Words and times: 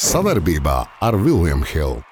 Savarbībā 0.00 0.76
ar 1.08 1.16
Vilniņu 1.24 1.66
Hildu. 1.72 2.04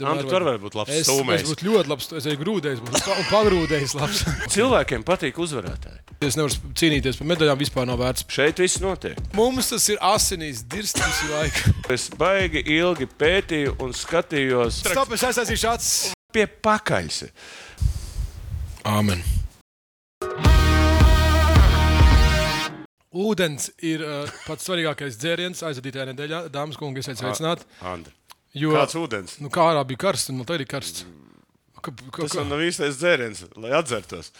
Andi, 0.00 0.24
tur 0.32 0.40
var 0.46 0.56
būt 0.62 0.76
labs 0.78 0.92
Es, 0.94 1.00
es 1.02 1.08
stūmējs. 1.10 1.42
būtu 1.44 1.66
ļoti 1.66 1.90
labs. 1.90 2.06
Es 2.16 2.24
eju 2.30 2.38
grūdējis, 2.40 2.78
būtu 2.86 3.00
pa- 3.04 3.16
un 3.20 3.26
pagrūdējis. 3.28 3.92
labs. 3.98 4.22
Cilvēkiem 4.54 5.02
patīk 5.04 5.36
uzvarētāji. 5.44 5.98
Es 6.24 6.38
nevaru 6.40 6.70
cīnīties 6.80 7.18
par 7.20 7.28
medaļām, 7.28 7.58
vispār 7.60 7.84
nav 7.88 8.00
vērts. 8.00 8.24
Šeit 8.32 8.62
viss 8.64 8.78
notiek. 8.80 9.20
Mums 9.36 9.68
tas 9.74 9.84
ir 9.92 10.00
asinīs, 10.00 10.62
dirst 10.72 10.96
visu 11.04 11.28
laiku. 11.34 11.74
Es 11.92 12.06
baigi 12.16 12.62
ilgi 12.78 13.08
pētīju 13.20 13.74
un 13.84 13.92
skatījos 13.96 14.80
Stop, 14.86 15.12
es 15.16 15.24
aizsāstīšu 15.26 15.68
acis. 15.68 16.12
pie 16.32 16.46
pakaļs. 16.48 17.24
Amen. 18.88 19.20
Ūdens 23.10 23.72
ir 23.82 24.04
uh, 24.06 24.30
pats 24.46 24.64
svarīgākais 24.68 25.16
dzēriens 25.18 25.64
aizvadītajā 25.66 26.04
nedēļā. 26.12 26.44
Dāmas 26.54 26.76
un 26.78 26.82
kungi, 26.84 27.02
esiet 27.02 27.18
sveicināti. 27.18 27.66
Andi. 27.90 28.12
Jo, 28.56 28.70
Kāds 28.74 28.94
ūdens? 28.98 29.36
nu, 29.42 29.50
kā 29.52 29.64
ārā 29.72 29.82
bija 29.86 30.00
karsts, 30.06 30.30
un 30.32 30.38
nu, 30.40 30.46
tā 30.46 30.56
ir 30.58 30.64
karsts. 30.70 31.04
Ka, 31.80 31.90
ka, 31.90 32.22
Tas 32.22 32.32
ka, 32.34 32.42
man 32.42 32.50
nav 32.54 32.62
īstais 32.66 32.98
dzēriens, 33.00 33.44
lai 33.58 33.70
atzertos. 33.78 34.30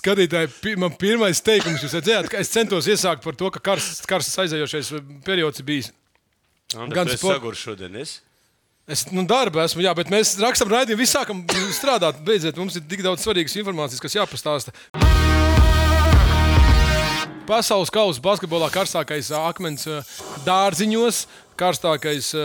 skatītāji, 0.00 0.76
man 0.78 0.94
pirmais 0.98 1.40
teikums, 1.44 1.82
jūs 1.82 1.94
redzējāt, 1.98 2.28
ka 2.30 2.38
es 2.42 2.50
centos 2.54 2.86
iesākt 2.90 3.24
par 3.26 3.34
to, 3.38 3.50
ka 3.54 3.62
karsts, 3.72 4.04
karsts 4.08 4.38
aizējošais 4.44 4.92
periods 5.26 5.62
ir 5.62 5.66
bijis. 5.68 5.88
Andi, 6.78 6.94
Gan 6.94 7.10
tu 7.10 7.16
esi 7.16 7.22
sport- 7.24 7.40
sagurs 7.40 7.62
šodien. 7.66 7.96
Es? 7.98 8.20
Es 8.90 9.04
nu, 9.14 9.22
darbu 9.22 9.60
esmu, 9.62 9.84
jā, 9.84 9.92
bet 9.94 10.08
mēs 10.10 10.32
rakstām 10.42 10.72
raidījumu, 10.72 10.98
visi 10.98 11.14
sākam 11.14 11.44
strādāt. 11.76 12.16
Beidziet, 12.26 12.56
mums 12.58 12.74
ir 12.74 12.82
tik 12.90 13.04
daudz 13.06 13.22
svarīgas 13.22 13.54
informācijas, 13.60 14.02
kas 14.02 14.16
jāpastāsta. 14.16 14.74
Pasaules 17.46 17.92
kausa 17.94 18.22
basketbolā 18.24 18.66
karstākais 18.74 19.30
akmens 19.38 19.86
ā, 19.86 20.00
dārziņos, 20.42 21.22
karstākais 21.60 22.32
ā, 22.34 22.44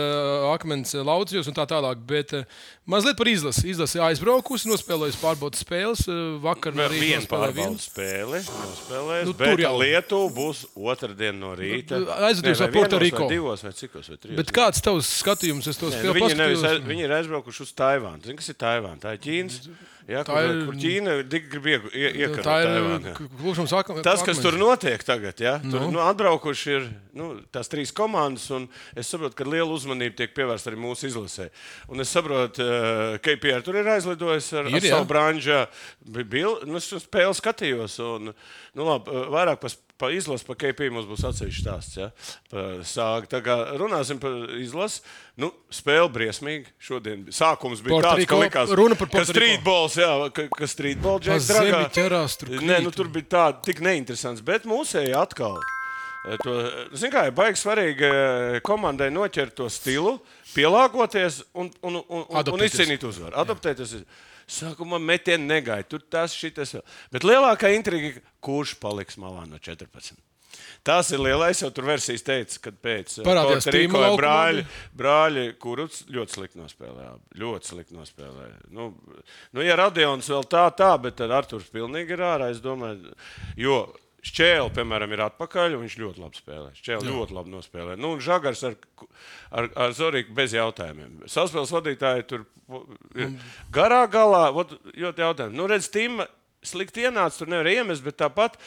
akmens 0.52 0.92
ā, 0.96 1.02
laucījos 1.06 1.48
un 1.50 1.56
tā 1.56 1.64
tālāk. 1.70 2.02
Bet 2.08 2.34
ā, 2.36 2.42
mazliet 2.88 3.16
par 3.18 3.30
izlasi. 3.32 3.66
Izlase 3.72 4.02
aizbraukusi, 4.04 4.68
nospēlējusi 4.70 5.20
pārbaudas 5.22 5.64
spēles. 5.64 6.04
ā, 6.06 6.18
Vakar 6.44 6.76
no 6.76 6.86
rīta 6.92 7.02
Vienu 7.02 7.22
nospēlēja 7.24 7.32
pārbaudu 7.32 7.82
spēli 7.86 8.42
nospēlējis. 8.44 9.26
Nu, 9.26 9.32
Nu, 9.32 9.34
tur 9.40 9.60
jau. 9.64 9.72
Lietuva 9.80 10.28
būs 10.36 10.62
otrdien 10.76 11.40
no 11.40 11.54
rīta. 11.58 11.98
Aizvedīs 12.28 12.60
Ne, 12.60 12.66
ar 12.66 12.70
vai 12.70 12.74
Puerto 12.76 12.98
vienos, 13.00 13.06
Rico. 13.06 13.24
vai 13.24 13.34
Divos 13.34 13.64
vai 13.66 13.72
cikos 13.72 14.08
vai 14.12 14.16
trijos. 14.20 14.36
Bet 14.42 14.52
kāds 14.54 14.82
tavs 14.84 15.10
skatījums? 15.22 15.66
Es 15.72 15.80
to 15.80 15.88
nu, 15.90 15.96
spēju 15.96 16.14
viņi, 16.20 16.36
nevis, 16.38 16.64
viņi 16.86 17.06
ir 17.08 17.14
aizbraukuši 17.18 17.62
uz 17.66 17.72
Taivānu. 17.76 18.22
Zini, 18.24 18.36
kas 18.38 18.52
ir 18.52 18.58
Taivāna? 18.60 19.00
Tā 19.02 19.16
ir 19.16 19.22
Ķīnas. 19.24 19.58
Jā, 20.06 20.20
Tā 20.22 20.36
kur, 20.36 20.44
ir- 20.46 20.58
kur 20.68 20.74
Ķīna 20.78 21.14
grib 21.50 21.64
iegu- 21.66 21.90
ie- 21.90 22.12
iekarot 22.22 22.44
Tā 22.46 22.56
ir 22.62 22.68
Taivānu. 22.70 23.10
jā. 23.10 23.14
klužums 23.40 23.72
akmens. 23.74 24.02
Tas, 24.06 24.22
kas 24.22 24.38
tur 24.38 24.52
notiek 24.54 25.02
tagad, 25.02 25.40
ja? 25.42 25.58
tur 25.58 25.80
Nu. 25.80 25.86
nu. 25.90 25.90
Nu, 25.96 25.98
atbraukuši 26.06 26.70
ir 26.76 26.84
nu, 27.12 27.40
tās 27.50 27.66
trīs 27.68 27.90
komandas, 27.92 28.44
un 28.54 28.68
es 28.94 29.08
saprotu, 29.10 29.34
ka 29.34 29.42
liela 29.44 29.66
uzmanība 29.74 30.14
tiek 30.16 30.34
pievērsta 30.36 30.70
arī 30.70 30.78
mūsu 30.78 31.08
izlasē. 31.10 31.48
Un 31.90 31.98
es 32.00 32.08
saprotu, 32.14 32.62
ka 32.62 33.18
KPR 33.18 33.62
tur 33.66 33.74
ir 33.82 33.84
aizlidojis 33.96 34.52
ar, 34.54 34.66
Ir, 34.70 34.74
ar 34.78 34.80
savu 34.80 35.06
branžu. 35.10 35.66
Nu, 36.06 36.76
es 36.76 36.92
uz 36.92 37.02
spēli 37.06 37.34
skatījos, 37.34 37.98
un 37.98 38.30
nu, 38.30 38.84
labi, 38.86 39.10
vairāk 39.10 39.58
par 39.60 39.70
pa 40.00 40.10
izlasi, 40.14 40.46
par 40.48 40.58
KPR 40.60 40.92
mums 40.94 41.06
būs 41.08 41.24
atsevišķs 41.28 41.62
stāsts. 41.64 41.98
Ja? 42.00 42.08
Par 42.52 42.82
Sāgu. 42.86 43.30
Tā 43.32 43.40
kā 43.44 43.56
runāsim 43.80 44.20
par 44.22 44.34
izlasi. 44.60 45.02
Nu, 45.40 45.50
spēle 45.72 46.08
briesmīgi. 46.12 46.70
Šodien 46.80 47.26
sākums 47.34 47.82
bija 47.84 47.96
Puerto 47.96 48.12
tāds, 48.14 48.28
ka 48.30 48.40
likās, 48.40 48.74
Runa 48.76 48.96
par 48.96 49.10
Puerto 49.12 49.34
streetballs, 49.34 49.98
jā, 50.00 50.10
ka, 50.36 50.46
ka 50.56 50.68
streetball 50.70 51.20
džeks 51.20 51.50
dragā. 51.52 51.82
ķerās, 51.96 52.38
tur 52.40 52.54
Nē, 52.56 52.80
nu, 52.80 52.92
krīt. 52.92 53.00
tur 53.00 53.12
bija 53.12 53.30
tā, 53.36 53.46
tik 53.68 53.84
neinteresants, 53.84 54.44
bet 54.46 54.64
mūsēji 54.68 55.12
atkal. 55.16 55.58
Eh, 56.26 56.38
To, 56.42 56.54
zin 56.98 57.12
kā, 57.14 57.26
ir 57.28 57.34
baigi 57.36 57.62
svarīgi 57.62 58.08
eh, 58.08 58.60
komandai 58.66 59.08
noķert 59.14 59.56
to 59.58 59.68
stilu, 59.72 60.16
pielāgoties 60.52 61.42
un, 61.54 61.70
un, 61.82 62.00
un, 62.02 62.24
un, 62.28 62.52
un 62.54 62.66
izcīnīt 62.66 63.06
uzvaru. 63.08 63.36
Adaptēties. 63.44 63.98
Sākumā 64.46 65.00
metieni 65.02 65.42
negaidīja, 65.48 65.88
tur 65.90 66.04
tas, 66.06 66.34
vēl. 66.76 66.84
Bet 67.10 67.26
lielākā 67.26 67.72
intriga, 67.74 68.20
kurš 68.38 68.76
paliks 68.78 69.18
malā 69.18 69.42
no 69.50 69.58
14. 69.58 70.14
Tas 70.86 71.10
ir 71.10 71.18
lielais, 71.18 71.58
jau 71.60 71.68
tur 71.74 71.88
versijas 71.88 72.22
teica, 72.22 72.60
kad 72.68 72.78
pēc 72.82 73.16
laukumā 73.26 74.10
brāļi, 74.20 74.64
brāļi 74.96 75.46
kurus 75.62 76.04
ļoti 76.12 76.36
slikti 76.36 76.60
nospēlēja. 76.60 77.12
Ļoti 77.42 77.70
slikti 77.72 77.96
nospēlēja. 77.98 78.60
Nu, 78.76 78.92
nu, 79.50 79.64
ja 79.66 79.76
Radions 79.80 80.30
vēl 80.30 80.46
tā, 80.52 80.66
tā, 80.78 80.92
bet 81.02 81.18
tad 81.18 81.34
Arthurs 81.34 81.66
pilnīgi 81.74 82.14
ir 82.14 82.22
ārā. 82.28 82.52
Es 82.54 82.62
domāju, 82.64 83.16
jo 83.58 83.80
Šķēle, 84.26 84.70
piemēram, 84.74 85.12
ir 85.14 85.22
atpakaļ, 85.26 85.76
un 85.76 85.84
viņš 85.84 85.96
ļoti 86.02 86.22
labi 86.24 86.40
spēlē. 86.40 86.70
Šķēle 86.78 87.06
ļoti 87.12 87.36
labi 87.36 87.52
nospēlē. 87.52 87.96
Nu, 88.00 88.14
un 88.16 88.22
Žagars 88.24 88.64
ar, 88.66 88.74
ar, 89.54 89.68
ar 89.86 89.94
Zorīku 89.94 90.34
bez 90.36 90.56
jautājumiem. 90.56 91.20
Saspēles 91.30 91.74
vadītāji 91.76 92.26
tur 92.32 92.46
ir 93.14 93.36
garā 93.74 94.02
galā. 94.10 94.48
Vot, 94.56 94.74
ļoti 94.96 95.22
jautājumi. 95.26 95.58
Nu, 95.60 95.68
redz, 95.70 95.86
Tīma 95.94 96.26
slikti 96.66 97.06
ienāca, 97.06 97.38
tur 97.38 97.52
nevar 97.52 97.70
iemest, 97.70 98.02
bet 98.06 98.18
tāpat 98.22 98.58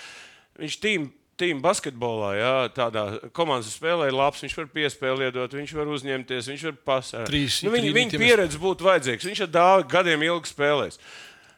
viņš 0.60 0.84
tīm. 0.84 1.10
Tīm 1.40 1.62
basketbolā, 1.64 2.34
jā, 2.36 2.56
tādā 2.76 3.02
komandas 3.32 3.70
spēlē 3.72 4.10
ir 4.10 4.16
labs. 4.18 4.42
Viņš 4.44 4.58
var 4.58 4.66
piespēli 4.74 5.30
iedot, 5.30 5.54
viņš 5.56 5.72
var 5.78 5.88
uzņemties, 5.88 6.50
viņš 6.52 6.66
var. 6.68 6.98
Trīs- 7.30 7.62
nu, 7.64 7.72
viņa, 7.72 7.94
viņa 7.96 8.20
pieredze 8.20 8.60
būtu 8.60 8.84
vajadzīga. 8.84 9.24
Viņš 9.24 9.42
ar 9.46 9.52
dāvi 9.54 9.86
gadiem 9.94 10.26
ilgi 10.28 10.52
spēlēs. 10.52 11.00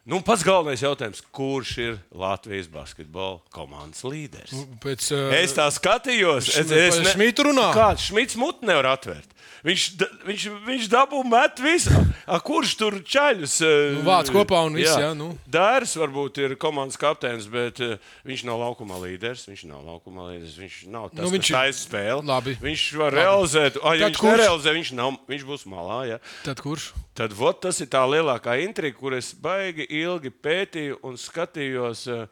Nu, 0.02 0.18
pats 0.26 0.42
galvenais 0.42 0.80
jautājums, 0.82 1.20
kurš 1.30 1.72
ir 1.78 1.98
Latvijas 2.18 2.66
basketbola 2.72 3.36
komandas 3.54 4.02
līderis? 4.02 4.50
Pēc, 4.82 5.04
uh, 5.14 5.28
Es 5.38 5.54
tā 5.54 5.68
skatījos, 5.70 6.48
es, 6.50 6.56
Šmi- 6.66 6.80
es 6.88 6.96
par 6.98 7.10
Šmitu 7.12 7.44
runā? 7.46 7.68
Kāds 7.76 8.08
Šmits 8.10 8.34
mutu 8.40 8.66
nevar 8.66 8.88
atvērt? 8.96 9.30
Viņš, 9.62 9.82
viņš, 10.26 10.44
viņš 10.66 10.86
dabū 10.90 11.20
met 11.30 11.60
visu. 11.62 11.92
A, 12.26 12.38
kurš 12.42 12.72
tur 12.78 12.96
čaļus? 13.02 13.54
eh, 13.62 13.92
Nu, 13.94 14.02
vāc 14.06 14.30
kopā 14.34 14.60
un 14.66 14.74
viss, 14.74 14.90
jā, 14.98 15.12
nu. 15.14 15.28
Dārs 15.46 15.92
varbūt 15.98 16.38
ir 16.42 16.54
komandas 16.58 16.98
kapteinis, 16.98 17.46
bet 17.50 17.78
uh, 17.82 17.96
viņš 18.26 18.44
nav 18.48 18.58
laukumā 18.62 18.98
līderis. 19.02 19.44
Viņš 19.50 19.64
nav 19.70 19.84
laukumā 19.86 20.28
līderis. 20.32 20.56
Viņš 20.58 20.78
nav 20.90 21.10
tas, 21.10 21.22
Nu, 21.24 21.30
viņš 21.34 21.50
ir- 21.54 21.76
spēli. 21.78 22.26
Labi. 22.26 22.56
Viņš 22.62 22.84
var 22.98 23.12
realizēt. 23.12 23.78
A, 23.82 23.94
ja 23.94 24.06
Tad 24.08 24.12
viņš 24.12 24.20
kurš? 24.22 24.32
nerealizē, 24.36 24.74
viņš, 24.78 24.92
nav, 24.98 25.18
viņš 25.30 25.44
būs 25.46 25.66
malā. 25.70 26.00
Ja. 26.10 26.18
Tad 26.44 26.62
kurš? 26.62 26.92
Tad 27.14 27.32
vot, 27.36 27.60
tas 27.62 27.78
ir 27.80 27.86
tā 27.92 28.02
lielākā 28.08 28.56
intriga, 28.64 28.96
kur 28.98 29.14
es 29.14 29.32
baigi 29.34 29.86
ilgi 29.90 30.30
pētīju 30.42 30.98
un 31.06 31.14
skatījos, 31.20 32.06
eh, 32.10 32.26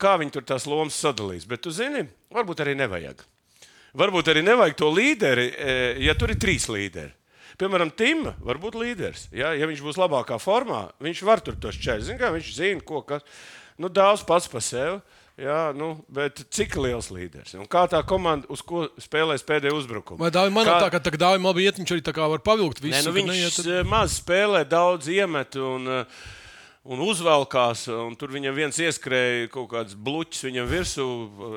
kā 0.00 0.16
viņi 0.20 0.32
tur 0.32 0.42
tās 0.42 0.66
lomas 0.66 0.96
sadalīs. 1.00 1.46
Bet, 1.48 1.62
tu 1.62 1.70
zini, 1.70 2.08
varbūt 2.32 2.60
arī 2.64 2.76
nevajag. 2.76 3.24
Varbūt 3.96 4.32
arī 4.32 4.42
nevajag 4.44 4.76
to 4.76 4.90
līderi, 4.92 5.46
eh, 5.56 6.00
ja 6.04 6.14
tur 6.18 6.34
ir 6.34 6.40
trīs 6.40 6.68
līderi. 6.68 7.14
Piemēram, 7.56 7.90
Tim 7.96 8.26
var 8.44 8.58
būt 8.60 8.76
līderis. 8.76 9.28
Ja, 9.32 9.54
ja 9.56 9.64
viņš 9.68 9.80
būs 9.80 9.96
labākā 9.96 10.36
formā, 10.36 10.90
viņš 11.00 11.22
var 11.24 11.40
tur 11.40 11.56
tos 11.56 11.78
kā, 11.80 11.96
viņš 12.34 12.50
zina, 12.52 12.84
ko 12.84 13.00
kas. 13.00 13.24
Nu, 13.80 13.88
daudz 13.88 14.24
pats 14.24 14.48
par 14.48 14.60
sevi. 14.60 15.00
Jā, 15.36 15.68
nu, 15.76 15.90
bet 16.08 16.38
cik 16.48 16.78
liels 16.80 17.10
līderis? 17.12 17.52
Un 17.60 17.68
kā 17.68 17.82
tā 17.92 18.00
komanda, 18.08 18.48
uz 18.48 18.62
ko 18.64 18.86
spēlēs 18.96 19.44
pēdējo 19.44 19.76
uzbrukumu? 19.82 20.16
Vai 20.22 20.30
dāvim 20.32 20.54
man 20.56 20.64
Kā- 20.64 20.78
tā, 20.80 20.88
ka 20.94 21.00
tagad 21.04 21.20
dāvim 21.20 21.44
labi 21.44 21.66
iet, 21.66 21.76
viņš 21.76 21.92
arī 21.92 22.04
tā 22.04 22.14
kā 22.16 22.24
var 22.32 22.40
pavilkt 22.40 22.80
visu. 22.80 22.96
Nē, 22.96 23.02
nu 23.04 23.12
viņš 23.12 23.28
neiet, 23.28 23.58
tad... 23.60 23.68
maz 23.90 24.16
spēlē, 24.16 24.64
daudz 24.64 25.10
iemet 25.12 25.58
un, 25.60 25.84
eh, 25.92 26.22
un 26.92 27.02
uzvelkās. 27.06 27.86
Un 27.92 28.16
tur 28.18 28.32
viņam 28.34 28.56
viens 28.56 28.80
ieskrēja 28.82 29.50
kaut 29.52 29.68
kāds 29.72 29.96
bluķis 29.98 30.46
viņam 30.48 30.68
virsū, 30.70 31.06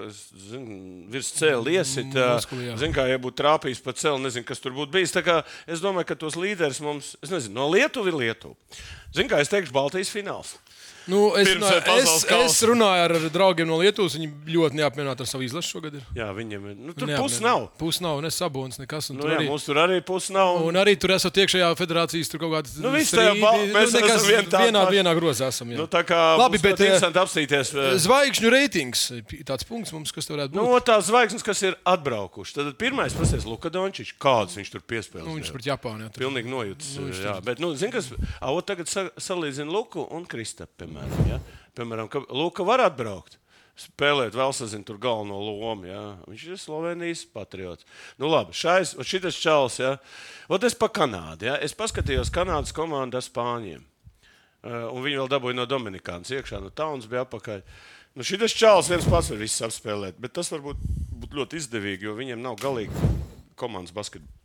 es 0.06 0.22
zinu, 0.50 0.80
virs 1.14 1.32
cēlā 1.38 1.76
iesit. 1.80 2.16
Jā. 2.16 2.40
Zinu, 2.80 2.94
kā 2.96 3.08
ja 3.10 3.20
būtu 3.22 3.42
trāpījis 3.42 3.84
pa 3.86 3.96
cēlu, 3.98 4.22
nezinu, 4.26 4.48
kas 4.48 4.64
tur 4.64 4.76
būtu 4.78 4.96
bijis. 4.96 5.16
Es 5.70 5.84
domāju, 5.84 6.12
ka 6.12 6.20
tos 6.20 6.40
līderus 6.40 6.82
mums, 6.84 7.16
es 7.24 7.34
nezinu, 7.34 7.58
no 7.60 7.70
Lietuvas 7.74 8.12
ir 8.12 8.20
Lietuva. 8.20 8.80
Zinu, 9.16 9.30
kā 9.32 9.42
es 9.44 9.52
teikšu, 9.52 9.76
Baltijas 9.76 10.14
fināls. 10.14 10.58
Nu, 11.10 11.22
es, 11.40 11.48
Pirms, 11.50 11.66
runāju, 11.66 11.82
eh, 11.82 12.04
es, 12.04 12.26
es 12.54 12.58
runāju 12.70 13.04
ar, 13.08 13.14
draugiem 13.34 13.68
no 13.70 13.78
Lietuvas. 13.82 14.16
Viņi 14.18 14.30
ļoti 14.54 14.78
neapmierināti 14.80 15.26
ar 15.26 15.30
savu 15.30 15.44
izlašu 15.48 15.74
šogad. 15.76 15.96
Ir. 16.00 16.04
Jā, 16.16 16.28
viņam 16.38 16.68
ir. 16.70 16.76
Nu, 16.78 16.94
tur 16.94 17.10
puses 17.18 17.42
nav. 17.44 17.66
Puses 17.82 18.02
nav, 18.06 18.22
ne 18.22 18.30
sabonis, 18.34 18.78
nekas. 18.82 19.10
Nu, 19.14 19.22
tur 19.24 19.32
jā, 19.34 19.40
arī- 19.40 19.48
mums 19.50 19.66
tur 19.66 19.76
arī 19.82 20.00
puses 20.06 20.30
nav. 20.36 20.62
Un 20.70 20.78
arī 20.80 20.94
tur 21.00 21.10
esat 21.16 21.34
iekšējā 21.42 21.70
federācijas, 21.80 22.30
kaut 22.38 22.54
kādas 22.54 22.78
Nu, 22.78 22.92
viss 22.94 23.12
tajā 23.12 23.34
bal- 23.42 23.66
mēs 23.74 23.96
esam 23.98 24.28
vien 24.28 24.46
tādi 24.46 24.70
vienā, 24.70 24.86
paši. 24.86 24.96
vienā 25.00 25.16
grozā. 25.20 25.48
Esam, 25.50 25.70
jā. 25.74 25.78
Nu, 25.78 25.88
tā 25.88 26.04
kā 26.06 26.38
Labi, 26.38 26.58
bet, 26.62 26.80
eh, 26.80 26.86
interesanti 26.86 27.18
apstīties. 27.20 27.74
eh, 27.74 27.98
Zvaigžņu 28.06 28.50
reitings. 28.54 29.12
Tāds 29.50 29.66
punkts 29.66 29.92
mums, 29.92 30.12
kas 30.12 30.26
tur 30.28 30.38
varētu 30.38 30.54
būt. 30.54 30.62
Nu, 30.62 30.80
tās 30.80 31.10
zvaigznes, 31.10 31.44
kas 31.44 31.62
ir 31.64 31.76
atbraukuši. 31.86 32.54
Tad 32.54 32.78
pirmais 32.78 33.14
pasies 33.14 33.46
Luka 33.46 33.70
Dončičs. 33.70 34.14
Kāds 34.20 34.56
viņš 34.56 34.72
tur 34.72 34.82
piespēlēja? 34.82 35.26
Nu, 35.26 35.40
viņš 35.40 35.52
pret 35.52 35.66
Japānu. 35.66 36.06
Jā. 36.06 36.14
Pilnīgi 36.14 36.50
nojūtas. 36.52 36.98
Nu, 37.00 37.10
jā, 37.10 37.44
bet, 37.44 37.60
nu, 37.60 37.74
zini, 37.76 37.92
kas. 37.92 38.12
A, 38.42 38.54
tagad 38.62 38.88
sa 38.88 39.10
salīdzina 39.18 39.72
Luku 39.72 40.06
un 40.12 40.26
Kristapu, 40.26 40.70
piemēram. 41.00 41.30
Ja? 41.30 41.40
Piemēram, 41.78 42.10
ka 42.12 42.24
Luka 42.30 42.66
var 42.68 42.84
atbraukt. 42.84 43.38
spēlēt 43.80 44.36
vēl 44.36 44.52
sazinu 44.52 44.84
tur 44.84 44.98
galveno 45.00 45.38
lomu. 45.40 45.88
Jā. 45.88 46.18
Viņš 46.28 46.42
ir 46.50 46.58
Slovenijas 46.60 47.22
patriots. 47.32 47.86
Nu, 48.20 48.28
labi, 48.28 48.52
šais, 48.52 48.92
šitas 49.08 49.38
čels, 49.40 49.78
jā. 49.80 49.94
Ot 50.52 50.66
es 50.68 50.76
pa 50.76 50.90
Kanādu, 50.92 51.48
jā. 51.48 51.56
Es 51.64 51.72
paskatījos 51.72 52.32
Kanādas 52.36 52.76
komandu 52.76 53.16
ar 53.16 53.24
Spāņiem. 53.24 53.86
Uh, 54.60 54.90
un 54.92 55.06
viņi 55.06 55.22
vēl 55.22 55.32
dabūja 55.32 55.56
no 55.56 55.64
Dominikānas 55.64 56.34
iekšā, 56.36 56.60
no 56.60 56.74
Taunas 56.76 57.08
bija 57.08 57.24
apakaļ. 57.24 57.64
Nu, 58.20 58.26
šis 58.28 58.58
čels 58.60 58.90
viens 58.92 59.08
pats 59.08 59.32
var 59.32 59.40
visus 59.40 59.64
apspēlēt, 59.70 60.20
bet 60.20 60.36
tas 60.36 60.52
var 60.52 60.66
būt, 60.66 60.84
būt 61.24 61.40
ļoti 61.40 61.62
izdevīgi, 61.62 62.10
jo 62.10 62.18
viņiem 62.20 62.44
nav 62.44 62.60
galīgi 62.60 62.92
komandas 63.56 63.96
basketbola. 63.96 64.39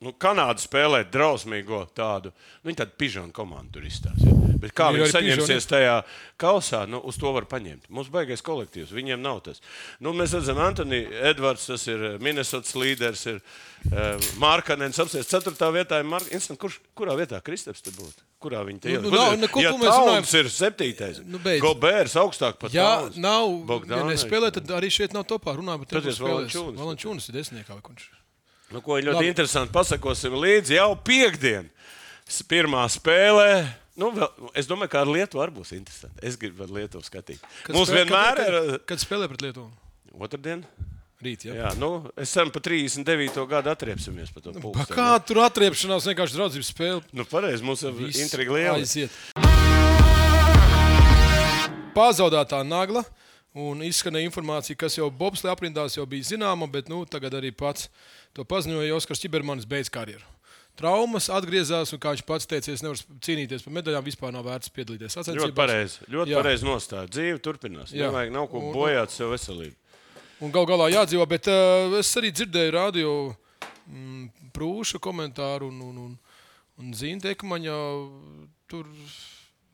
Nu, 0.00 0.14
Kanāda 0.16 0.56
spēlē 0.62 1.02
drausmīgo 1.12 1.82
tādu, 1.92 2.30
nu, 2.64 2.72
tādu 2.72 2.94
pižonu 2.96 3.34
komandu 3.36 3.74
tur 3.76 3.84
izstāsta. 3.84 4.32
Bet 4.60 4.72
kā 4.76 4.86
Ir 4.92 4.98
viņi 5.02 5.10
saņemsies 5.12 5.66
tajā 5.68 5.96
kausā, 6.40 6.86
nu, 6.88 7.02
uz 7.04 7.16
to 7.20 7.28
var 7.32 7.44
paņemt. 7.48 7.86
Mums 7.92 8.08
baigais 8.12 8.40
kolektīvs, 8.44 8.92
viņiem 8.96 9.20
nav 9.20 9.42
tas. 9.44 9.60
Nu, 10.00 10.12
mēs 10.16 10.32
redzam, 10.36 10.56
Antoni 10.64 11.02
Edvards, 11.04 11.66
tas 11.68 11.84
ir 11.88 12.16
Minnesotas 12.20 12.72
līderis, 12.80 13.26
ir 13.28 13.38
uh, 13.40 14.30
Mārkanens, 14.40 15.00
apsies 15.04 15.28
4. 15.28 15.52
vietā. 15.76 16.00
ir 16.00 16.08
Mark... 16.08 16.28
Instant, 16.32 16.60
kurš, 16.60 16.78
kurā 16.96 17.16
vietā 17.20 17.40
Kristaps 17.44 17.84
tur 17.84 17.96
būtu? 17.96 18.24
Kurā 18.40 18.64
viņi 18.68 18.80
te 18.80 18.88
Nu, 18.88 18.94
ielikt? 18.96 19.10
nu, 19.10 19.16
nav 19.16 19.32
Kur- 19.34 19.42
neko, 19.44 19.64
ja. 19.64 19.72
Tauns 19.84 20.32
ir 20.40 20.48
7. 20.48 21.24
Nu, 21.28 21.40
beidz. 21.44 21.60
Gobērs 21.64 22.16
augstāk 22.20 22.56
par 22.60 22.72
Jā, 22.72 22.88
Tauns. 23.04 23.20
nav. 23.20 23.48
Ja 23.52 23.66
Bogdanovičs. 23.68 24.24
nespēlē, 24.24 24.52
tad 24.56 24.72
arī 24.80 24.88
šeit 24.92 25.12
nav 25.16 25.24
topā. 25.28 25.56
Runājot 25.60 25.84
par 25.84 25.92
Toties 26.00 26.20
Valančūnas. 26.24 26.80
Valančūnas 26.80 27.28
ir 27.28 27.36
desmitniekā. 27.40 27.76
vai 27.76 27.84
kurš. 27.84 28.08
Nu, 28.70 28.80
ko 28.84 28.98
ļoti 29.00 29.16
Labi. 29.16 29.28
Interesanti. 29.32 29.72
Pasakosim 29.74 30.36
līdzi 30.38 30.76
jau 30.78 30.92
piekdien. 31.06 31.66
S- 32.30 32.44
Pirmā 32.46 32.84
spēlē. 32.92 33.66
Nu, 33.98 34.12
vēl, 34.14 34.28
es 34.54 34.68
domāju, 34.70 34.88
ka 34.92 35.00
ar 35.02 35.10
Lietuvu 35.10 35.42
arī 35.42 35.56
būs 35.58 35.72
interesanti. 35.76 36.22
Es 36.22 36.36
gribu 36.40 36.62
ar 36.64 36.70
Lietuvu 36.76 37.02
skatīt. 37.04 37.42
Kad 37.66 37.74
Mums 37.74 37.90
spēlē- 37.90 38.04
vienmēr 38.06 38.36
kad, 38.38 38.46
ir 38.46 38.70
Kad, 38.70 38.86
kad 38.86 38.98
spēlē 39.02 39.28
pret 39.28 39.42
Lietuvu? 39.42 39.70
otrdien. 40.20 40.62
Rīt, 41.20 41.42
jā. 41.44 41.52
Jā, 41.52 41.74
nu, 41.76 42.10
es 42.16 42.30
esmu 42.32 42.48
pa 42.54 42.60
39. 42.64 43.42
gadu 43.50 43.68
atriepsimies 43.68 44.30
par 44.32 44.40
to 44.46 44.52
Pa 44.54 44.60
pulksteni. 44.62 44.96
kā 44.96 45.08
tur 45.26 45.36
atriepšanās 45.44 46.06
vienkārši 46.08 46.38
draudzības 46.38 46.70
spēle? 46.72 47.02
Nu, 47.12 47.26
pareizi, 47.28 47.62
mums 47.62 47.82
ir 47.82 47.92
intriga 48.22 48.54
liela. 48.56 48.78
Aiziet. 48.78 49.10
Pazaudētā 51.94 52.62
nagla. 52.64 53.02
Un 53.58 53.82
izskanēja 53.82 54.28
informācija, 54.28 54.78
kas 54.78 54.94
jau 54.94 55.08
Bobslēga 55.10 55.56
aprindās 55.56 55.96
jau 55.96 56.04
bija 56.06 56.28
zināma, 56.28 56.68
bet 56.70 56.86
nu, 56.90 57.02
tagad 57.10 57.34
arī 57.34 57.50
pats 57.50 57.88
to 58.36 58.44
paziņoja 58.46 58.94
Oskars 58.94 59.22
Čibermanis 59.24 59.66
beidz 59.66 59.90
karjeru. 59.90 60.22
Traumas 60.78 61.26
atgriezās, 61.34 61.90
un 61.92 61.98
kā 62.00 62.12
viņš 62.14 62.22
pats 62.28 62.46
teica, 62.48 62.70
es 62.72 62.84
nevaru 62.84 63.18
cīnīties 63.26 63.64
par 63.66 63.74
medaļām, 63.80 64.06
vispār 64.06 64.30
nav 64.32 64.46
vērts 64.46 64.70
piedalīties 64.72 65.10
Ļoti 65.10 65.16
sacensībās. 65.18 65.56
pareizi. 65.58 66.06
Ļoti 66.14 66.36
pareizi 66.38 66.68
nostāja. 66.68 67.10
Dzīve 67.10 67.42
turpinās. 67.42 67.90
Jā. 67.92 68.06
Nevajag 68.06 68.32
nav 68.36 68.46
ko 68.52 68.62
bojāt 68.72 69.12
sev 69.12 69.34
veselību. 69.34 69.74
Un 70.40 70.54
gal 70.54 70.64
galā 70.70 70.86
jādzīvo, 70.94 71.26
bet 71.28 71.50
uh, 71.52 71.98
es 71.98 72.14
arī 72.16 72.30
dzirdēju 72.32 72.72
radio 72.72 73.10
mm, 73.90 74.30
prūša 74.56 75.02
komentāru 75.02 75.68
un, 75.68 75.82
un, 75.90 75.98
un, 76.06 76.14
un 76.80 76.94
Zīna 76.96 77.34
Ekmaņa. 77.34 77.76
Tur 78.70 78.86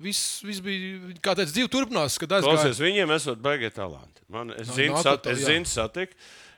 viss, 0.03 0.41
viss 0.47 0.61
bija, 0.65 0.99
kā 1.25 1.35
teica, 1.39 1.51
dzīve 1.53 1.71
turpinās. 1.73 2.19
Klausies, 2.21 2.81
viņiem 2.83 3.13
esot 3.17 3.43
baigi 3.43 3.71
talanti. 3.75 4.23
Man, 4.29 4.51
es 4.57 4.69
Nā- 4.73 4.79
zinu, 4.81 5.03
sat, 5.03 5.27
es 5.33 5.45
zinu 5.47 5.69
satiku. 5.71 6.17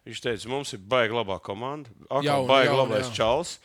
Viņš 0.09 0.23
teica, 0.25 0.49
mums 0.49 0.73
ir 0.73 0.81
baigi 0.89 1.13
labā 1.17 1.37
komanda. 1.45 1.91
Jauna, 2.09 2.47
baigi 2.49 2.71
jauna, 2.71 2.83
labais 2.85 3.11
jā. 3.11 3.15
čals. 3.21 3.59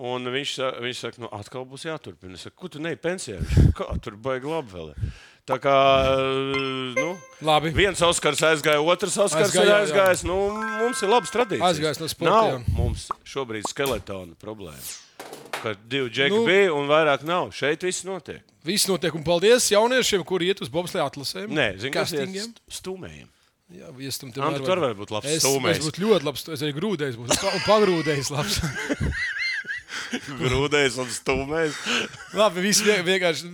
Un 0.00 0.24
viņš, 0.32 0.52
viņš 0.80 1.00
saka, 1.02 1.20
nu, 1.20 1.28
atkal 1.34 1.66
būs 1.68 1.82
jāturpina. 1.84 2.38
Es 2.38 2.46
saku, 2.46 2.56
ko 2.62 2.68
tu 2.72 2.80
neej 2.80 2.96
pensijā? 3.02 3.40
Viņš 3.42 3.74
kā 3.76 3.88
tur 4.00 4.16
baigi 4.16 4.46
labi 4.48 4.72
vēl. 4.72 4.92
ir?" 4.94 5.12
Tā 5.50 5.56
kā 5.58 5.74
nu, 6.94 7.16
Labi. 7.42 7.72
viens 7.74 7.98
Oskars 8.06 8.38
aizgāja, 8.46 8.78
otrs 8.84 9.16
Oskars 9.18 9.48
Aizgāja, 9.50 9.66
ir 9.66 9.72
aizgājis. 9.80 10.22
Nu, 10.28 10.36
mums 10.54 11.00
ir 11.02 11.10
labas 11.10 11.32
tradīcijas. 11.34 11.64
Aizgājis 11.72 12.00
no 12.02 12.08
sporta, 12.12 12.34
Nav 12.36 12.50
jā. 12.52 12.58
mums 12.76 13.08
šobrīd 13.26 13.66
skeletona 13.66 14.36
problēma. 14.38 14.84
Kad 15.62 15.76
divi 15.92 16.08
džeki 16.10 16.34
Nu. 16.38 16.44
bija 16.46 16.70
un 16.74 16.88
vairāk 16.88 17.22
nav. 17.28 17.50
Šeit 17.52 17.82
viss 17.84 18.04
notiek. 18.08 18.40
Viss 18.64 18.86
notiek, 18.88 19.14
un 19.16 19.24
paldies 19.24 19.66
jauniešiem, 19.72 20.22
kuri 20.24 20.48
iet 20.52 20.60
uz 20.64 20.68
Bobslēga 20.72 21.06
atlasēm. 21.10 21.48
Nē, 21.52 21.66
castingiem. 21.92 22.54
stūmējiem. 22.68 23.28
Jā, 23.70 23.86
iestum 24.02 24.32
Antu, 24.42 24.64
tur 24.66 24.80
var 24.82 24.96
būt 24.98 25.12
labs 25.14 25.28
Es, 25.30 25.44
es 25.44 25.84
būtu 25.84 26.02
ļoti 26.02 26.26
labs. 26.26 26.42
Es 26.50 26.62
arī 26.66 26.72
grūdējis, 26.74 27.16
būtu 27.20 27.36
un 27.54 27.60
pagrūdējis. 27.68 28.30
labs. 28.34 28.60
Grūdējis 30.40 30.96
un 30.98 31.06
stūmējis. 31.14 31.76
Labi, 32.40 32.64
viss 32.64 32.82
vie- 32.82 32.98
vienkārši. 33.06 33.52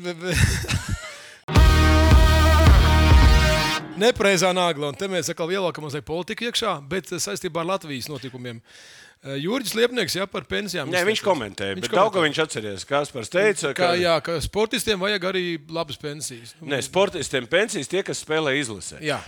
Nepreizā 3.97 4.51
nagla, 4.57 4.91
un 4.93 4.97
te 4.97 5.09
mēs 5.09 5.31
atkal 5.33 5.49
ieliekam 5.53 5.85
mazliet 5.87 6.05
politiku 6.05 6.49
iekšā, 6.51 6.75
bet 6.89 7.09
saistībā 7.17 7.63
ar 7.63 7.71
Latvijas 7.77 8.09
notikumiem. 8.13 8.59
Eh, 8.61 9.06
Jurijs 9.43 9.75
Liepnieks, 9.75 10.15
jā, 10.19 10.27
par 10.31 10.45
pensijām. 10.49 10.91
Nē, 10.93 11.03
viņš 11.09 11.23
komentēja, 11.27 11.77
bet 11.81 11.89
komentēja. 11.89 12.13
daudz 12.15 12.25
viņš 12.27 12.41
atcerējās. 12.45 12.87
Kaspars 12.87 13.33
teica, 13.33 13.73
Kā, 13.75 13.91
ka 13.91 13.91
jā, 13.99 14.15
ka 14.23 14.39
sportistiem 14.45 15.03
vajag 15.03 15.29
arī 15.33 15.45
labas 15.73 15.99
pensijas. 16.01 16.55
Nu, 16.61 16.71
ne, 16.75 16.81
sportistiem 16.85 17.49
pensijas 17.51 17.91
tie, 17.91 18.05
kas 18.07 18.23
spēlē 18.23 18.55
izlasē. 18.61 19.03
Jā, 19.05 19.21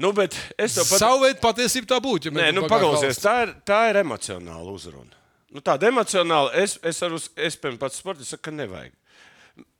Nu, 0.00 0.14
bet 0.16 0.32
es 0.56 0.74
to 0.78 0.84
pat... 0.88 0.96
savu 1.02 1.26
veidu 1.26 1.42
patiesība 1.42 1.90
tā 1.90 1.98
būtu. 2.00 2.30
Ja 2.30 2.36
Nē, 2.38 2.46
nu, 2.56 2.62
paklausies, 2.70 3.18
tā 3.20 3.34
ir, 3.44 3.50
tā 3.68 3.80
ir 3.90 3.98
emocionāla 4.00 4.72
uzruna. 4.72 5.12
Nu, 5.52 5.60
tāda 5.60 5.90
emocionāla, 5.90 6.54
es, 6.56 6.78
es 6.86 7.02
arī 7.04 7.18
es, 7.20 7.58
piemēram, 7.60 7.76
pats 7.82 8.00
sportists 8.00 8.32
saku, 8.32 8.46
ka 8.48 8.54
nevajag. 8.54 8.94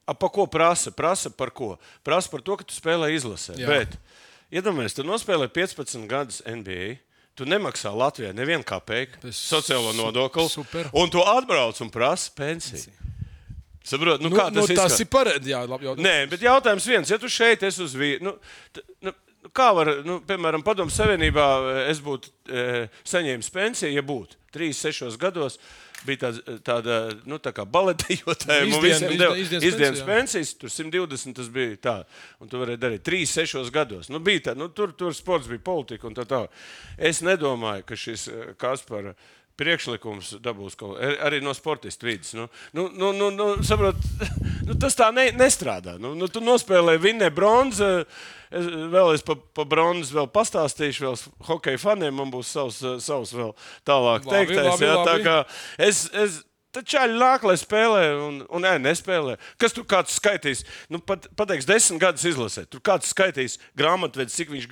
A, 0.05 0.13
pa 0.19 0.29
ko 0.29 0.45
prasa? 0.51 0.93
Prasa 0.93 1.31
par 1.33 1.55
ko? 1.57 1.77
Prasa 2.05 2.29
par 2.33 2.43
to, 2.45 2.59
ka 2.59 2.67
tu 2.69 2.77
spēlē 2.77 3.09
izlasē. 3.15 3.55
Jā. 3.63 3.71
Bet, 3.71 3.97
iedomājieties, 4.53 4.99
tu 4.99 5.07
nospēlē 5.09 5.49
15 5.55 6.05
gadus 6.11 6.43
NBA. 6.45 6.99
Tu 7.41 7.47
nemaksā 7.49 7.89
Latvijai 7.97 8.35
nevienu 8.37 8.67
kapeiku 8.69 9.23
Tas 9.23 9.39
sociālo 9.49 9.95
nodokli, 9.97 10.45
super. 10.53 10.91
un 10.93 11.09
tu 11.09 11.23
atbrauc 11.25 11.79
un 11.81 11.89
prasa 11.93 12.29
pensiju. 12.37 12.93
Saprot, 13.81 14.21
nu, 14.21 14.29
Nu, 14.29 14.37
kā 14.37 14.51
nu, 14.53 14.61
tas 14.61 14.69
tas 14.77 15.01
ir 15.01 15.09
jautājums. 15.81 16.05
Nē, 16.05 16.17
bet 16.29 16.45
jautājums 16.45 16.87
viens, 16.91 17.09
ja 17.09 17.17
tu 17.19 17.31
šeit 17.33 17.65
esi 17.65 17.81
uz 17.81 17.95
vietas, 17.97 18.27
nu, 18.27 18.35
t- 18.77 18.85
nu, 19.09 19.15
kā 19.57 19.71
var, 19.73 19.89
nu, 20.05 20.19
piemēram, 20.29 20.61
Padomu 20.67 20.93
Savienībā 20.93 21.47
eh, 21.63 21.81
es 21.95 22.03
būtu 22.05 22.29
e, 22.53 22.67
saņēmis 23.09 23.49
pensiju, 23.55 23.95
ja 23.97 24.05
būtu 24.05 24.37
3, 24.53 24.77
6 24.77 25.17
gados. 25.21 25.57
Bija 26.07 26.17
tāda, 26.31 26.55
tāda 26.65 26.95
nu, 27.29 27.37
tā 27.43 27.51
kā 27.53 27.67
baletējotāja, 27.69 28.65
Nu, 28.71 28.79
izdien- 28.81 29.11
izdien- 29.13 29.41
izdienas 29.43 29.67
izdienas 29.69 30.03
pensijas. 30.07 30.53
Tur 30.57 30.73
120 30.73 31.35
tas 31.37 31.51
bija 31.53 31.77
tā, 31.77 31.97
un 32.41 32.49
tu 32.49 32.61
varēji 32.63 32.81
darīt 32.81 33.05
3, 33.05 33.27
6 33.29 33.71
gados. 33.75 34.09
Nu, 34.09 34.21
bija 34.25 34.47
tā, 34.51 34.55
nu, 34.57 34.71
tur, 34.73 34.95
tur 34.97 35.13
sports 35.17 35.51
bija 35.51 35.61
politika 35.67 36.09
un 36.09 36.17
tā 36.17 36.25
tā. 36.31 36.45
Es 36.97 37.21
nedomāju, 37.27 37.85
ka 37.89 37.99
šis 38.01 38.29
eh, 38.33 38.55
Kaspar 38.61 39.13
priekšlikums 39.61 40.35
dabūs 40.43 40.77
kaut 40.81 40.97
ko 40.97 41.13
arī 41.27 41.43
no 41.45 41.55
sportista 41.57 42.09
vidas. 42.09 42.33
Nu, 42.37 42.49
nu, 42.77 42.89
nu, 42.89 43.13
nu, 43.17 43.31
nu, 43.37 43.49
saprot, 43.67 43.99
nu, 44.69 44.77
tas 44.81 44.97
tā 44.99 45.11
ne, 45.15 45.31
nestrādā. 45.37 45.99
Nu, 46.01 46.15
nu, 46.19 46.29
tu 46.33 46.43
nospēlēji 46.45 47.05
vinnē 47.07 47.33
bronzu. 47.35 47.91
Es 48.51 48.67
vēl 48.67 49.13
es 49.15 49.23
par 49.23 49.37
pa 49.55 49.63
bronzu 49.69 50.17
vēl 50.17 50.27
pastāstīšu, 50.35 51.05
vēl 51.07 51.19
hokeja 51.47 51.79
faniem 51.79 52.17
man 52.19 52.33
būs 52.35 52.49
savs, 52.51 52.81
savs 53.05 53.31
vēl 53.37 53.53
tālāk 53.87 54.27
Labi, 54.27 54.33
teiktais. 54.35 54.65
labi, 54.73 54.89
jā, 54.89 54.97
tā 55.07 55.13
labi. 55.13 55.27
kā 55.29 55.37
es, 55.87 56.01
es 56.11 56.41
Tad 56.71 56.87
čaļi 56.87 57.17
nāk, 57.19 57.43
lai 57.43 57.57
spēlē, 57.59 58.03
un, 58.23 58.37
un 58.47 58.63
nē, 58.63 58.77
nespēlē. 58.79 59.33
Kas 59.59 59.73
tur 59.75 59.83
kāds 59.91 60.15
skaitīs? 60.21 60.61
Nu, 60.89 61.01
pat, 61.03 61.25
pateiks, 61.35 61.67
desmit 61.67 61.99
gadus 62.05 62.23
izlasē. 62.31 62.63
Tur 62.71 62.79
kāds 62.87 63.11
skaitīs 63.11 63.57
grāmatvedis, 63.75 64.37
cik 64.39 64.53
viņš 64.55 64.69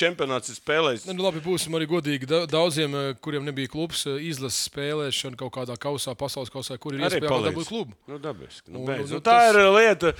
čempionāts 0.00 0.48
ir 0.48 0.56
spēlējis. 0.56 1.04
Nu, 1.10 1.18
labi, 1.26 1.42
būsim 1.44 1.76
arī 1.76 1.84
godīgi. 1.90 2.24
Da- 2.30 2.46
Daudziem, 2.48 2.96
eh, 2.96 3.12
kuriem 3.20 3.44
nebija 3.44 3.68
klubs, 3.68 4.06
eh, 4.06 4.16
izlases 4.30 4.70
spēlēšana 4.70 5.36
kaut 5.36 5.52
kādā 5.52 5.76
kausā, 5.76 6.16
pasaules 6.16 6.48
kausā, 6.48 6.78
kur 6.80 6.94
ir 6.96 7.00
iespēja 7.04 7.28
dabūt 7.50 7.68
klubu. 7.68 7.92
Nu, 8.08 8.18
dabiski. 8.18 8.68
Nu, 8.72 8.86
beidz. 8.88 9.10
nu, 9.10 9.16
un 9.16 9.20
tā 9.20 9.36
tas- 9.36 9.54
ir 9.54 9.68
lieta, 9.76 10.14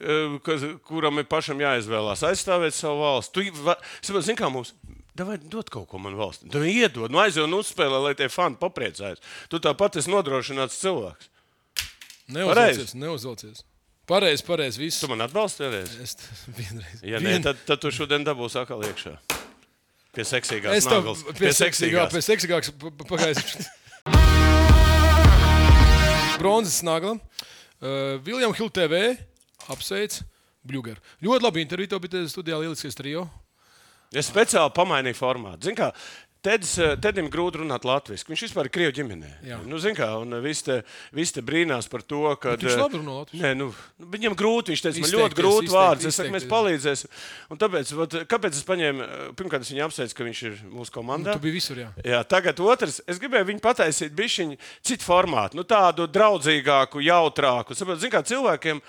eh, 0.00 0.38
kas, 0.42 0.64
kuram 0.88 1.18
ir 1.18 1.24
pašam 1.28 1.58
jāizvēlās 1.60 2.24
aizstāvēt 2.24 2.72
savu 2.72 3.04
valsti. 3.04 3.32
Tu 3.32 3.50
va- 3.62 3.76
zini, 4.22 4.36
kā 4.36 4.50
mums. 4.50 4.72
Vai 5.20 5.36
dot 5.52 5.68
kaut 5.72 5.88
ko 5.90 5.98
man 6.00 6.16
valsts? 6.16 6.46
Tu 6.52 6.62
iedod, 6.70 7.12
nu 7.12 7.20
aizjūti 7.20 7.48
un 7.48 7.58
uzspēlē, 7.58 7.98
lai 8.06 8.14
tie 8.16 8.30
fani 8.32 8.56
papriecājas. 8.60 9.20
Tu 9.52 9.60
tāpat 9.62 9.98
esi 10.00 10.12
nodrošināts 10.12 10.78
cilvēks. 10.80 11.28
Neuzvelcies, 12.30 12.94
neuzvelcies. 12.94 13.64
Pareizi, 14.10 14.44
pareizi. 14.46 14.80
Viss. 14.82 15.02
Tu 15.02 15.10
man 15.10 15.22
atbalsti 15.26 15.66
vienreiz? 15.66 15.92
Es 16.02 16.16
vienreiz. 16.58 17.02
Ja 17.06 17.20
nē, 17.22 17.36
tad, 17.44 17.60
tad 17.66 17.82
tu 17.82 17.92
šodien 17.94 18.24
dabūsi 18.26 18.58
atkal 18.62 18.82
iekšā. 18.86 19.14
Pie 20.10 20.24
tev 20.26 21.04
naglas. 21.04 21.22
pie 21.38 21.52
seksīgākas, 21.54 22.16
pie 22.16 22.22
seksīgākas 22.26 22.72
pagājis. 23.06 23.68
Bronzas 26.40 26.80
nagla. 26.82 27.14
Uh, 27.80 28.18
Viljams 28.24 28.58
Hill 28.58 28.72
TV 28.74 29.12
apsveic 29.70 30.18
Bluegeru. 30.66 31.00
Ļoti 31.22 31.46
labi 31.46 31.62
interviju, 31.62 32.00
bija 32.02 32.24
studijā 32.28 32.58
lieliskais 32.58 32.98
trio. 32.98 33.28
Es 34.14 34.26
speciāli 34.30 34.74
pamainīju 34.74 35.14
formātu. 35.20 35.68
Zini, 35.68 35.76
kā 35.78 35.92
Tedis, 36.40 36.78
eh, 36.80 36.94
Tedim 36.96 37.26
grūti 37.28 37.60
runāt 37.60 37.84
latviešu. 37.84 38.24
Viņš 38.30 38.42
vispār 38.46 38.64
ir 38.64 38.72
krievu 38.72 38.94
ģimenē. 38.96 39.30
Jā. 39.44 39.58
Nu, 39.68 39.76
zin 39.76 39.92
kā, 39.92 40.06
un 40.22 40.32
visi 40.40 40.64
te, 40.64 40.76
visi 41.12 41.34
te 41.36 41.42
brīnās 41.44 41.84
par 41.92 42.00
to, 42.00 42.22
ka. 42.40 42.54
Bet 42.56 42.64
viņš 42.64 42.78
labi 42.80 42.96
runā 42.96 43.16
latviešu. 43.18 43.42
Nē, 43.44 43.50
nu, 43.58 43.66
nu, 44.00 44.06
viņam 44.08 44.36
grūti. 44.40 44.72
Viņš 44.72 44.84
teica, 44.86 45.02
man 45.02 45.04
Izteikties, 45.04 45.20
ļoti 45.20 45.36
grūti 45.36 45.68
izteikt- 45.68 45.76
vārds. 45.76 46.06
Es 46.08 46.16
saku, 46.16 46.32
mēs 46.32 46.46
izteikties. 46.46 46.54
palīdzēsim. 46.54 47.12
Un 47.50 47.60
tāpēc, 47.60 47.92
vat, 48.00 48.16
kāpēc 48.32 48.56
es 48.56 48.64
paņēmu, 48.64 49.02
eh, 49.04 49.28
pirmkārt, 49.36 49.60
es 49.60 49.70
viņu 49.74 49.84
apsveicu, 49.84 50.14
ka 50.14 50.24
viņš 50.24 50.42
ir 50.48 50.56
mūsu 50.72 50.90
komandā. 50.96 51.36
Tu 51.36 51.44
biji 51.44 51.52
visur, 51.60 51.76
jā. 51.76 51.92
Jā, 52.02 52.24
tagad 52.24 52.56
otrs. 52.56 53.02
Es 53.06 53.18
gribēju 53.20 53.44
viņu 53.52 53.60
pataisīt 53.60 54.16
bišķiņu 54.16 54.56
citu 54.82 55.04
formātu, 55.04 55.60
nu, 55.60 55.62
tādu 55.62 56.08
draudzīgāku, 56.08 57.04
jautrāku. 57.04 57.76
Saprot, 57.76 58.00
zin 58.00 58.10
kā 58.10 58.24
cilvēkiem, 58.24 58.80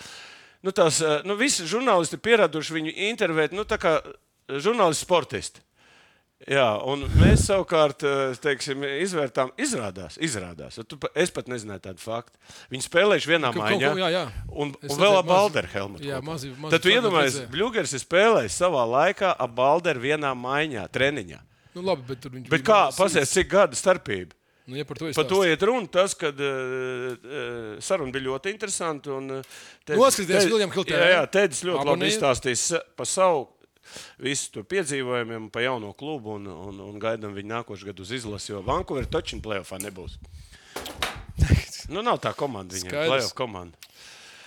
nu, 0.64 0.72
tās, 0.72 1.02
eh, 1.04 1.22
nu, 1.28 1.36
visi 1.36 1.68
žurnālisti 1.68 2.16
pieraduši 2.16 2.72
viņu 2.80 2.96
intervēt, 3.12 3.52
nu, 3.52 3.66
tā 3.66 3.78
kā 3.78 4.02
žurnālisti 4.60 5.06
sportisti. 5.08 5.62
Jā, 6.50 6.66
un 6.90 7.04
mēs 7.20 7.44
savukārt 7.46 8.02
eh, 8.08 8.32
teiksim, 8.42 8.82
izvērtām, 9.04 9.52
izrādās, 9.62 10.16
izrādās. 10.18 10.80
Tu, 10.90 10.98
es 11.14 11.30
pat 11.30 11.52
nezināju 11.52 11.84
tādu 11.86 12.02
faktu. 12.02 12.34
Viņi 12.74 12.88
spēlējuši 12.88 13.30
vienā 13.30 13.52
Kaut- 13.54 13.62
maiņā. 13.62 13.92
jā, 14.02 14.08
jā. 14.16 14.24
Un, 14.50 14.74
un 14.74 14.98
vēl 15.04 15.20
ap 15.20 15.30
Balderu 15.30 15.70
mazi 16.26 16.50
Tad 16.74 16.82
tu 16.82 16.90
iedomājies. 16.90 17.38
Bluegers 17.54 17.94
ir 17.94 18.02
spēlējis 18.02 18.58
savā 18.58 18.88
laikā 18.90 19.36
ap 19.38 19.54
Balderu 19.54 20.02
vienā 20.02 20.34
maiņā, 20.34 20.88
treniņā. 20.90 21.40
Nu, 21.78 21.86
labi, 21.86 22.08
bet 22.10 22.26
tur 22.26 22.34
viņš 22.34 22.50
bija 22.50 22.66
kā, 22.68 22.82
pasies, 22.98 23.30
cik 23.38 23.52
gada 23.54 23.78
starpība? 23.78 24.34
Nu, 24.66 24.78
ja 24.78 24.86
par 24.86 24.98
to 24.98 25.14
Par 25.14 25.26
to 25.30 25.44
iet 25.46 25.62
runa. 25.68 25.88
Tas, 25.94 26.14
kad 26.18 26.38
uh, 26.42 27.78
saruna 27.84 28.12
bija 28.14 28.28
ļoti 28.32 28.54
interesanta. 28.54 29.14
uh, 29.14 29.56
Noskaties 29.94 30.50
Hill 30.50 30.86
TV. 30.90 30.98
Jā, 30.98 31.10
jā 31.20 31.24
Tedis 31.38 31.64
ļoti 31.66 31.78
labi 31.86 31.90
Abonējiet. 31.90 32.18
izstāstījis 32.18 32.66
sa- 32.74 32.82
par 32.98 33.10
savu. 33.10 33.50
Visu 34.22 34.52
to 34.56 34.64
piedzīvojumiem, 34.68 35.50
pa 35.54 35.64
jauno 35.66 35.94
klubu 35.98 36.38
un, 36.38 36.48
un, 36.52 36.80
un 36.92 37.00
gaidām 37.02 37.34
viņu 37.38 37.52
nākošais 37.56 37.90
gadu 37.92 38.06
uz 38.06 38.12
izlasi, 38.20 38.52
jo 38.54 38.64
Vankūverā 38.68 39.10
točina 39.12 39.44
plēsoņā 39.46 39.88
nebūs. 39.90 40.18
Nu, 41.92 42.04
nav 42.06 42.22
tā 42.24 42.32
komanda 42.38 42.76
viņam, 42.78 42.88
Skaidrs. 42.92 43.10
plēsoņa 43.12 43.36
komanda. 43.36 43.78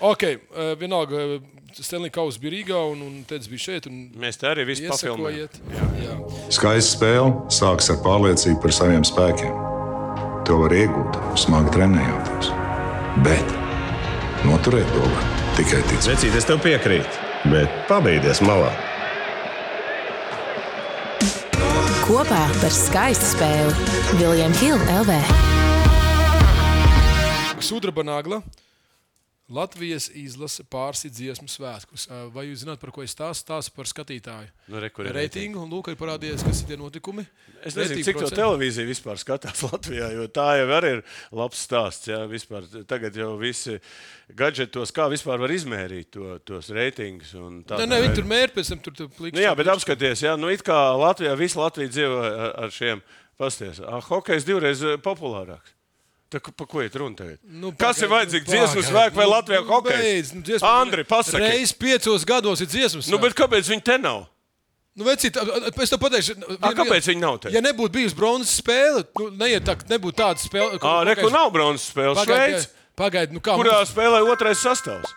Ok, 0.05 0.23
uh, 0.27 0.73
vienalga, 0.79 1.41
Stanley 1.75 2.11
Kauss 2.13 2.39
bija 2.43 2.53
Rīgā 2.57 2.79
un, 2.91 3.03
un 3.05 3.21
Teds 3.29 3.49
bija 3.51 3.63
šeit. 3.69 3.87
un 3.91 4.09
Mēs 4.21 4.39
te 4.41 4.49
arī 4.51 4.65
visu 4.69 4.89
papildinājām. 4.91 5.45
Iesakojiet. 5.45 5.61
Jā. 6.03 6.17
Skaista 6.53 6.97
spēle 6.97 7.53
sākas 7.53 7.91
ar 7.95 8.01
pārliecību 8.05 8.59
par 8.65 8.75
saviem 8.75 9.07
spēkiem. 9.07 9.55
To 10.49 10.59
var 10.61 10.75
iegūt, 10.77 11.21
smagi 11.41 11.73
trenējoties. 11.77 12.51
Bet 13.25 13.55
noturēt 14.45 14.91
to 14.93 15.05
var 15.07 15.31
tikai 15.57 15.81
ticēt. 15.89 16.11
Vecīt, 16.11 16.35
es 16.37 16.49
tev 16.51 16.61
piekrītu, 16.65 17.23
bet 17.55 17.79
pabeigties 17.89 18.43
malā. 18.45 18.73
Kopā 22.05 22.43
par 22.61 22.69
skaistu 22.69 23.31
spēli 23.31 23.73
Viljams 24.21 24.61
Hilde 24.61 24.97
LV. 25.01 25.15
Sudraba 27.65 28.05
nagla. 28.05 28.43
Latvijas 29.53 30.07
izlase 30.17 30.65
pārsi 30.65 31.11
dziesmu 31.13 31.51
svētkus. 31.53 32.07
Vai 32.33 32.47
jūs 32.47 32.63
zināt, 32.63 32.79
par 32.81 32.89
ko 32.95 33.03
es 33.05 33.13
stāstu? 33.13 33.45
Stāstu 33.45 33.75
par 33.77 33.89
skatītāju 33.91 34.49
Nu, 34.73 34.81
re, 34.81 34.89
reitingu. 35.13 35.61
Un 35.61 35.69
lūk, 35.69 35.91
ir 35.93 35.99
parādījies, 36.01 36.41
kas 36.47 36.63
ir 36.63 36.71
tie 36.71 36.79
notikumi. 36.81 37.27
Es 37.61 37.77
nezinu, 37.77 37.91
Reitingu 37.91 38.07
cik 38.07 38.17
to 38.17 38.23
procenti. 38.23 38.39
televīzija 38.41 38.89
vispār 38.89 39.21
skatās 39.21 39.61
Latvijā, 39.69 40.09
jo 40.17 40.25
tā 40.33 40.47
jau 40.63 40.71
arī 40.79 40.95
ir 40.97 41.03
labs 41.37 41.61
stāsts. 41.67 42.09
Jā, 42.09 42.23
vispār. 42.31 42.65
Tagad 42.89 43.21
jau 43.21 43.35
visi 43.41 43.77
gadgetos, 44.33 44.95
kā 44.97 45.11
vispār 45.13 45.45
var 45.45 45.53
izmērīt 45.53 46.15
to, 46.17 46.39
tos 46.49 46.73
reitingus. 46.73 47.37
un 47.37 47.61
Nē, 47.69 47.85
nē, 47.85 48.01
viņi 48.07 48.17
tur 48.23 48.33
mērķi 48.33 48.57
pēc 48.57 48.73
tam 48.73 48.83
tur, 48.89 49.13
pliks. 49.13 49.37
Nu, 49.37 49.45
jā, 49.45 49.53
bet 49.61 49.75
apskaties, 49.77 50.25
jā, 50.25 50.39
nu, 50.41 50.49
it 50.57 50.65
kā 50.65 50.81
Latvijā 50.97 51.37
visu 51.37 51.61
Latviju 51.61 51.93
dzīvo 51.93 52.25
ar, 52.25 52.51
ar 52.65 52.73
šiem 52.73 53.05
pasties. 53.37 53.85
Ah, 53.85 54.01
hokejs 54.09 54.49
divreiz 54.49 54.81
populārāks. 55.05 55.74
Tā, 56.35 56.41
pa 56.43 56.67
ko 56.67 56.83
ir 56.83 56.91
runa? 56.99 57.29
Nu, 57.47 57.71
Kas 57.79 58.01
ir 58.03 58.09
pagaid, 58.11 58.29
vajadzīgs? 58.29 58.47
nu, 58.49 58.53
Dziesmu 58.55 58.81
pagaid, 58.83 58.91
svētku 58.91 59.15
vai 59.21 59.25
nu, 59.27 59.31
Latvijā 59.31 59.61
nu, 59.63 59.69
hokejs? 59.71 60.01
beidz, 60.03 60.33
nu, 60.35 60.43
dziesmu- 60.49 60.69
Andri, 60.83 61.05
pasaki. 61.07 61.43
Reiz 61.45 61.73
piecos 61.73 62.25
gados 62.27 62.61
ir 62.61 62.67
dziesmas. 62.67 63.09
Nu, 63.13 63.19
bet 63.23 63.35
kāpēc 63.39 63.71
viņi 63.71 63.85
te 63.87 63.99
nav? 64.03 64.25
Nu, 64.97 65.05
vecīt, 65.05 65.35
es 65.83 65.91
tev 65.91 65.99
pateikšu, 65.99 66.35
A, 66.63 66.71
kāpēc 66.75 67.07
viņi 67.11 67.21
nav 67.23 67.39
te? 67.43 67.51
Ja 67.55 67.61
nebūtu 67.61 67.91
bijusi 67.97 68.15
bronzas 68.19 68.61
spēle, 68.61 69.05
nu, 69.19 69.31
neiet 69.31 69.65
tā, 69.67 69.75
nebūtu 69.91 70.15
tāda 70.15 70.39
spēle. 70.39 70.79
Ā, 70.79 70.93
re, 71.07 71.15
kur 71.19 71.31
nav 71.35 71.51
bronzas 71.55 71.89
spēles. 71.91 72.19
Šveice, 72.27 72.69
Pagaidiet, 72.97 73.33
nu 73.35 73.41
kā 73.43 73.57
kurā 73.59 73.79
mums- 73.83 73.91
spēlē 73.91 74.21
otrais 74.31 74.59
sastāvs. 74.63 75.11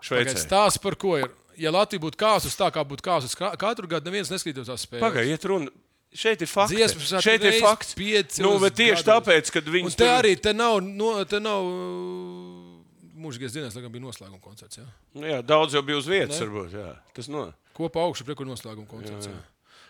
pagaid, 0.00 0.28
Šveicē. 0.28 0.44
stāsts 0.46 0.80
par 0.80 0.94
ko 0.96 1.16
ir. 1.18 1.28
Ja 1.58 1.70
Latvija 1.74 2.00
būtu 2.00 2.16
kāsus 2.16 2.54
tā, 2.56 2.70
kā 2.72 2.84
būtu 2.86 3.02
kāsus 3.02 3.34
ka- 3.36 3.56
katru 3.56 3.88
gadu, 3.88 4.08
neviens 4.10 4.30
neskatītos 4.30 4.68
tās 4.70 4.86
spēles. 4.86 5.00
Pagaidiet, 5.02 5.44
runa. 5.44 5.68
Šeit 6.14 6.40
ir 6.40 6.48
fakts. 6.48 6.72
Dziesmu 6.72 7.04
svētku 7.04 7.22
Šeit 7.26 7.42
ir 7.44 7.58
fakts. 7.60 7.92
Nu, 8.40 8.54
tieši 8.58 9.04
gados. 9.04 9.08
tāpēc, 9.10 9.50
Un 9.68 9.74
viņi 9.74 9.96
te 10.00 10.08
arī 10.08 10.32
te 10.40 10.52
nav, 10.56 10.78
no, 10.80 11.10
te 11.28 11.38
nav 11.38 11.66
uh, 11.68 12.80
mūžīgais 13.18 13.52
dienas, 13.52 13.74
lai 13.76 13.82
gan 13.84 13.92
bija 13.92 14.04
noslēguma 14.06 14.40
koncerts. 14.40 14.80
Jā. 14.80 14.86
Nu, 15.14 15.26
jā, 15.28 15.42
daudz 15.44 15.76
jau 15.76 15.82
bija 15.84 15.98
uz 16.00 16.08
vietas, 16.08 16.40
varbūt. 16.40 16.72
Jā. 16.78 16.94
Tas 17.14 17.28
no. 17.28 17.48
Kopā 17.76 18.02
augšu 18.08 18.24
prieku 18.26 18.46
noslēguma 18.48 18.88
koncerts. 18.90 19.28
Jā. 19.30 19.36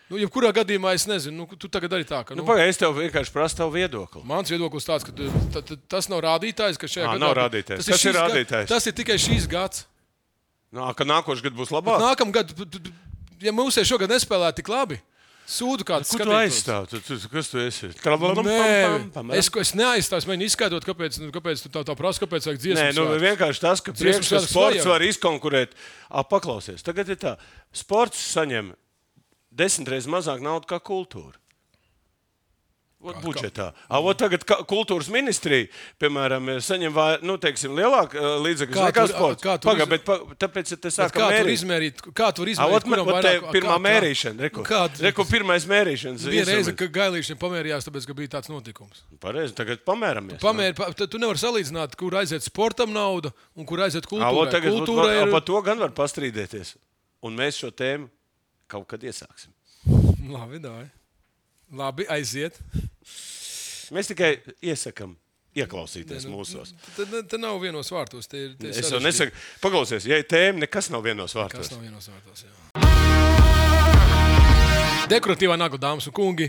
Nu, 0.09 0.17
jebkurā 0.17 0.49
gadījumā 0.57 0.95
es 0.97 1.05
nezinu, 1.05 1.45
nu, 1.45 1.57
tu 1.61 1.69
tagad 1.69 1.93
arī 1.93 2.05
tā, 2.09 2.23
ka. 2.25 2.33
Nu, 2.33 2.41
Nu, 2.41 2.47
Pagaidiet, 2.47 2.73
es 2.73 2.79
tev 2.81 2.95
vienkārši 2.97 3.31
prasu 3.33 3.59
tavu 3.61 3.75
viedokli. 3.77 4.23
Mans 4.25 4.49
viedoklis 4.49 4.87
tāds, 4.89 5.05
ka 5.05 5.13
tu- 5.13 5.29
ta- 5.53 5.61
ta- 5.61 5.77
tas 5.87 6.09
nav 6.09 6.23
rādītājs, 6.25 6.79
ka 6.81 6.89
šajā 6.89 7.05
gadā 7.13 7.19
nav 7.21 7.35
rādītājs. 7.37 7.77
tas 7.85 7.89
Kas 7.93 8.05
ir 8.05 8.13
ga- 8.17 8.23
rādītājs? 8.25 8.67
Tas 8.73 8.87
ir 8.89 8.93
tikai 8.97 9.17
šīs 9.21 9.45
gads. 9.47 9.85
Nā, 10.73 10.89
ka 10.97 11.05
nākošais 11.05 11.43
gads 11.45 11.55
būs 11.55 11.69
labāk. 11.69 12.01
P- 12.57 12.91
ja 13.45 13.51
ir 13.77 13.85
šogad 13.85 14.09
nespēlē 14.09 14.49
tik 14.55 14.67
labi, 14.67 14.97
sūdu 15.49 15.85
kādu 15.87 16.05
Ko 16.05 16.19
tu 16.21 16.33
aizstāv? 16.37 16.85
Tu, 16.91 16.99
tu, 17.01 17.17
kas 17.31 17.49
tu 17.49 17.59
esi? 17.63 17.89
Nē, 18.45 19.37
es, 19.39 19.49
ko- 19.49 19.63
es 19.63 19.71
neaizstāvu, 19.77 20.21
es 20.21 20.27
mēģinu 20.29 20.47
izskaidrot, 20.49 20.85
kāpēc, 20.85 21.17
nu, 21.23 21.31
kāpēc 21.33 21.63
tu 21.65 21.71
tā, 21.73 21.81
tā 21.87 21.95
prasa, 21.97 22.21
kāpēc 22.23 22.45
vajag 22.49 22.61
dziesmu. 22.61 22.83
Nē, 22.83 22.91
nu, 22.93 23.07
svētkus. 23.07 23.23
vienkārši 23.25 23.63
tas, 23.65 23.81
ka 23.81 23.95
svētkus 23.97 24.29
sports 24.45 24.79
vajag. 24.79 24.91
var 24.93 25.05
izkonkurēt. 25.09 25.73
A, 26.09 26.23
paklausies, 26.23 26.85
tagad 26.85 27.09
ir 27.09 27.17
tā. 27.21 27.33
Sports 27.73 28.21
saņem 28.37 28.71
desmit 29.49 29.89
reizes 29.95 30.11
mazāk 30.13 30.43
naudas 30.45 30.69
kā 30.69 30.77
kultūra. 30.79 31.35
Ot, 32.99 33.15
budžetā. 33.23 33.69
A, 33.87 34.01
ot, 34.03 34.17
tagad 34.19 34.41
ka- 34.43 34.57
kultūras 34.67 35.07
ministrija, 35.07 35.69
piemēram, 36.03 36.49
saņem 36.59 36.97
nu, 37.23 37.37
teiksim, 37.39 37.71
lielāku 37.71 38.19
uh, 38.19 38.33
līdzekļu 38.43 38.75
Kā 38.75 38.87
nekā 38.89 39.05
sports. 39.07 39.39
kā 39.45 39.53
tur 39.55 39.71
Pagā, 39.71 39.85
iz- 39.85 39.91
bet 39.93 40.03
pa, 40.03 40.17
tāpēc 40.35 40.67
te 40.73 40.75
Bet 40.83 40.91
sākam 40.97 41.21
Kā 41.23 41.29
mērīt. 41.31 41.53
izmērīt? 41.55 42.01
Kā 42.11 42.27
tur 42.35 42.49
A, 42.49 42.51
izmērīt? 42.51 42.75
ot, 42.75 42.85
man, 42.91 42.99
te 42.99 43.31
vairāk- 43.39 43.53
pirmā 43.55 43.71
kā- 43.71 43.77
kā- 43.79 43.85
mērīšana. 43.87 44.39
Reku, 44.49 44.59
Nu, 44.59 44.67
kādu- 44.67 44.99
reku, 45.07 45.25
pirmais 45.31 45.63
mērīšanas. 45.71 46.27
Bija 46.27 46.43
reize, 46.51 46.75
kad 46.75 46.91
gailīšiem 46.91 47.39
pamērījās, 47.39 47.87
tāpēc, 47.87 48.05
ka 48.05 48.13
bija 48.19 48.27
tāds 48.35 48.51
notikums. 48.51 49.01
Pareizi, 49.23 49.55
tagad 49.55 49.79
pamēramies. 49.87 50.41
Pamēr, 50.43 50.75
pa, 50.75 50.91
tu 50.91 51.17
nevari 51.17 51.39
salīdzināt, 51.39 51.95
kur 51.95 52.11
aiziet 52.19 52.43
sportam 52.43 52.91
nauda 52.91 53.31
un 53.55 53.63
kur 53.65 53.77
aiziet 53.79 54.03
A, 54.03 54.11
kultūrai. 54.11 54.35
ot, 54.43 54.51
tagad, 54.51 54.73
Kultūra 54.75 55.07
ot, 55.07 55.27
ir 55.27 55.31
Par 55.31 55.41
to 55.47 55.61
gan 55.61 55.79
var 55.79 55.89
pastrīdēties. 55.95 56.75
Un 57.23 57.31
mēs 57.37 57.55
šo 57.63 57.71
tēmu 57.71 58.09
kaut 58.67 58.89
kad 58.91 58.99
iesāksim. 58.99 59.55
Labi, 60.27 60.59
dāj. 60.59 60.89
Labi, 61.77 62.05
aiziet. 62.09 62.55
Mēs 63.93 64.07
tikai 64.09 64.39
iesakām 64.65 65.13
ieklausīties 65.57 66.25
mūsos. 66.29 66.73
Tad 66.95 67.07
te 67.29 67.37
nav 67.41 67.59
vienos 67.61 67.89
vārtos. 67.93 68.27
Te 68.29 68.37
ir, 68.47 68.51
te 68.57 68.67
ir 68.71 68.75
Es 68.81 68.89
jau 68.89 68.99
nesaku, 69.01 69.31
paklausies, 69.61 70.05
ja 70.09 70.15
ir 70.21 70.25
tēma, 70.29 70.59
nekas 70.65 70.89
nav 70.93 71.01
vienos 71.05 71.33
Kas 71.33 71.39
vārtos. 71.41 71.71
nav 71.73 71.81
vienos 71.85 72.05
vārtos. 72.09 72.39
Jā. 72.45 72.51
Dekoratīvā 75.09 75.55
nagla, 75.57 75.79
dāmas 75.81 76.07
un 76.09 76.13
kungi. 76.13 76.47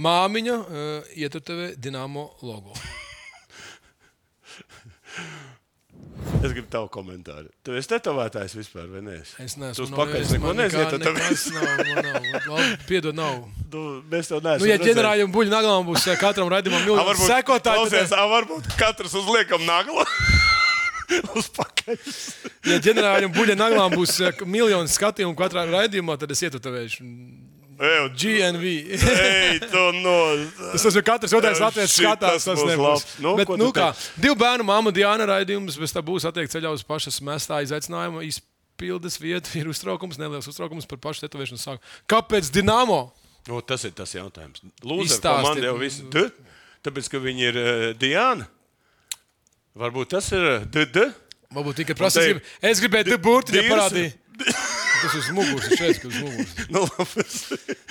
Māmiņa 0.00 0.54
uh, 0.56 0.66
ietur 1.20 1.40
tevi 1.44 1.66
Dienāmo 1.76 2.30
logo. 2.44 2.72
Es 6.42 6.50
gribu 6.50 6.66
tavu 6.70 6.88
komentāru. 6.90 7.46
Tu 7.62 7.74
esi 7.78 7.88
tetovētājs 7.92 8.56
vispār, 8.58 8.88
vai 8.90 9.00
ne? 9.06 9.12
Es 9.22 9.54
Tu 9.54 9.60
neesmu 9.62 9.84
uz 9.86 9.90
pakaļ 9.94 10.24
neko 10.32 10.52
neziet, 10.58 10.80
nekā- 10.80 10.90
tad 10.90 11.04
nekas 11.06 11.44
tāpēc. 11.46 11.52
nav. 11.54 12.02
nav. 12.02 12.56
Labi, 12.58 12.78
Piedod, 12.88 13.14
nav. 13.14 13.36
Tu- 13.70 14.02
Mēs 14.10 14.26
tev 14.32 14.42
neesam. 14.42 14.64
Nu, 14.64 14.66
ja 14.72 14.78
ģenerāļiem 14.82 15.30
buļļu 15.36 15.52
naglām 15.54 15.86
būs 15.86 16.08
katram 16.18 16.50
raidījumam 16.50 16.82
varbūt, 16.98 17.28
sekotāji, 17.30 17.78
klausies, 17.78 18.10
tad, 18.10 18.26
varbūt 18.34 18.72
katrs 18.76 19.14
uzliekam 19.14 19.62
naglu 19.64 20.02
uz 21.38 21.48
pakaļ. 21.54 21.96
ja 22.72 22.78
ģenerāļiem 22.88 23.32
buļļu 23.36 23.56
naglām 23.62 23.94
būs 23.94 24.18
miljoni 24.44 24.88
skatījumu 24.88 25.36
katrā 25.38 25.64
raidījumā, 25.70 26.18
tad 26.18 26.30
es 26.34 26.42
ietuvēšu. 26.42 27.06
Ej, 27.88 28.02
GNV. 28.14 28.64
Ej, 28.94 29.60
tu 29.72 29.82
no. 29.98 30.14
Tas 30.72 30.84
tas 30.86 30.96
ir 30.98 31.04
katrs 31.06 31.32
otrais 31.34 31.58
Eh, 31.58 31.86
šit, 31.88 32.04
skatās. 32.04 32.44
tas 32.44 32.46
Tas 32.46 32.60
būs 32.60 32.70
nebūs. 32.70 33.04
Nu, 33.24 33.34
Bet, 33.40 33.50
nu 33.58 33.72
kā, 33.74 33.88
divu 34.22 34.36
bērnu 34.38 34.66
māmu 34.68 34.92
Diana 34.94 35.26
raidījums, 35.32 35.78
bet 35.82 35.90
tā 35.96 36.02
būs 36.04 36.26
attiekta 36.28 36.58
ceļā 36.58 36.70
uz 36.76 36.84
pašas 36.86 37.18
mestā 37.26 37.58
izaicinājuma. 37.66 38.22
Izpildes 38.28 39.18
vieta 39.18 39.50
ir 39.60 39.66
uztraukums, 39.72 40.20
neliels 40.20 40.46
uztraukums 40.50 40.86
par 40.86 41.02
pašu 41.02 41.26
tetovēšanu. 41.26 41.58
sāku. 41.58 41.82
Kāpēc 42.10 42.52
Dienāmo? 42.54 43.00
O, 43.50 43.58
tas 43.66 43.82
ir 43.88 43.90
tas 43.98 44.12
jautājums. 44.14 44.62
Lūdzu, 44.86 45.18
komanda 45.24 45.66
jau 45.66 45.74
visu. 45.80 46.06
D? 46.14 46.28
Tāpēc, 46.86 47.08
ka 47.10 47.18
viņi 47.22 47.48
ir 47.50 47.58
uh, 47.58 47.86
Diana. 47.98 48.46
Varbūt 49.78 50.12
tas 50.14 50.28
ir 50.36 50.66
DD. 50.70 51.08
Varbūt 51.52 51.82
tikai 51.82 51.96
prasīsim. 51.98 52.38
Es 52.64 52.80
gribēju 52.82 53.10
te 53.10 53.18
burti, 53.22 53.56
ja 53.56 53.64
Dirs- 53.64 53.72
parādīju. 53.74 54.12
tas 55.02 55.14
ir 55.14 55.20
uz 55.20 55.28
muguras, 55.36 55.66
es 55.72 55.78
šeit, 55.78 55.98
ka 56.02 56.08
uz 56.08 56.16
muguras. 56.22 56.52
Nu. 56.74 56.82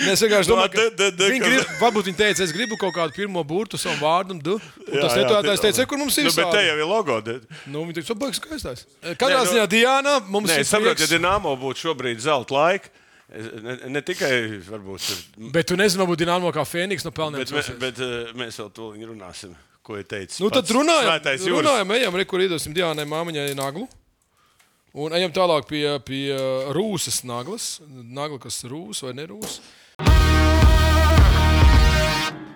Nē, 0.01 0.13
es 0.15 0.22
vienkārši 0.24 0.50
Nu, 0.50 0.56
domāju, 0.56 0.72
de- 0.74 0.89
de- 0.98 1.10
ka 1.12 1.18
de- 1.20 1.30
viņi 1.32 1.41
ka- 1.44 1.50
grib, 1.51 1.74
varbūt 1.82 2.08
viņi 2.10 2.18
teica, 2.22 2.44
es 2.48 2.53
gribu 2.56 2.77
kaut 2.82 2.96
kādu 2.96 3.13
pirmo 3.15 3.44
burtu 3.46 3.77
savam 3.77 4.00
vārdam, 4.01 4.39
du. 4.41 4.56
Un 4.58 4.96
Jā, 4.98 5.01
tas 5.06 5.18
lietotājs 5.20 5.62
te- 5.62 5.68
teica, 5.72 5.86
kur 5.91 5.98
mums 6.01 6.18
ir 6.18 6.25
Nu, 6.25 6.32
bet 6.34 6.50
te 6.51 6.58
sāli?" 6.58 6.68
jau 6.72 6.77
ir 6.82 6.89
logo. 6.89 7.20
de- 7.22 7.39
Nu, 7.68 7.84
viņi 7.86 8.00
teica, 8.01 8.15
baigs 8.24 8.39
skaistās. 8.41 8.86
Katrā 9.20 9.44
nu- 9.46 9.51
ziņā 9.51 9.68
Diana 9.70 10.20
mums 10.27 10.50
Nē, 10.50 10.56
ir 10.56 10.65
es 10.65 10.70
saprotu, 10.74 11.06
ja 11.06 11.12
Dienāmo 11.13 11.53
būtu 11.60 11.86
šobrīd 11.86 12.20
zelta 12.20 12.53
laika, 12.58 12.89
ne, 13.32 13.77
ne 13.88 14.01
tikai 14.01 14.62
varbūt, 14.65 15.51
Bet 15.51 15.68
tu 15.68 15.75
nezini, 15.75 16.01
varbūt 16.06 16.18
Dienāmo 16.25 16.51
kā 16.51 16.65
Fēniks 16.65 17.06
no 17.06 17.12
pelniem. 17.12 17.46
bet, 17.46 17.51
me- 17.51 17.75
bet 17.80 18.00
eh, 18.00 18.34
mēs 18.34 18.58
vēl 18.58 18.74
to 18.74 18.91
runāsim. 18.94 19.53
Ko 19.84 19.96
ir 19.98 20.03
teicis? 20.03 20.39
Nu, 20.39 20.50
tad 20.53 20.65
runājam, 20.70 21.10
runājam 21.58 21.89
ejam, 21.98 22.13
re, 22.15 22.24
kur 22.25 22.39
iedosim 22.39 22.72
Diānai 22.74 23.01
māmiņai 23.10 23.56
naglu. 23.58 23.88
Un 24.91 25.13
ejam 25.15 25.31
tālāk 25.31 25.69
pie, 25.69 25.86
pie 26.03 26.36
rūsas 26.75 27.21
naglas. 27.24 27.77
Nagla, 27.88 28.41
kas 28.43 28.57
ir 28.65 28.74
rūs 28.74 29.00
vai 29.05 29.13
nerūs. 29.15 29.62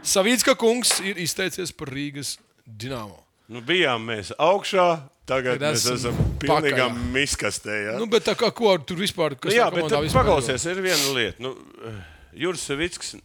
Savīdska 0.05 0.57
kungs 0.59 0.97
ir 0.99 1.21
izteicies 1.23 1.71
par 1.71 1.93
Rīgas 1.95 2.35
dīnāmo. 2.67 3.21
Nu, 3.47 3.61
bijām 3.63 4.03
mēs 4.09 4.33
augšā, 4.41 4.85
tagad 5.29 5.61
Tad 5.61 5.77
mēs 5.77 5.87
esam 5.93 6.19
pakaļā. 6.43 6.89
miskastē. 7.13 7.79
Ja? 7.87 7.97
Nu, 8.01 8.09
bet 8.11 8.27
kā 8.27 8.51
ko 8.51 8.75
tur 8.83 8.99
vispār 8.99 9.37
Nu, 9.37 9.41
kas 9.45 9.55
jā, 9.55 9.69
tā 9.71 9.79
bet 9.79 9.97
vispār 10.03 10.25
paklausies, 10.25 10.65
ir 10.67 10.81
viena 10.83 11.15
lieta. 11.15 11.41
Nu, 11.45 11.55
eh, 11.87 11.99
Juris 12.43 12.67
Savicks 12.67 13.15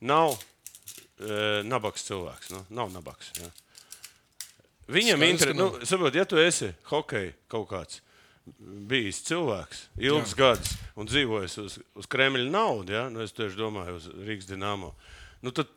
nav 0.00 0.36
uh, 0.36 1.64
nabaks 1.66 2.06
cilvēks. 2.06 2.52
Nu, 2.54 2.62
nav 2.70 2.92
nabaks. 2.94 3.32
Jā. 3.40 3.50
Viņam 4.88 5.24
ka 5.42 5.54
nu, 5.56 5.72
saprot, 5.82 6.14
ja 6.14 6.24
tu 6.24 6.38
esi 6.40 6.70
hockey 6.92 7.32
kaut 7.50 7.66
kāds. 7.72 8.04
Bijis 8.88 9.22
cilvēks, 9.26 9.86
ilgs 10.00 10.34
gadus 10.38 10.74
un 10.98 11.08
dzīvojis 11.08 11.56
uz, 11.62 11.78
uz 11.98 12.08
Kremļa 12.10 12.48
naudu, 12.50 12.94
ja? 12.96 13.06
nu, 13.12 13.22
es 13.24 13.34
tieši 13.36 13.58
domāju, 13.58 13.98
uz 14.00 14.10
Rīgas 14.26 14.48
dīnāmo. 14.50 14.92
Nu, 15.44 15.52
tad 15.54 15.70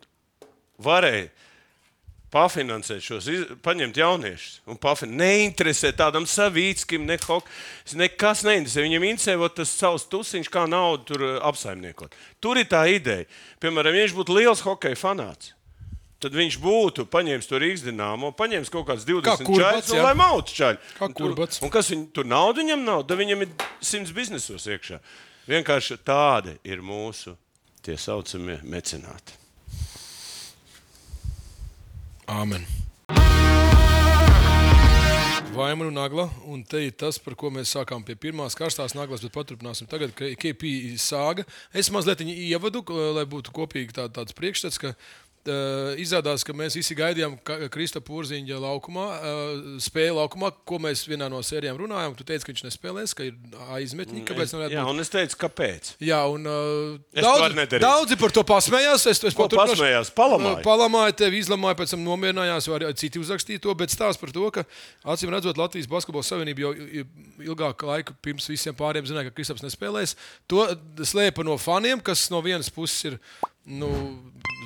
varēja 0.82 1.30
pafinansēt 2.32 3.04
šos, 3.04 3.28
paņemt 3.64 4.00
jauniešus 4.00 4.62
un 4.72 4.80
pafinansēt. 4.82 5.20
Neinteresē 5.22 5.92
tādam 5.98 6.28
savītskim, 6.30 7.04
ne 7.08 7.18
hok, 7.26 7.48
nekas 8.00 8.46
neinteresē. 8.48 8.86
Viņam 8.86 9.08
interesē 9.10 9.50
tas 9.56 9.74
savs 9.76 10.08
tusiņš, 10.12 10.52
kā 10.52 10.66
naudu 10.70 11.12
tur 11.12 11.26
eh, 11.28 11.40
apsaimniekot. 11.52 12.16
Tur 12.44 12.62
ir 12.62 12.70
tā 12.72 12.86
ideja. 12.92 13.28
Piemēram, 13.64 13.98
viņš 14.00 14.16
būtu 14.18 14.38
liels 14.40 14.64
hokeja 14.66 15.00
fanāts. 15.00 15.54
Tad 16.22 16.36
viņš 16.38 16.60
būtu 16.62 17.08
paņēmis 17.10 17.48
to 17.50 17.58
Rīgas 17.62 17.82
dīnāmo, 17.82 18.30
paņēmis 18.38 18.70
kaut 18.70 18.86
kādas 18.92 19.08
20 19.10 19.42
Kurbats, 19.48 19.88
čaļus, 19.88 19.94
jā. 19.98 20.04
lai 20.06 20.14
mautu 20.20 20.54
čaļi. 20.54 20.78
Kā 21.00 21.08
Un 21.08 21.16
tur-. 21.18 21.34
Un 21.66 21.72
kas 21.74 21.90
viņam 21.90 22.04
tur 22.14 22.28
naudu 22.30 22.62
viņam 22.62 22.84
nav? 22.86 23.02
Da 23.10 23.18
viņam 23.18 23.42
ir 23.42 23.56
simts 23.82 24.14
biznesos 24.14 24.68
iekšā. 24.70 25.00
Vienkārši 25.50 25.98
tādi 26.06 26.54
ir 26.70 26.84
mūsu 26.86 27.34
tie 27.82 27.96
saucamie 27.98 28.60
mecenāti. 28.62 29.34
Āmen. 32.30 32.70
Vaimanu 35.52 35.90
nagla, 35.92 36.28
un 36.48 36.62
te 36.64 36.80
ir 36.86 36.94
tas, 36.96 37.18
par 37.20 37.34
ko 37.36 37.50
mēs 37.52 37.74
sākām 37.74 38.06
pie 38.08 38.14
pirmās 38.16 38.54
karstās 38.56 38.94
naglas, 38.96 39.26
bet 39.26 39.34
paturpināsim 39.36 39.90
tagad, 39.90 40.14
ka 40.16 40.30
KP 40.40 40.94
sāga. 41.02 41.44
Es 41.74 41.90
mazliet 41.92 42.22
ievadu, 42.24 42.86
lai 43.18 43.26
būtu 43.28 43.52
kopīgi 43.58 43.98
tā, 43.98 44.06
tāds 44.14 44.38
priekšstats, 44.38 44.80
ka 44.80 44.94
izrādās, 46.02 46.44
ka 46.46 46.54
mēs 46.54 46.76
visi 46.78 46.96
gaidījām 46.98 47.38
Krista 47.74 48.02
Pūraņģa 48.04 48.60
laukumā, 48.62 49.06
uh, 49.18 49.64
spēļu 49.82 50.18
laukumā, 50.20 50.52
ko 50.68 50.78
mēs 50.84 51.04
vienā 51.10 51.30
no 51.32 51.40
sērijām 51.46 51.80
runājām. 51.80 52.14
Tu 52.20 52.26
teici, 52.28 52.46
ka 52.46 52.54
viņš 52.54 52.64
nespēlēs, 52.68 53.16
ka 53.18 53.26
ir 53.26 53.38
aizmetņi, 53.78 54.24
kāpēc 54.28 54.54
nevarētu 54.54 54.78
Jā, 54.78 54.86
un 54.92 55.04
es 55.04 55.12
teicu, 55.14 55.40
kāpēc? 55.42 55.94
Jā, 56.04 56.20
un 56.30 56.46
to 56.46 57.24
daudz, 57.26 57.78
daudzi 57.82 58.18
par 58.22 58.36
to 58.36 58.44
pasmējās. 58.48 59.08
Es, 59.10 59.24
es 59.32 59.38
paturpināšu. 59.38 59.78
pasmējās? 59.78 60.14
Palamāja? 60.18 60.60
Uh, 60.60 60.66
Palamāja 60.68 61.18
tevi, 61.24 61.42
izlamāja, 61.42 61.80
pēc 61.82 61.96
tam 61.96 62.06
nomierinājās, 62.06 62.70
vai 62.72 62.94
citi 63.00 63.22
uzrakstīja 63.22 63.64
to. 63.66 63.76
Bet 63.82 63.94
stāsts 63.94 64.22
par 64.22 64.34
to, 64.36 64.46
ka 64.54 64.66
acīm 65.16 65.34
redzot, 65.34 65.60
Latvijas 65.60 65.90
Basketbola 65.92 66.28
Savienība 66.28 66.68
jau 66.68 66.74
ilgāku 67.52 67.90
laiku 67.90 68.16
pirms 68.22 68.50
visiem 68.52 68.78
pāriem 68.78 69.08
zināja, 69.10 69.30
ka 69.30 69.40
Kristaps 69.40 69.66
nespēlēs. 69.66 70.16
To 70.52 70.68
slēpa 71.02 71.46
no 71.48 71.58
faniem, 71.62 72.04
kas 72.04 72.30
no 72.34 72.44
vienas 72.46 72.70
puses 72.74 73.12
ir 73.12 73.20
nu, 73.66 73.92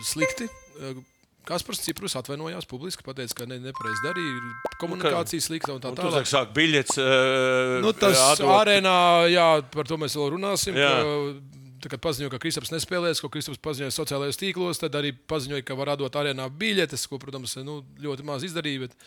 slikti. 0.04 0.50
Uh, 0.76 1.04
Kaspars 1.46 1.78
Ciprus 1.86 2.16
atvainojās 2.18 2.66
publiski, 2.66 3.04
pateica, 3.06 3.36
ka 3.38 3.46
ne, 3.46 3.60
nepareizi 3.62 4.02
darīja, 4.02 4.54
komunikācija 4.82 5.44
slikta 5.46 5.76
un 5.76 5.82
tā 5.84 5.92
tālāk. 5.94 6.26
saki, 6.26 6.32
sāk 6.32 6.54
biļets. 6.56 6.96
Uh, 6.98 7.82
Nu, 7.86 7.92
tas 7.94 8.18
atdot- 8.32 8.50
arēnā, 8.64 8.96
jā, 9.30 9.46
par 9.70 9.86
to 9.86 9.96
mēs 10.02 10.16
vēl 10.18 10.32
runāsim. 10.34 10.74
Jā. 10.74 10.90
Ka, 10.90 11.86
tā, 11.86 11.92
kad 11.94 12.02
paziņoja, 12.02 12.32
ka 12.34 12.40
Kristaps 12.42 12.74
nespēlēs, 12.74 13.22
ko 13.22 13.30
Kristaps 13.30 13.62
paziņoja 13.62 13.94
sociālajos 13.94 14.42
tīklos, 14.42 14.82
tad 14.82 14.98
arī 14.98 15.14
paziņoja, 15.14 15.62
ka 15.70 15.78
var 15.78 15.94
atdot 15.94 16.18
arēnā 16.18 16.50
biļetes, 16.50 17.06
ko, 17.12 17.20
protams, 17.22 17.54
nu, 17.62 17.84
ļoti 18.02 18.26
maz 18.26 18.42
izdarīja. 18.50 18.88
Bet, 18.88 18.98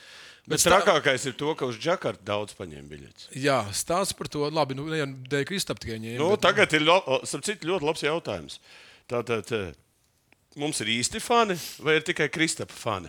Bet 0.46 0.62
stā- 0.62 0.78
trakākais 0.78 1.26
ir 1.26 1.34
to, 1.42 1.56
ka 1.58 1.66
uz 1.66 1.76
Džakarta 1.76 2.22
daudz 2.22 2.54
paņēma 2.54 2.86
biļetes. 2.88 3.26
Jā, 3.34 3.64
stāsts 3.74 4.14
par 4.16 4.28
to. 4.30 4.46
Labi, 4.48 4.78
nu, 4.78 4.86
ne 4.86 5.02
jau 5.02 5.10
dēļ 5.34 5.44
Kristapa 5.50 5.82
tikai 5.82 5.98
ņēma. 5.98 6.22
Nu, 6.22 6.30
bet- 6.36 6.40
tagad 6.46 6.72
ir 6.72 6.86
lo- 6.86 7.02
citu, 7.26 7.66
ļoti 7.66 7.82
labs 7.82 8.06
jautājums. 8.06 8.58
Tātad 9.10 9.50
eh, 9.52 9.74
mums 10.58 10.80
ir 10.84 10.90
īsti 10.98 11.20
fani 11.22 11.56
vai 11.84 11.96
ir 12.00 12.04
tikai 12.06 12.28
Kristapa 12.34 12.74
fani? 12.74 13.08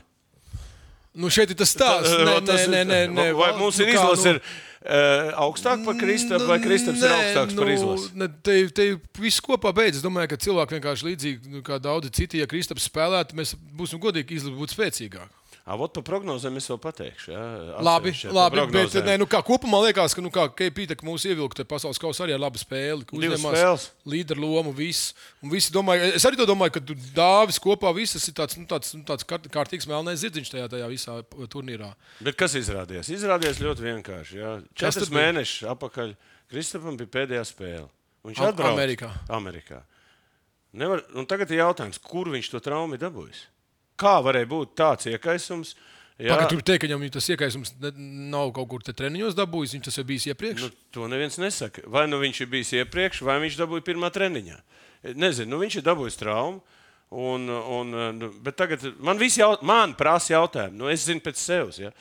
Nu, 1.19 1.27
šeit 1.33 1.49
ir 1.51 1.57
tas 1.57 1.71
stāsts. 1.73 2.11
Eh, 2.13 2.25
Nē, 2.27 2.35
tas 2.45 2.61
nē, 2.61 2.65
ir- 2.65 2.69
nē, 2.69 2.81
nē, 2.85 2.99
nē, 3.17 3.23
Vai 3.35 3.51
mums 3.57 3.79
nu 3.79 3.85
ir 3.85 3.95
izlase 3.95 4.29
nu- 4.29 4.35
ir 4.35 4.41
uh, 4.85 5.31
augstāk 5.41 5.81
par 5.83 5.97
Kristapu 5.97 6.45
vai 6.47 6.59
Kristaps 6.61 7.01
ir 7.01 7.09
Nē, 7.09 7.15
augstāks 7.17 7.55
par 7.57 7.71
izlasi? 7.73 8.11
Ne, 8.13 8.27
te, 8.45 8.55
te 8.69 8.85
viss 9.19 9.41
kopā 9.41 9.73
beidzas. 9.75 9.99
Es 9.99 10.05
domāju, 10.05 10.29
ka 10.29 10.37
cilvēki 10.45 10.77
vienkārši 10.77 11.07
līdzīgi 11.09 11.49
nu, 11.55 11.63
kā 11.65 11.79
daudzi 11.81 12.11
citi, 12.13 12.39
ja 12.39 12.47
Kristaps 12.47 12.85
spēlētu, 12.91 13.35
mēs 13.35 13.55
būsim 13.75 13.99
godīgi, 13.99 14.37
izlase 14.37 14.55
būtu 14.61 14.77
spēcīgāka. 14.77 15.33
Avot 15.69 15.93
par 15.93 16.03
prognozēm 16.07 16.55
es 16.57 16.65
vēl 16.71 16.79
pateikšu. 16.81 17.29
Jā, 17.29 17.41
Labi, 17.85 18.11
labi 18.33 18.61
bet 18.73 18.95
nē, 19.05 19.17
nu, 19.21 19.27
kā, 19.29 19.41
kopumā 19.45 19.83
liekas, 19.83 20.15
ka 20.17 20.23
nu, 20.25 20.31
KPI 20.33 20.95
mūsu 21.05 21.29
ievilkta 21.29 21.65
pasaules 21.69 21.99
kausa 22.01 22.23
arī 22.25 22.33
ar 22.33 22.41
labu 22.41 22.57
spēli. 22.57 23.05
Līderu 24.09 24.41
lomu, 24.41 24.73
viss. 24.73 25.11
Un 25.45 25.53
visi 25.53 25.73
domāja, 25.75 26.09
es 26.17 26.25
arī 26.25 26.39
to 26.39 26.47
domāju, 26.49 26.73
ka 26.79 26.81
tu 26.89 26.97
dāvis 27.13 27.61
kopā, 27.61 27.91
visas 27.93 28.25
ir 28.31 28.37
tāds, 28.39 28.57
nu, 28.57 28.65
tāds, 28.69 28.95
nu, 28.97 29.03
tāds 29.05 29.27
kārt- 29.29 29.45
kārtīgs 29.53 29.85
melnais 29.91 30.23
zirdziņš 30.23 30.49
tajā, 30.55 30.71
tajā 30.73 30.89
visā 30.89 31.19
turnīrā. 31.53 31.91
Bet 32.25 32.39
kas 32.39 32.57
izrādījās? 32.57 33.13
Izrādījās 33.13 33.61
ļoti 33.61 33.85
vienkārši. 33.91 34.41
Kas 34.73 34.97
Četras 34.97 35.13
mēnešus 35.13 35.69
atpakaļ 35.75 36.15
Kristapam 36.49 36.97
bija 36.97 37.13
pēdējā 37.19 37.45
spēle. 37.45 37.85
Viņš 38.25 38.41
atbrauca 38.41 38.73
Amerikā. 38.73 39.13
Amerikā. 39.37 39.83
Nevar, 40.73 41.05
tagad 41.29 41.49
ir 41.53 41.61
jautājums, 41.61 42.01
kur 42.01 42.29
viņš 42.33 42.49
to 42.53 42.65
traumu 42.65 42.97
dabūjis? 42.97 43.45
Kā 43.99 44.17
varēja 44.23 44.49
būt 44.49 44.75
tāds 44.79 45.09
iekaisums? 45.11 45.75
Jā, 46.19 46.33
Pagaidā, 46.33 46.49
tur 46.51 46.63
teikt, 46.67 46.81
ka 46.83 46.87
viņam 46.89 47.03
tas 47.15 47.29
iekaisums 47.31 47.69
nav 48.31 48.49
kaut 48.55 48.67
kur 48.73 48.83
treniņos 48.83 49.37
dabūjis, 49.37 49.77
viņš 49.77 49.85
tas 49.85 49.99
jau 50.01 50.03
bijis 50.07 50.25
iepriekš. 50.27 50.65
nu, 50.65 50.87
to 50.91 51.07
neviens 51.07 51.39
nesaka. 51.39 51.85
Vai 51.87 52.09
nu 52.11 52.19
viņš 52.19 52.41
ir 52.43 52.49
bijis 52.51 52.73
iepriekš, 52.81 53.21
vai 53.23 53.37
viņš 53.45 53.55
dabūja 53.61 53.85
pirmā 53.87 54.09
treniņā. 54.11 54.57
Nezinu, 55.15 55.53
nu, 55.53 55.61
viņš 55.63 55.79
ir 55.79 55.85
dabūjis 55.87 56.19
traumu. 56.19 56.59
Un, 57.09 57.47
un, 57.49 57.95
nu, 58.19 58.27
bet 58.43 58.59
tagad 58.59 58.83
man 59.01 59.17
viss 59.17 59.39
man 59.65 59.95
prasa 59.97 60.35
jautājumu. 60.35 60.77
Nu, 60.83 60.89
es 60.91 61.07
zinu 61.07 61.23
pēc 61.25 61.39
sevis. 61.41 61.79
Ja? 61.81 61.93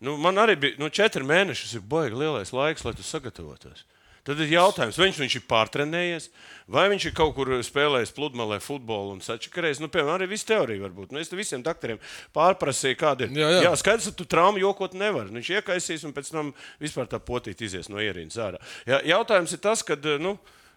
Nu, 0.00 0.16
man 0.16 0.40
arī 0.42 0.56
bija 0.58 0.80
nu, 0.80 0.88
četri 0.88 1.22
mēneši, 1.28 1.68
tas 1.68 1.76
ir 1.76 1.84
baigi 1.86 2.16
lielais 2.16 2.50
laiks, 2.56 2.86
lai 2.86 2.96
tu 2.96 3.04
sagatavotos. 3.06 3.84
Tad 4.28 4.40
ir 4.44 4.50
jautājums, 4.52 4.98
vai 5.00 5.06
viņš, 5.08 5.18
viņš 5.22 5.34
ir 5.38 5.44
pārtrenējies, 5.48 6.26
vai 6.70 6.84
viņš 6.92 7.06
ir 7.08 7.14
kaut 7.16 7.32
kur 7.38 7.52
spēlējis 7.64 8.12
pludmalē, 8.16 8.58
futbolu 8.60 9.14
un 9.14 9.22
sačakarējis. 9.24 9.80
Nu, 9.80 9.88
piemēram, 9.92 10.18
arī 10.18 10.28
viss 10.34 10.48
teorija 10.48 10.84
var 10.84 10.92
būt. 10.96 11.14
Nu, 11.14 11.22
es 11.22 11.32
visiem 11.32 11.64
doktoriem 11.64 12.00
pārprasīju, 12.36 12.98
kāda 13.00 13.26
ir. 13.26 13.32
Jā, 13.40 13.48
jā. 13.56 13.62
jā 13.64 13.72
skaidrs, 13.80 14.10
ka 14.10 14.20
tu 14.20 14.28
traumu 14.28 14.60
jokot 14.60 14.96
nevari. 14.98 15.32
Nu, 15.32 15.40
Viņš 15.40 15.54
iekaisīs 15.56 16.04
un 16.04 16.12
pēc 16.16 16.28
tam 16.34 16.52
vispār 16.82 17.08
tā 17.08 17.22
potīt 17.24 17.64
izies 17.64 17.88
no 17.88 18.02
ierīnas 18.02 18.36
ārā. 18.44 18.60
Jā, 18.88 19.00
jautājums 19.14 19.56
ir 19.56 19.64
tas, 19.64 19.84
kad, 19.88 20.04
nu, 20.20 20.36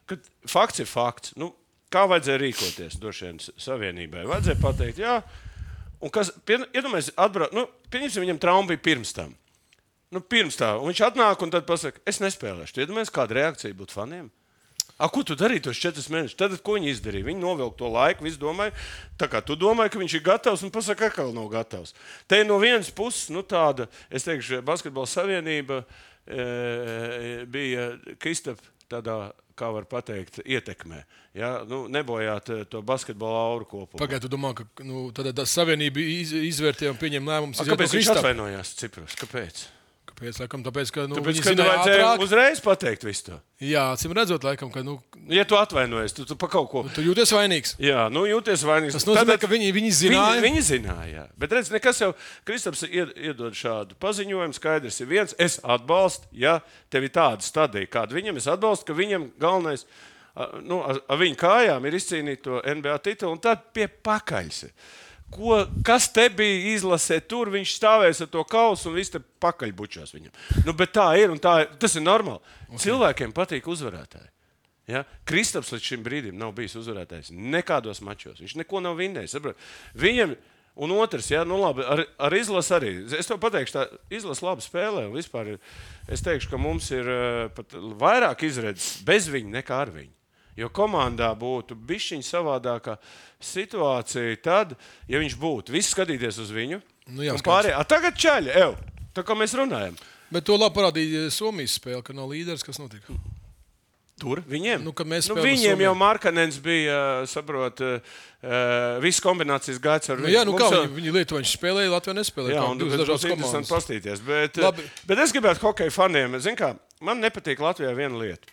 kad 0.10 0.24
fakts 0.48 0.86
ir 0.86 0.88
fakts. 0.88 1.36
Nu, 1.36 1.52
kā 1.94 2.08
vajadzēja 2.10 2.42
rīkoties 2.42 2.98
droši 3.02 3.28
vien 3.28 3.44
savienībai? 3.44 4.24
Vajadzēja 4.32 4.62
pateikt, 4.64 5.04
jā, 5.04 5.20
un 6.00 6.12
kas, 6.14 6.32
iedomājieties, 6.48 7.14
atbrauc, 7.20 7.54
nu, 7.56 7.68
pieņemsim, 7.94 8.24
viņam 8.26 8.42
trauma 8.42 8.72
bija 8.72 8.86
pirms 8.88 9.14
tam. 9.16 9.36
Nu, 10.14 10.22
pirms 10.22 10.58
tā, 10.60 10.76
un 10.78 10.92
viņš 10.92 11.04
atnāk 11.10 11.42
un 11.42 11.52
tad 11.54 11.66
pasakā, 11.66 12.04
es 12.10 12.22
nespēlēšu. 12.22 12.76
Tad 12.76 12.86
iedomājieties, 12.86 13.14
kāda 13.16 13.38
reakcija 13.40 13.78
būtu 13.78 13.98
faniem. 13.98 14.32
A, 15.02 15.08
ko 15.10 15.24
tu 15.26 15.36
darīji 15.36 15.64
tos 15.66 15.80
četrus 15.82 16.10
mēnešus? 16.14 16.38
Tad, 16.38 16.54
ko 16.62 16.76
viņi 16.78 16.92
izdarīja? 16.94 17.26
Viņi 17.26 17.42
novilka 17.42 17.80
to 17.80 17.90
laiku, 17.90 18.28
visi 18.28 18.38
domāja, 18.40 18.76
tā 19.20 19.28
kā 19.32 19.42
tu 19.42 19.58
domāji, 19.60 19.96
ka 19.96 20.02
viņš 20.04 20.18
ir 20.20 20.26
gatavs, 20.28 20.64
un 20.64 20.74
pasakā, 20.74 21.10
ka 21.12 21.26
vēl 21.26 21.34
nav 21.36 21.50
gatavs. 21.52 21.96
Te 22.30 22.44
no 22.46 22.60
vienas 22.62 22.92
puses, 22.94 23.32
nu, 23.34 23.42
tāda, 23.42 23.90
es 24.14 24.28
teikšu, 24.28 24.62
basketbola 24.66 25.10
savienība 25.10 25.82
e, 25.82 26.46
bija 27.50 27.90
Kristap 28.22 28.62
tādā, 28.94 29.18
kā 29.58 29.70
var 29.74 29.88
teikt, 30.06 30.42
ietekmē. 30.46 31.04
Ja? 31.38 31.54
Nu, 31.68 31.86
nebojāt 31.92 32.50
eh, 32.54 32.66
to 32.70 32.82
basketbola 32.86 33.46
auru 33.50 33.68
kopumā. 33.70 34.02
Pagaidā, 34.02 34.26
tu 34.26 34.32
domā, 34.34 34.54
ka 34.58 34.68
nu, 34.86 35.08
tad 35.16 35.32
tā 35.38 35.46
savienība 35.50 36.02
iz, 36.02 36.34
izvērtēja 36.54 36.94
un 36.94 37.00
pieņēma 37.02 37.34
lēmumus. 37.34 37.64
Kāpēc 37.66 37.98
viņš 37.98 38.12
atvainojās 38.16 38.76
Ciprus? 38.80 39.18
Kāpēc? 39.20 39.66
Kāpēc? 40.14 40.38
Laikam, 40.44 40.62
tāpēc, 40.64 40.92
ka 40.94 41.04
nu, 41.10 41.16
Tāpēc, 41.18 41.40
ka 41.42 41.50
zināja 41.52 41.72
vajadzēja 41.74 42.04
ātrāk. 42.06 42.22
uzreiz 42.24 42.60
pateikt 42.64 43.04
visu 43.04 43.24
to. 43.32 43.38
Jā, 43.66 43.88
acīm 43.96 44.14
redzot, 44.14 44.44
laikam, 44.46 44.70
ka 44.72 44.84
nu, 44.86 45.00
Ja 45.32 45.46
tu 45.48 45.56
atvainojies, 45.56 46.12
tu, 46.14 46.26
tu 46.28 46.36
pa 46.36 46.50
kaut 46.52 46.68
ko. 46.70 46.82
tu 46.94 47.02
jūties 47.02 47.32
vainīgs. 47.32 47.78
Jā, 47.80 48.10
nu 48.12 48.26
jūties 48.28 48.64
vainīgs. 48.68 48.92
Tas 48.98 49.06
nozīmē, 49.08 49.38
Tātad- 49.38 49.40
ka 49.40 49.48
viņi, 49.48 49.70
viņi 49.74 49.92
zināja. 49.96 50.42
Viņi, 50.42 50.44
viņi 50.44 50.64
zināja, 50.68 51.08
jā. 51.14 51.24
bet 51.40 51.50
redz, 51.56 51.72
nekas 51.72 52.02
jau 52.04 52.10
Kristaps 52.46 52.84
ied- 52.84 53.16
iedod 53.18 53.54
šādu 53.56 53.96
paziņojumu. 54.04 54.54
Skaidrs 54.54 55.00
ir 55.02 55.08
viens, 55.08 55.34
es 55.40 55.60
atbalstu, 55.64 56.28
ja 56.34 56.60
tev 56.92 57.04
ir 57.08 57.10
tāda 57.16 57.42
stadija, 57.42 57.88
kāda 57.88 58.12
viņam, 58.12 58.36
es 58.38 58.46
atbalstu, 58.52 58.86
ka 58.92 58.94
viņam 59.00 59.32
galvenais, 59.40 59.86
nu, 60.62 60.82
ar, 60.84 61.00
ar 61.08 61.18
viņu 61.18 61.38
kājām 61.40 61.88
ir 61.88 61.94
izcīnīt 61.94 62.44
to 62.44 62.60
NBA 62.66 62.98
titulu 63.00 63.32
un 63.32 63.40
tad 63.40 63.72
pie 63.74 63.88
pakaļs. 63.88 64.66
Ko, 65.34 65.58
kas 65.86 66.10
te 66.14 66.28
bija 66.34 66.76
izlasē, 66.76 67.20
tur 67.26 67.52
viņš 67.54 67.74
stāvēs 67.78 68.24
ar 68.26 68.30
to 68.34 68.44
kausu 68.50 68.92
un 68.92 69.00
viss 69.00 69.14
te 69.14 69.22
pakaļbučās 69.44 70.14
viņam. 70.16 70.34
Nu, 70.68 70.76
bet 70.78 70.94
tā 70.96 71.10
ir 71.22 71.34
un 71.34 71.42
tā 71.42 71.60
ir. 71.64 71.74
Tas 71.82 71.98
ir 71.98 72.06
normāli. 72.06 72.42
Okay. 72.70 72.86
Cilvēkiem 72.88 73.36
patīk 73.36 73.68
uzvarētāji. 73.72 74.30
Ja? 74.92 75.04
Kristaps 75.28 75.72
līdz 75.74 75.92
šim 75.92 76.02
brīdim 76.04 76.40
nav 76.40 76.52
bijis 76.58 76.76
uzvarētājs 76.80 77.32
nekādos 77.32 78.04
mačos. 78.04 78.42
Viņš 78.44 78.58
neko 78.60 78.82
nav 78.84 78.98
vinnējis. 79.00 79.38
Viņam, 80.00 80.34
un 80.84 80.96
otrs, 80.98 81.30
ja, 81.32 81.44
nu 81.48 81.60
labi, 81.62 81.86
ar, 81.88 82.04
ar 82.28 82.36
izlasi 82.36 82.74
arī. 82.76 82.92
Es 83.20 83.30
to 83.30 83.38
pateikšu, 83.42 83.78
tā 83.78 83.86
izlase 84.14 84.44
labi 84.46 84.66
spēlē. 84.66 85.06
Vispār 85.14 85.56
es 86.12 86.26
teikšu, 86.26 86.52
ka 86.52 86.60
mums 86.60 86.92
ir 86.96 87.08
eh, 87.08 87.48
pat 87.56 87.78
vairāk 88.04 88.44
izredzes 88.50 89.00
bez 89.08 89.32
viņa 89.32 89.60
nekā 89.62 89.80
ar 89.86 89.94
viņu. 89.96 90.14
Jo 90.58 90.70
komandā 90.70 91.32
būtu 91.38 91.74
bijusi 91.76 92.20
savādāka 92.22 92.98
situācija, 93.42 94.36
tad, 94.44 94.76
ja 95.10 95.20
viņš 95.20 95.38
būtu 95.42 95.74
viss 95.74 95.94
skatīties 95.96 96.38
uz 96.44 96.52
viņu, 96.54 96.82
Nu 97.08 97.24
jā, 97.26 97.34
pārējie, 97.44 97.74
"A, 97.76 97.84
tagad 97.84 98.16
čaļi, 98.16 98.54
ev, 98.56 98.76
tā 99.14 99.24
kā 99.24 99.36
mēs 99.36 99.52
runājam. 99.58 99.98
Bet 100.32 100.46
to 100.46 100.56
labi 100.58 100.76
parādīja 100.80 101.30
Somijas 101.32 101.78
spēle, 101.80 102.04
ka 102.04 102.14
nav 102.14 102.30
līderis, 102.30 102.64
kas 102.64 102.80
notika. 102.80 103.14
Tur 104.20 104.40
viņiem, 104.42 104.84
Nu, 104.86 104.94
mēs 104.94 105.28
nu, 105.28 105.36
viņiem 105.36 105.82
jau 105.82 105.94
Markanens 105.98 106.60
bija, 106.62 107.26
saprot, 107.28 107.82
uh, 107.82 109.00
visas 109.02 109.20
kombinācijas 109.20 109.82
gaids 109.82 110.10
ar 110.10 110.18
Nu, 110.22 110.28
jā, 110.28 110.46
nu 110.46 110.52
Mums 110.54 110.62
kā 110.62 110.70
jau- 110.72 110.86
viņi, 110.88 110.96
viņi 110.96 111.14
Lietuvaņš 111.18 111.58
spēlēja, 111.58 111.90
Latvija 111.92 112.16
nespēlēja. 112.22 112.56
Jā, 112.56 112.62
kā 112.62 112.72
un 112.72 112.80
tas 112.80 113.00
dažādas 113.02 113.26
interesanti 113.30 113.70
paskatīties. 113.74 114.26
Bet, 114.26 114.58
Labi. 114.58 114.84
bet 115.06 115.18
es 115.20 115.34
gribētu 115.34 115.60
hokeja 115.60 115.92
faniem, 115.92 116.40
zin 116.40 116.56
kā, 116.56 116.78
man 117.02 117.20
nepatīk 117.22 117.58
Latvijā 117.58 117.94
viena 117.96 118.18
lieta. 118.18 118.48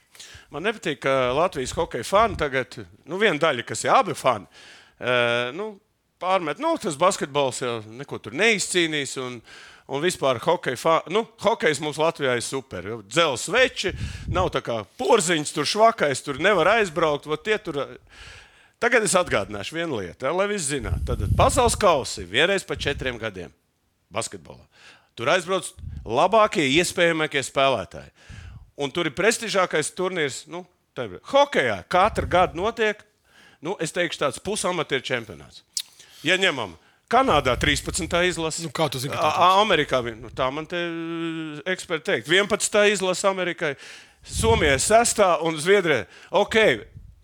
Man 0.50 0.66
nepatīk, 0.66 1.00
ka 1.04 1.32
Latvijas 1.36 1.74
hokeja 1.76 2.06
fani 2.06 2.38
tagad, 2.40 2.78
nu, 3.06 3.18
viena 3.20 3.38
daļa, 3.38 3.66
kas 3.68 3.84
ir 3.84 3.94
abi 3.94 4.14
fani, 4.18 4.46
uh, 5.00 5.50
nu, 5.56 5.72
pārmet, 6.20 6.60
nu, 6.62 6.74
tas 6.80 6.98
basketbols 7.00 7.62
jau 7.64 7.76
neko 7.86 8.18
tur 8.22 8.32
neizcīnīs. 8.38 9.18
Un, 9.24 9.42
Un 9.90 9.98
vispār 9.98 10.38
hokeja, 10.38 10.78
fa- 10.78 11.02
nu, 11.10 11.24
hokejs 11.42 11.80
mums 11.82 11.96
Latvijā 11.98 12.36
ir 12.38 12.44
super. 12.46 12.84
Dzels 13.10 13.48
veči, 13.50 13.90
nav 14.30 14.52
tā 14.54 14.60
kā 14.62 14.76
porziņš, 15.00 15.50
tur 15.50 15.66
švakais, 15.66 16.22
tur 16.22 16.38
nevar 16.38 16.76
aizbraukt. 16.76 17.26
tur 17.64 17.98
Tagad 18.80 19.04
es 19.04 19.12
atgādināšu 19.18 19.74
vienu 19.76 19.98
lietu, 19.98 20.24
ja, 20.24 20.30
lai 20.32 20.46
visi 20.48 20.76
zinātu. 20.78 21.02
Tad 21.10 21.24
pasaules 21.36 21.74
kausi 21.76 22.22
vienreiz 22.24 22.62
pa 22.64 22.78
četriem 22.80 23.18
gadiem 23.20 23.50
basketbolā. 24.08 24.62
Tur 25.18 25.28
aizbrauc 25.34 25.68
labākie 26.06 26.64
iespējamākie 26.78 27.42
spēlētāji. 27.44 28.08
Un 28.80 28.92
tur 28.92 29.10
ir 29.10 29.16
prestižākais 29.16 29.92
turnīrs. 29.96 30.44
Nu, 30.48 30.64
ir 30.96 31.18
hokejā. 31.32 31.80
Katru 31.92 32.28
gadu 32.30 32.60
notiek, 32.60 33.02
nu, 33.60 33.76
es 33.80 33.92
teikšu, 33.92 34.22
tāds 34.24 34.40
pusamatieru 34.42 35.04
čempionāts. 35.04 35.64
Ja 36.24 36.36
ņemam 36.40 36.76
Kanādā 37.10 37.56
13. 37.58 38.06
izlase, 38.28 38.62
Nu, 38.62 38.70
kā 38.70 38.86
tu 38.86 39.00
zini, 39.02 39.16
tā 39.16 39.48
Amerikā 39.58 39.98
nu, 40.14 40.30
tā 40.30 40.46
man 40.54 40.66
te 40.66 40.78
uh, 40.78 41.58
eksperti 41.66 42.06
teikt. 42.06 42.28
11. 42.30 42.76
izlase 42.92 43.26
Amerikai, 43.26 43.74
Somijai 44.22 44.78
6. 44.78 45.24
un 45.42 45.58
Zviedrijai. 45.58 46.04
Ok, 46.30 46.56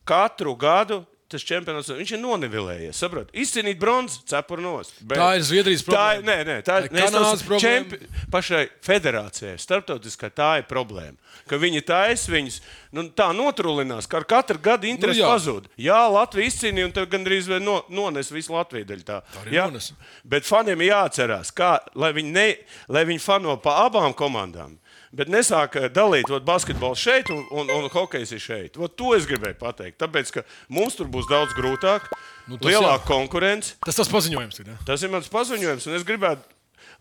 katru 0.04 0.56
gadu 0.58 1.04
tas 1.30 1.44
čempionāts 1.46 1.90
viņš 1.90 2.12
ir 2.16 2.20
nonivilējies. 2.22 2.98
Saprot, 3.02 3.30
izcīnīt 3.34 3.78
bronzu, 3.82 4.22
cepur 4.30 4.62
nost. 4.62 4.94
Bet 5.02 5.18
Tā 5.18 5.28
ir 5.38 5.44
Zviedrijas 5.46 5.82
Tā 5.86 5.90
ir, 5.90 6.22
problēma. 6.22 6.26
nē, 6.28 6.36
nē, 6.46 6.56
tā 6.66 6.78
ir 6.84 6.88
Kanādas 6.92 7.44
problēma? 7.46 8.00
Pašai 8.32 8.62
federācijai, 8.86 9.56
starptautiskā 9.62 10.30
tā 10.30 10.50
ir 10.60 10.68
problēma. 10.70 11.18
Ka 11.50 11.58
viņi 11.62 11.82
taisa 11.86 12.32
viņus, 12.32 12.60
nu, 12.96 13.06
tā 13.14 13.28
notrulinās, 13.36 14.08
ka 14.10 14.20
ar 14.22 14.26
katru 14.28 14.62
gadu 14.62 14.88
interesi 14.90 15.20
jā. 15.20 15.28
nu, 15.28 15.34
pazūd. 15.34 15.68
Jā, 15.82 15.98
Latvija 16.10 16.50
izcīnīja, 16.50 16.88
un 16.88 16.96
tev 16.96 17.10
gandrīz 17.12 17.50
vai 17.50 17.60
no, 17.62 17.80
nones 17.92 18.32
visu 18.34 18.54
Latviju 18.56 18.88
daļu. 18.88 19.06
Tā, 19.06 19.20
arī 19.42 19.58
jā, 19.58 19.68
nones. 19.70 19.92
bet 20.24 20.48
faniem 20.48 20.82
ir 20.82 20.92
jāatcerās, 20.94 21.52
kā, 21.54 21.76
lai, 21.98 22.14
viņi 22.16 22.34
ne, 22.34 22.48
lai 22.90 23.04
viņi 23.08 23.22
fano 23.22 23.58
pa 23.62 23.80
abām 23.84 24.14
komandām. 24.16 24.78
Bet 25.16 25.30
nesāk 25.32 25.78
eh, 25.80 25.88
dalīt 25.92 26.28
ot, 26.30 26.44
basketbolu 26.46 26.98
šeit 26.98 27.30
un, 27.32 27.44
un, 27.56 27.70
un 27.72 27.88
hokejs 27.92 28.34
ir 28.36 28.42
šeit. 28.42 28.76
Ot, 28.76 28.96
to 28.98 29.14
es 29.16 29.28
gribēju 29.28 29.58
pateikt. 29.60 29.98
Tāpēc, 30.02 30.32
ka 30.34 30.44
mums 30.72 30.98
tur 30.98 31.08
būs 31.12 31.28
daudz 31.30 31.56
grūtāk, 31.56 32.10
Nu, 32.46 32.58
lielāka 32.62 33.02
konkurence. 33.08 33.74
Tas 33.82 33.98
tas 33.98 34.10
paziņojums 34.10 34.60
ir. 34.62 34.70
Ja? 34.70 34.76
Tas 34.86 35.02
ir 35.02 35.10
mans 35.10 35.30
paziņojums, 35.32 35.86
un 35.88 35.96
es 35.98 36.04
gribētu, 36.06 36.44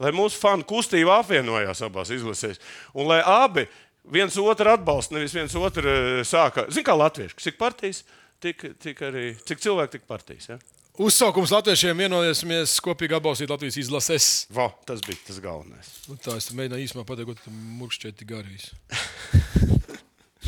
lai 0.02 0.12
mūsu 0.16 0.40
fanu 0.42 0.66
kustība 0.68 1.20
apvienojās 1.22 1.84
abās 1.86 2.10
izlasēs. 2.16 2.62
Un 2.98 3.12
lai 3.12 3.20
abi 3.22 3.68
viens 4.10 4.38
otru 4.42 4.74
atbalsta, 4.74 5.14
nevis 5.18 5.36
viens 5.38 5.54
otru 5.60 5.92
eh, 5.92 6.24
sāka. 6.26 6.66
Ziniet, 6.72 6.88
kā 6.90 6.98
latvieši, 6.98 7.38
cik 7.46 7.60
partijas, 7.62 8.02
tik, 8.42 8.66
tik 8.82 9.06
arī, 9.06 9.28
cik 9.46 9.62
cilvēki, 9.68 10.00
tik 10.00 10.10
partijas. 10.10 10.50
Ja? 10.56 10.60
Uzsaukums 10.96 11.52
latviešiem 11.52 11.98
vienojasimies 12.06 12.78
kopīgi 12.80 13.18
atbalstīt 13.18 13.50
Latvijas 13.52 13.76
izlases. 13.82 14.28
Va, 14.56 14.70
tas 14.88 15.02
bija 15.04 15.20
tas 15.28 15.42
galvenais. 15.44 15.90
Nu, 16.08 16.16
tā 16.16 16.38
es 16.40 16.48
mēģināju 16.56 16.86
īsumā 16.88 17.04
pateikt, 17.10 17.28
ko 17.28 17.50
tam 17.50 17.58
murkšķēt 17.82 18.16
tik 18.22 18.30
garīs. 18.30 18.70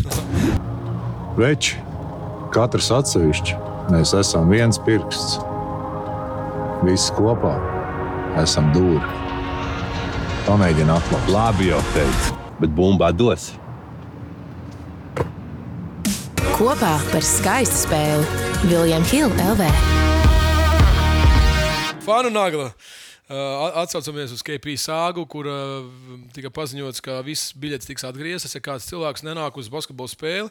Veči, 1.41 1.75
katrs 2.55 2.87
atsevišķi, 2.95 3.59
mēs 3.91 4.15
esam 4.15 4.47
viens 4.53 4.79
pirksts. 4.87 5.35
Visi 6.87 7.11
kopā 7.19 7.57
esam 8.39 8.71
dūri. 8.71 9.03
Pamēģini 10.47 10.95
atklāt. 10.95 11.31
Labi, 11.33 11.73
jau 11.73 11.83
teicu, 11.91 12.39
bet 12.63 12.71
bumbā 12.77 13.11
dos. 13.11 13.51
Kopā 16.55 16.95
par 17.11 17.31
skaistu 17.35 17.83
spēli 17.83 18.71
Viljams 18.71 19.11
Hilde 19.11 19.51
LV. 19.51 20.16
Fanu 22.07 22.31
Nagla. 22.33 22.71
Uh, 23.27 23.75
Atcaucamies 23.81 24.31
uz 24.31 24.39
KP 24.45 24.77
sāgu, 24.79 25.25
kur 25.27 25.49
uh, 25.51 25.87
tika 26.31 26.47
paziņots, 26.55 27.01
ka 27.03 27.17
viss 27.27 27.49
biļets 27.59 27.89
tiks 27.89 28.05
atgrieztas, 28.07 28.53
ja 28.55 28.61
kāds 28.63 28.87
cilvēks 28.87 29.25
nenāk 29.27 29.57
uz 29.59 29.67
basketbola 29.73 30.07
spēli, 30.07 30.47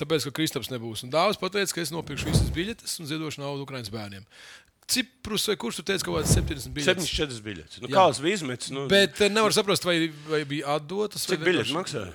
tāpēc, 0.00 0.24
ka 0.24 0.32
Kristaps 0.38 0.70
nebūs. 0.72 1.02
Un 1.04 1.12
Dāvis 1.12 1.36
pateica, 1.36 1.76
ka 1.76 1.84
es 1.84 1.92
nopirkšu 1.92 2.30
visas 2.30 2.48
biļetes 2.56 2.96
un 3.02 3.10
ziedošu 3.10 3.42
naudu 3.44 3.66
Ukraiņas 3.66 3.92
bērniem. 3.92 4.24
Ciprus 4.88 5.44
kurš 5.60 5.82
tur 5.82 5.86
teica, 5.90 6.00
ka 6.00 6.08
kaut 6.14 6.22
kāds 6.22 6.32
70 6.32 6.72
biļetes? 6.78 7.12
74 7.12 7.44
biļetes. 7.44 7.82
Nu, 7.84 7.92
Jā. 7.92 7.98
Kāds 7.98 8.24
bija 8.24 8.40
izmetis? 8.40 8.72
Nu, 8.72 8.86
Bet 8.88 9.20
uh, 9.20 9.28
nevar 9.32 9.52
saprast, 9.56 9.84
vai, 9.84 9.98
vai 10.30 10.40
bija 10.48 10.78
atdotas. 10.78 11.28
cik 11.28 11.44
vienkārši- 11.44 11.76
maksāja? 11.76 12.12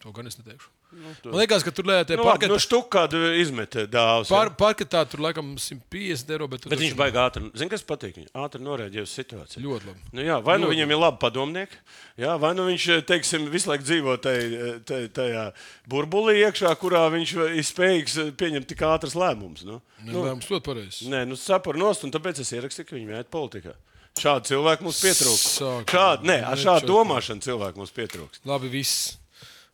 To 0.00 0.16
gan 0.16 0.32
es 0.32 0.40
neteikšu. 0.40 0.72
Man 0.88 1.34
liekas, 1.42 1.62
ka 1.66 1.70
tur 1.70 1.84
lētē 1.84 2.16
Nu, 2.16 2.24
labi, 2.24 2.46
parketā. 2.46 2.48
nu, 2.48 2.56
štuk 2.64 2.86
kādu 2.88 3.18
izmetē 3.36 3.82
dāvāts. 3.92 4.30
Par, 4.32 4.48
parketā 4.56 5.02
tur 5.10 5.20
laikam 5.20 5.50
150 5.60 6.30
eiro, 6.32 6.46
bet, 6.48 6.64
Bet 6.64 6.78
viņš 6.80 6.94
taču 6.94 6.98
baigā 7.00 7.24
ātri. 7.28 7.50
Zini, 7.60 7.68
kas 7.74 7.84
patīk? 7.84 8.14
Viņš 8.16 8.30
ātri 8.32 8.62
norēģēja 8.64 9.04
uz 9.04 9.12
situāciju. 9.12 9.62
ļoti 9.66 9.86
labi. 9.90 10.00
Nu, 10.16 10.22
jā, 10.24 10.38
vai 10.42 10.56
nu 10.58 10.66
Ļoti 10.66 10.74
viņam 10.78 10.94
ir 10.96 11.00
labi 11.02 11.18
padomnieki, 11.20 11.76
jā, 12.24 12.38
vai 12.40 12.54
nu 12.54 12.64
viņš 12.70 12.86
teiksim, 13.04 13.50
visu 13.52 13.68
laiku 13.68 13.84
dzīvo 13.84 14.16
tai- 14.20 14.80
tai- 14.88 15.08
tajā 15.12 15.52
burbulī 15.88 16.38
iekšā, 16.48 16.72
kurā 16.80 17.04
viņš 17.12 17.36
ir 17.58 17.62
spējīgs 17.68 18.16
pieņemt 18.40 18.66
tik 18.66 18.78
ātras 18.78 19.12
lēmumus. 19.14 19.64
Nu. 19.68 19.82
Nu, 20.04 20.24
Lēmums 20.24 20.48
ļoti 20.48 20.64
pareizs. 20.64 21.02
Nē, 21.04 21.26
nu 21.28 21.34
sapur 21.36 21.74
nost, 21.76 22.04
un 22.04 22.10
tāpēc 22.10 22.40
es 22.40 22.50
ierakstīju, 22.52 22.86
ka 22.88 22.96
viņi 22.96 23.12
iet 23.18 23.28
politikā. 23.30 23.74
Šādu 24.18 24.48
cilvēku 24.50 24.82
mums 24.82 24.98
pietrūkst. 25.04 25.84
Šādu, 25.86 26.24
nē, 26.24 26.42
ar 26.48 26.56
šādu 26.56 26.88
domāšanu 26.88 27.40
cilvēku 27.44 27.76
mums 27.76 27.90
pietrūkst. 27.92 28.40
Labi, 28.46 28.68
viss. 28.72 29.18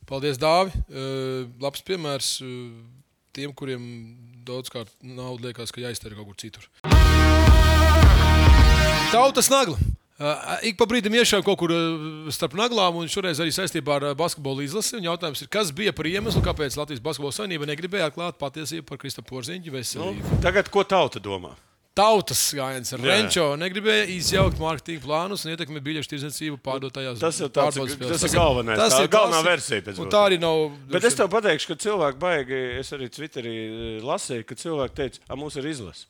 Paldies, 0.08 0.36
Dāvi. 0.40 0.74
Uh, 0.90 1.48
labs 1.64 1.80
piemērs 1.86 2.34
uh, 2.44 2.50
tiem, 3.34 3.54
kuriem 3.56 3.82
daudzkārt 4.44 4.90
nauda 5.00 5.48
liekas, 5.48 5.72
ka 5.72 5.80
jāiztērē 5.80 6.18
kaut 6.18 6.28
kur 6.32 6.40
citur. 6.40 6.68
Tautas 9.14 9.48
nagla. 9.52 9.78
Uh, 10.14 10.60
ik 10.62 10.76
pa 10.78 10.86
brīdim 10.86 11.14
iešauju 11.18 11.42
kaut 11.46 11.58
kur 11.58 11.72
uh, 11.74 12.28
starp 12.34 12.54
naglām, 12.58 13.00
un 13.00 13.08
šoreiz 13.10 13.40
arī 13.42 13.50
saistībā 13.54 13.96
ar 13.98 14.04
basketbolu 14.18 14.62
izlasi. 14.62 15.00
Jautājums 15.02 15.42
ir, 15.42 15.48
kas 15.50 15.72
bija 15.74 15.90
par 15.96 16.06
iemeslu, 16.06 16.42
kāpēc 16.44 16.76
Latvijas 16.78 17.02
Basketbola 17.02 17.34
Savienība 17.34 17.66
negribēja 17.72 18.12
atklāt 18.12 18.38
patiesību 18.38 18.86
par 18.92 19.00
Krista 19.02 19.24
Porziņa 19.26 19.66
Nu, 19.66 19.74
veselību? 19.74 20.38
tagad, 20.44 20.70
ko 20.70 20.84
tauta 20.86 21.18
domā? 21.22 21.56
Tautas 21.94 22.40
gājiens 22.59 22.90
ar. 22.96 23.02
Renčo 23.07 23.44
negribēja 23.61 24.09
izjaukt 24.11 24.59
mārketinga 24.59 25.04
plānus 25.04 25.44
un 25.46 25.52
ietekmi 25.52 25.78
biļešu 25.85 26.11
tirdzniecību 26.11 26.59
pārdotajās. 26.59 27.20
Tas 27.22 27.38
ir 27.38 27.52
tāds- 27.54 27.78
tas 27.78 28.24
ir 28.26 28.35
galvenais, 28.35 28.78
tā 28.90 29.04
ir 29.04 29.09
galvenā 29.12 29.38
klasi- 29.38 29.46
versija 29.46 29.83
tā 30.11 30.24
arī 30.26 30.40
nav. 30.42 30.72
Bet 30.90 31.04
es 31.04 31.14
tev 31.14 31.28
pateikšu, 31.30 31.68
ka 31.70 31.74
cilvēki 31.87 32.18
baigi, 32.18 32.78
es 32.80 32.90
arī 32.90 33.07
Twitterī 33.09 33.54
eh, 33.54 34.00
lasīju, 34.02 34.44
ka 34.44 34.54
cilvēki 34.54 34.94
teica, 34.94 35.18
ka 35.28 35.37
mums 35.37 35.54
ir 35.57 35.70
izlase. 35.70 36.07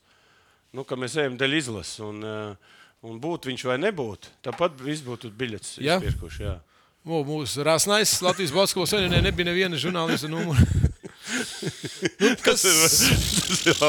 Nu, 0.73 0.83
ka 0.83 0.95
mēs 0.95 1.15
ejam 1.21 1.37
dēļ 1.37 1.53
izlases. 1.61 1.99
Un, 1.99 2.23
eh, 2.23 2.55
Un 3.05 3.19
būtu 3.21 3.51
viņš 3.51 3.63
vai 3.69 3.77
nebūtu, 3.77 4.31
tāpat 4.41 4.79
viss 4.81 5.03
būtu 5.05 5.29
biļets 5.29 5.75
Jā? 5.77 5.99
O, 7.05 7.19
mūsu 7.23 7.61
Rasnais 7.61 8.15
Latvijas 8.25 8.49
basketbola 8.49 8.87
savienībā 8.89 9.21
nebija 9.21 9.45
neviena 9.45 9.77
žurnālista 9.77 10.27
numura. 10.27 10.57
nu, 12.19 12.29
kas, 12.45 12.63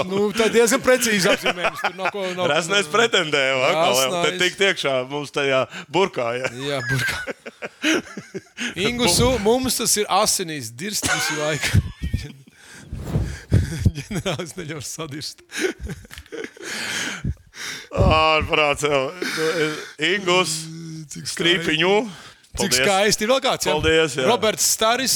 nu, 0.09 0.21
tā 0.37 0.49
diezgan 0.53 0.83
precīzi 0.85 1.31
apzīmējums. 1.33 1.83
Tur 1.85 1.97
nav 1.99 2.11
ko 2.15 2.25
nav. 2.37 2.49
Rasnais 2.53 2.89
pretendēja, 2.93 3.57
atkal, 3.69 3.95
te 3.97 4.07
Rasnais. 4.07 4.39
tik 4.43 4.59
tiekšā 4.61 4.95
mums 5.11 5.35
tajā 5.35 5.65
burkā. 5.93 6.29
Jā. 6.41 6.51
Jā, 6.71 6.81
burkā. 6.91 7.17
Ingus, 8.87 9.21
mums 9.45 9.79
tas 9.81 9.97
ir 10.01 10.09
asinīs, 10.23 10.73
dirst 10.75 11.07
visu 11.11 11.39
laiku. 11.41 11.83
Ģenerālis 13.97 14.57
neļaus 14.59 14.93
sadirst. 14.99 15.43
Ārprāts, 17.97 18.85
Ingus, 20.13 20.57
Cik 21.13 21.29
Strīpiņu. 21.31 21.93
Cik 22.57 22.73
skaisti 22.73 23.27
ir 23.27 23.31
vēl 23.35 23.41
kāds. 23.45 23.67
jā? 23.69 23.75
Paldies, 23.77 24.15
jā. 24.17 24.25
Roberts 24.29 24.65
Staris, 24.77 25.15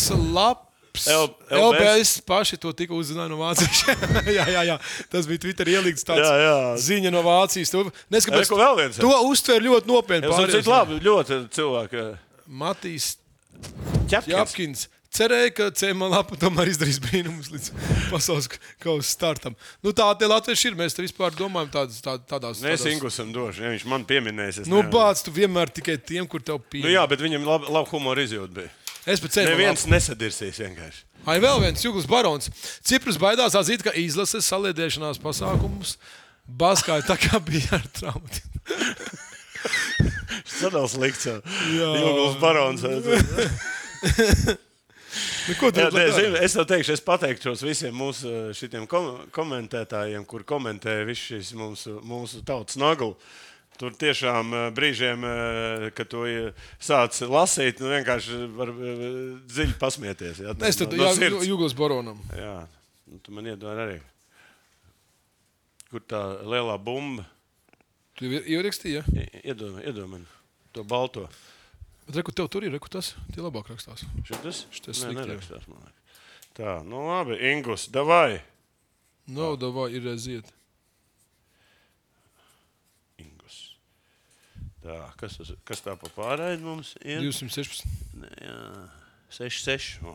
labs. 0.95 1.07
L- 1.51 1.61
LBS 1.61 2.13
paši 2.27 2.57
to 2.61 2.73
tikko 2.77 2.99
uzzināja 3.01 3.31
no 3.33 3.39
Vācijas. 3.41 3.83
jā, 4.39 4.45
jā, 4.51 4.63
jā, 4.71 4.77
tas 5.13 5.27
bija 5.31 5.39
Twitter 5.47 5.67
ielikts 5.71 6.05
tāds 6.05 6.25
Jā, 6.27 6.35
jā. 6.45 6.55
ziņa 6.91 7.13
no 7.15 7.23
Vācijas. 7.27 7.71
To, 7.75 7.87
neskapēc, 8.13 8.45
Re, 8.45 8.51
ko 8.51 8.61
vēl 8.61 8.79
viens? 8.83 9.01
to 9.01 9.11
uztver 9.31 9.63
ļoti 9.65 9.87
nopietni. 9.91 10.27
Es 10.29 10.35
pārējais. 10.37 10.65
domāju, 10.67 10.77
labi, 10.77 11.03
ļoti 11.09 11.41
cilvēki. 11.59 12.07
Matīs 12.51 13.13
Ķepkins. 14.11 14.33
Japkins. 14.35 14.89
Cerēja, 15.11 15.51
ka 15.51 15.65
Cēlā 15.75 16.21
tomēr 16.39 16.69
izdarīs 16.71 17.01
brīnumus 17.03 17.49
līdz 17.51 17.73
pasaules 18.13 18.47
kausa 18.79 19.09
startam. 19.11 19.57
Nu, 19.83 19.91
tā 19.91 20.07
tie 20.21 20.29
latvieši 20.31 20.69
ir. 20.71 20.77
Mēs 20.79 20.95
te 20.95 21.03
vispār 21.03 21.35
domājam 21.35 21.73
tādas, 21.75 21.99
tā, 22.05 22.15
tādās 22.31 22.61
Nē, 22.63 22.77
es 22.77 22.85
tādās- 22.85 22.93
Ingusam 22.95 23.33
došu, 23.35 23.65
ja 23.67 23.73
viņš 23.75 23.87
man 23.91 24.05
pieminēs. 24.07 24.61
es 24.63 24.71
Nu, 24.71 24.85
bāc, 24.87 25.25
tu 25.27 25.35
vienmēr 25.35 25.67
tikai 25.75 25.97
tiem, 25.99 26.29
kur 26.31 26.39
tev 26.39 26.61
pieņem. 26.63 26.87
Nu, 26.87 26.95
jā, 26.95 27.03
bet 27.11 27.19
viņam 27.27 27.43
labi 27.43 27.73
lab 27.75 27.91
humora 27.91 28.23
izjūta 28.23 28.55
bija. 28.55 28.71
Es 29.13 29.23
pēc 29.23 29.37
ceļa 29.37 29.53
Neviens 29.55 29.87
nesadirsīs 29.91 30.61
vienkārši. 30.63 31.05
Ai, 31.29 31.37
vēl 31.43 31.61
viens 31.61 31.85
Juglas 31.85 32.09
barons. 32.09 32.49
Ciprus 32.87 33.21
baidās 33.21 33.57
atzīt, 33.59 33.85
ka 33.85 33.93
izlases 33.99 34.49
saliedēšanās 34.49 35.21
pasākumus 35.23 35.99
Baskāja 36.59 37.05
tā 37.07 37.17
kā 37.21 37.39
bija 37.45 37.79
ar 37.79 37.85
traumu. 37.95 38.27
Sadals 40.49 40.97
likts. 41.03 41.29
Ilgums 41.71 42.41
barons. 42.43 42.87
Nu, 45.49 45.55
ko 45.59 45.73
tu 45.75 45.83
zini, 45.91 46.39
es 46.39 46.55
tev 46.55 46.67
teikšu, 46.71 46.95
es 46.95 47.01
pateikšos 47.03 47.65
visiem 47.67 47.97
mūsu 47.99 48.53
kom 48.87 49.09
komentētājiem, 49.35 50.23
kur 50.29 50.45
komentē 50.47 51.01
visu 51.09 51.33
šīs 51.33 51.51
mūsu, 51.59 51.97
mūsu 52.07 52.45
tautas 52.47 52.79
naglu. 52.79 53.17
Tur 53.81 53.95
tiešām 53.97 54.51
eh, 54.53 54.67
brīžiem, 54.77 55.23
eh, 55.25 55.87
kad 55.97 56.11
to 56.13 56.27
eh, 56.29 56.51
sāc 56.85 57.17
lasīt, 57.25 57.81
nu 57.81 57.89
vienkārši 57.95 58.41
var 58.59 58.73
eh, 58.75 59.05
dziļi 59.49 59.77
pasmieties. 59.81 60.43
Jā, 60.45 60.55
Es 60.69 60.77
tad 60.81 60.93
no 61.01 61.09
sirds. 61.17 61.47
Juglas 61.49 61.73
baronam. 61.79 62.21
Jā, 62.37 62.59
nu, 63.09 63.21
tu 63.25 63.33
man 63.33 63.49
iedod 63.49 63.81
arī. 63.81 63.97
Kur 65.91 66.05
tā 66.07 66.21
lielā 66.47 66.77
bumba? 66.79 67.25
Tu 68.21 68.29
jau 68.29 68.43
ierakstīji, 68.61 69.01
ja? 69.01 69.25
Iedod, 69.41 69.81
iedod 69.81 70.07
man 70.13 70.29
to 70.77 70.85
balto. 70.85 71.25
Bet 72.07 72.21
reku 72.21 72.35
tev 72.37 72.51
tur 72.53 72.67
ir, 72.67 72.73
reku 72.77 72.91
tas. 72.93 73.15
Tie 73.33 73.41
labāk 73.43 73.73
rakstās. 73.73 74.05
Šitas? 74.29 74.65
Šitas 74.75 75.01
Nē, 75.07 75.15
nerakstās, 75.23 75.65
man 75.71 75.81
liekas. 75.81 76.23
Tā, 76.59 76.77
nu 76.85 77.07
labi, 77.09 77.37
Ingus, 77.53 77.89
davai. 77.95 78.43
Nauda 79.31 79.71
vai 79.73 79.89
ir 79.95 80.07
aiziet. 80.11 80.49
Ingus. 83.23 83.59
Tā, 84.81 84.97
kas, 85.21 85.37
tas, 85.37 85.51
kas 85.69 85.83
tā 85.85 85.93
pa 86.01 86.09
pārēdi 86.17 86.65
mums 86.65 86.95
ir? 87.05 87.21
216. 87.21 87.85
Nē, 88.23 88.31
jā, 88.47 88.57
6, 89.37 89.67
6. 89.67 89.91
O, 90.09 90.15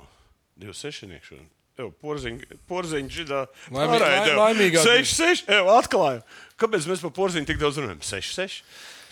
2, 0.63 0.73
6 0.73 1.05
niekšana. 1.11 1.45
Jau 1.75 1.89
porziņš, 1.99 3.15
šitā 3.19 3.41
laimīgā 3.75 4.81
6, 4.81 5.15
6, 5.19 5.49
jau 5.51 5.65
atklājām. 5.75 6.21
Kāpēc 6.61 6.87
mēs 6.87 7.03
par 7.03 7.11
porziņu 7.17 7.49
tik 7.51 7.59
daudz 7.61 7.81
runājam? 7.83 7.99
6, 7.99 8.37
6. 8.39 8.61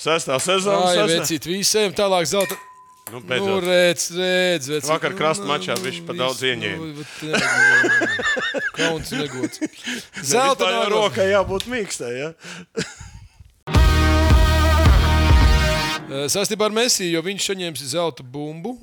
Sestā 0.04 0.38
sezona. 0.42 0.94
Jā, 0.96 1.04
vecīt, 1.12 1.46
visiem 1.48 1.94
tālāk 1.96 2.30
zelta. 2.32 2.56
Nu, 3.12 3.20
Nu, 3.20 3.20
beidzot. 3.28 3.66
redz, 3.68 4.06
redz, 4.16 4.68
vecīt. 4.72 4.88
Vakar 4.88 5.12
Nu, 5.12 5.18
krasta 5.20 5.44
nu, 5.44 5.50
mačā 5.52 5.76
nu, 5.76 5.84
bišķi 5.84 6.04
pa 6.08 6.14
daudz 6.16 6.40
ieņēma. 6.48 6.78
nu, 6.80 6.94
bet, 7.02 7.12
jā, 7.28 8.62
Kauns 8.78 9.12
negods. 9.12 9.60
Zelta 10.34 10.70
nagla. 10.72 10.88
rokai 10.96 11.28
jābūt 11.34 11.68
mīkstai. 11.68 12.14
Ja? 12.16 12.30
Sastībā 16.30 16.68
ar 16.70 16.76
Messi, 16.76 17.12
jo 17.12 17.22
viņš 17.26 17.48
saņēma 17.52 17.88
zelta 17.94 18.24
bumbu. 18.26 18.76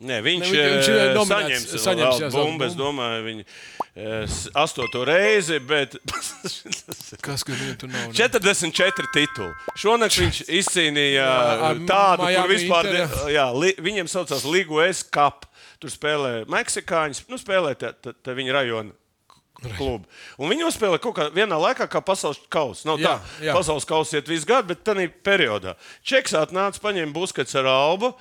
Nē, 0.00 0.16
viņš, 0.24 0.40
Ne, 0.40 0.48
viņš- 0.48 0.70
viņš 0.72 0.86
ir 0.88 0.94
eh, 0.96 1.10
nominēts, 1.12 1.64
saņems, 1.68 1.82
saņems, 1.84 2.20
jā, 2.22 2.28
bumbu. 2.32 2.64
Es 2.64 2.72
domāju, 2.78 3.24
viņi 3.26 3.42
eh, 3.44 4.36
astoto 4.56 5.02
reizi, 5.04 5.58
bet 5.60 5.98
Kas, 7.26 7.44
ka 7.44 7.52
viņam 7.52 7.76
tur 7.82 7.90
nav? 7.92 8.06
ne? 8.08 8.16
44 8.16 9.10
tituli. 9.12 9.52
Šonakt 9.76 10.16
viņš 10.22 10.40
izcīnīja 10.56 11.26
ar 11.68 11.82
tādu, 11.84 12.24
Miami 12.24 12.40
kur 12.46 12.54
vispār 12.54 12.88
Inter, 12.94 13.28
jā, 13.34 13.44
li, 13.60 13.74
viņiem 13.76 14.08
saucās 14.08 14.46
Ligu 14.48 14.80
S 14.86 15.04
Cup. 15.04 15.44
Tur 15.80 15.92
spēlē 15.92 16.32
Meksikāņus, 16.48 17.22
nu, 17.28 17.36
spēlē 17.40 17.74
te, 17.80 17.92
te, 18.04 18.12
te 18.24 18.32
viņa 18.36 18.56
rajona 18.56 18.96
klubu. 19.76 20.08
Un 20.40 20.50
viņi 20.52 20.66
uzspēlē 20.68 20.98
kaut 21.02 21.16
kā 21.18 21.28
vienā 21.34 21.58
laikā, 21.60 21.86
kā 21.90 22.02
pasaules 22.04 22.40
kausa. 22.52 22.88
Nav 22.88 23.00
Jā, 23.02 23.16
tā, 23.16 23.46
jā. 23.48 23.54
pasaules 23.56 23.88
kausa 23.88 24.18
iet 24.18 24.30
visu 24.30 24.48
gadu, 24.48 24.72
bet 24.72 24.84
tādā 24.86 25.06
periodā. 25.24 25.76
Čeks 26.06 26.36
atnāca, 26.40 26.82
paņēma 26.82 27.12
buskets 27.16 27.56
ar 27.60 27.68
albu. 27.70 28.14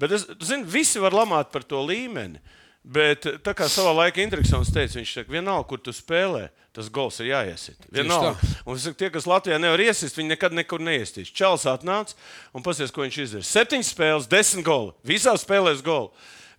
Bet 0.00 0.14
es 0.16 0.26
zinu, 0.40 0.64
visi 0.68 1.00
var 1.02 1.14
lamāt 1.16 1.52
par 1.52 1.64
to 1.68 1.82
līmeni. 1.84 2.40
Bet 2.82 3.28
tā 3.46 3.52
kā 3.54 3.68
savā 3.70 3.92
laikā 3.94 4.24
Intriksons 4.24 4.72
teica, 4.74 4.96
viņš 4.98 5.10
saka, 5.14 5.30
vienalga, 5.30 5.68
kur 5.70 5.78
tu 5.78 5.92
spēlē, 5.94 6.48
tas 6.74 6.88
gols 6.90 7.20
ir 7.22 7.28
jāiesit. 7.30 7.84
Vienalga. 7.94 8.32
Un 8.66 8.74
es 8.74 8.82
saku, 8.88 8.98
tie, 8.98 9.10
kas 9.14 9.28
Latvijā 9.30 9.60
nevar 9.62 9.78
iesist, 9.84 10.18
viņi 10.18 10.32
nekad 10.32 10.56
nekur 10.56 10.82
neiestīs. 10.82 11.30
Čels 11.30 11.68
atnāca 11.70 12.16
un 12.50 12.64
pasies, 12.66 12.90
ko 12.90 13.04
viņš 13.04 13.18
izdarīja. 13.22 13.50
Septiņas 13.52 13.92
spēles, 13.94 14.26
desmit 14.32 14.66
goli. 14.66 14.90
Visās 15.06 15.44
spēlēs 15.46 15.84
goli. 15.86 16.10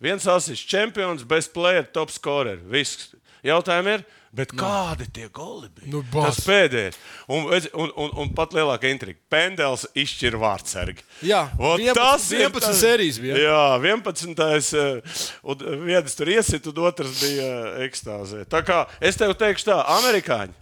Viens 0.03 0.23
asists, 0.31 0.63
čempions, 0.67 1.27
best 1.27 1.51
player, 1.55 1.83
top 1.91 2.11
scorer. 2.11 2.61
Viss. 2.71 3.09
Jautājumi 3.43 3.97
ir, 3.97 4.05
bet 4.33 4.53
kādi 4.57 5.05
tie 5.13 5.27
goli 5.33 5.69
bija? 5.69 5.89
Nu, 5.93 6.01
bāc. 6.13 6.31
Tas 6.31 6.39
pēdējais. 6.47 6.97
Un, 7.29 7.45
un, 7.53 7.91
un, 8.05 8.09
un 8.23 8.31
pat 8.33 8.55
lielākā 8.57 8.89
intriga. 8.89 9.19
Pendels 9.33 9.85
izšķir 9.93 10.37
vārdsargi. 10.41 11.05
Jā, 11.29 11.43
Vot 11.59 11.77
11 11.81 11.99
tas 12.01 12.25
ir 12.33 12.47
11 12.47 12.65
tas- 12.65 12.81
sērijas 12.81 13.21
bija. 13.21 13.37
Jā, 13.45 13.61
11. 13.83 14.73
eh, 14.73 15.21
un 15.43 15.63
viens 15.85 16.17
tur 16.17 16.33
iesit, 16.33 16.67
un 16.73 16.83
otrs 16.89 17.15
bija 17.21 17.47
eh, 17.53 17.87
ekstāzē. 17.87 18.43
Tā 18.49 18.63
kā 18.65 18.83
es 18.99 19.15
tev 19.21 19.35
teikšu 19.37 19.69
tā, 19.71 19.79
amerikāņi. 19.99 20.59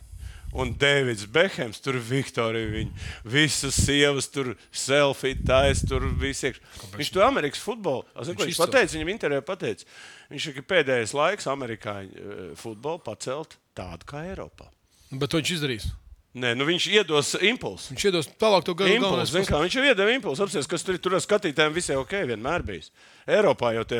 Un 0.51 0.73
Deivids 0.75 1.23
Behems, 1.31 1.77
tur 1.79 1.95
Viktorija, 1.95 2.67
viņa 2.73 3.05
visas 3.23 3.77
sievas, 3.86 4.25
tur 4.27 4.49
selfie 4.75 5.31
taisa, 5.47 5.88
tur 5.88 6.03
viss 6.19 6.43
iekšā. 6.43 6.91
Viņš 6.97 7.12
tur 7.15 7.23
Amerikas 7.23 7.62
futbolu, 7.63 8.03
zinu, 8.19 8.36
Viņš 8.36 8.49
viņš 8.49 8.60
pateica, 8.60 8.97
viņam 8.97 9.12
intervijā 9.13 9.45
pateica, 9.47 9.88
viņš 10.34 10.49
ir 10.51 10.65
pēdējais 10.67 11.13
laiks 11.15 11.47
amerikāņu 11.47 12.12
eh, 12.19 12.41
futbolu 12.60 12.99
pacelt 12.99 13.55
tādu 13.77 14.07
kā 14.10 14.25
Eiropā. 14.29 14.69
Bet 15.12 15.31
to 15.31 15.41
viņš 15.41 15.57
izdarīs. 15.57 15.89
Nē, 16.31 16.53
nu 16.55 16.63
viņš 16.63 16.86
iedos 16.95 17.34
impulsu. 17.43 17.91
Viņš 17.91 18.03
iedos 18.07 18.27
tālāk 18.39 18.63
to 18.63 18.71
gadu 18.79 18.93
Impulss, 18.95 19.34
zini 19.34 19.49
kā, 19.49 19.57
viņš 19.60 19.73
jau 19.75 19.81
iedeva 19.84 20.13
impulsu. 20.15 20.45
Apsies, 20.45 20.67
kas 20.69 20.86
tur. 20.88 20.95
Tur 21.03 21.17
skatītājiem 21.19 21.73
visai 21.75 21.97
ok, 21.99 22.13
vienmēr 22.29 22.63
bijis. 22.63 22.88
Eiropā 23.27 23.73
jau 23.75 23.84
tie 23.89 23.99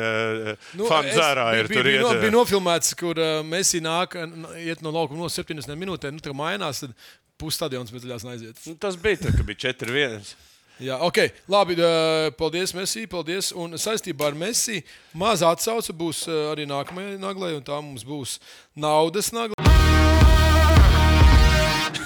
nu, 0.80 0.86
fani 0.88 1.10
bija- 1.10 1.58
ir. 1.58 1.68
bija, 1.68 1.76
Tur 1.76 1.84
bija, 1.90 2.00
no, 2.00 2.12
bija 2.22 2.32
nofilmēts, 2.32 2.94
kur 2.96 3.20
uh, 3.20 3.42
Messi 3.44 3.82
nāk, 3.84 4.16
iet 4.56 4.80
no 4.80 4.94
laukuma 4.96 5.26
no 5.26 5.28
70 5.28 5.76
minūtēm, 5.76 6.16
nu, 6.16 6.24
tā 6.24 6.32
kā 6.32 6.38
mainās, 6.38 6.80
tad 6.80 6.96
pusstadions 7.36 7.92
bez 7.92 8.06
daļās 8.06 8.24
aiziet. 8.24 8.64
Nu, 8.64 8.78
tas 8.80 8.96
bija 8.96 9.26
tā, 9.26 9.36
ka 9.36 9.44
bija 9.44 9.68
4-1. 9.68 10.32
Jā, 10.82 10.96
ok, 11.04 11.20
labi. 11.52 11.76
Paldies, 12.40 12.72
Messi. 12.72 13.04
Paldies. 13.06 13.52
Un 13.52 13.76
saistībā 13.76 14.32
ar 14.32 14.34
Messi 14.40 14.80
maza 15.12 15.52
atsauce 15.52 15.92
būs 15.92 16.24
uh, 16.32 16.48
arī 16.56 16.64
nākamajai 16.64 17.20
naglai, 17.20 17.52
un 17.60 17.66
tā 17.66 17.76
mums 17.84 18.08
būs 18.08 18.38
naudas 18.72 19.34
nagla. 19.36 19.61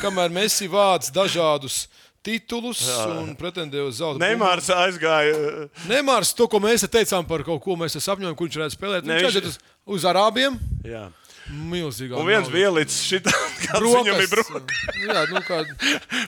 Kamēr 0.06 0.30
Messi 0.34 0.68
vāc 0.70 1.10
dažādus 1.14 1.86
titulus 2.26 2.80
Jā. 2.86 3.04
un 3.20 3.34
pretendē 3.38 3.82
uz 3.86 3.98
zelta. 4.00 4.18
Neimārs 4.22 4.66
aizgāja. 4.74 5.66
Nemārs 5.90 6.32
to, 6.34 6.46
ko 6.50 6.58
mēs 6.62 6.82
te 6.86 6.90
teicām 6.98 7.26
par 7.26 7.44
kaut 7.46 7.62
ko, 7.62 7.76
mēs 7.78 7.94
sapņojam, 8.02 8.34
kurš 8.38 8.58
varētu 8.58 8.74
spēlēt. 8.78 9.06
Ne, 9.06 9.18
Viņš 9.18 9.22
viņš- 9.22 9.36
aiziet 9.36 9.46
uz, 9.50 9.58
uz 9.86 10.06
Arābiem. 10.10 10.58
Jā. 10.86 11.04
Milzīgā. 11.46 12.16
Un 12.18 12.26
viens 12.26 12.48
bija 12.50 12.70
ielicis 12.72 12.98
šitā, 13.06 13.30
kāds 13.62 13.84
viņam 13.86 14.16
bija 14.18 14.30
brūks. 14.32 14.80
Jā, 15.06 15.20
nu 15.30 15.42
kā. 15.46 15.60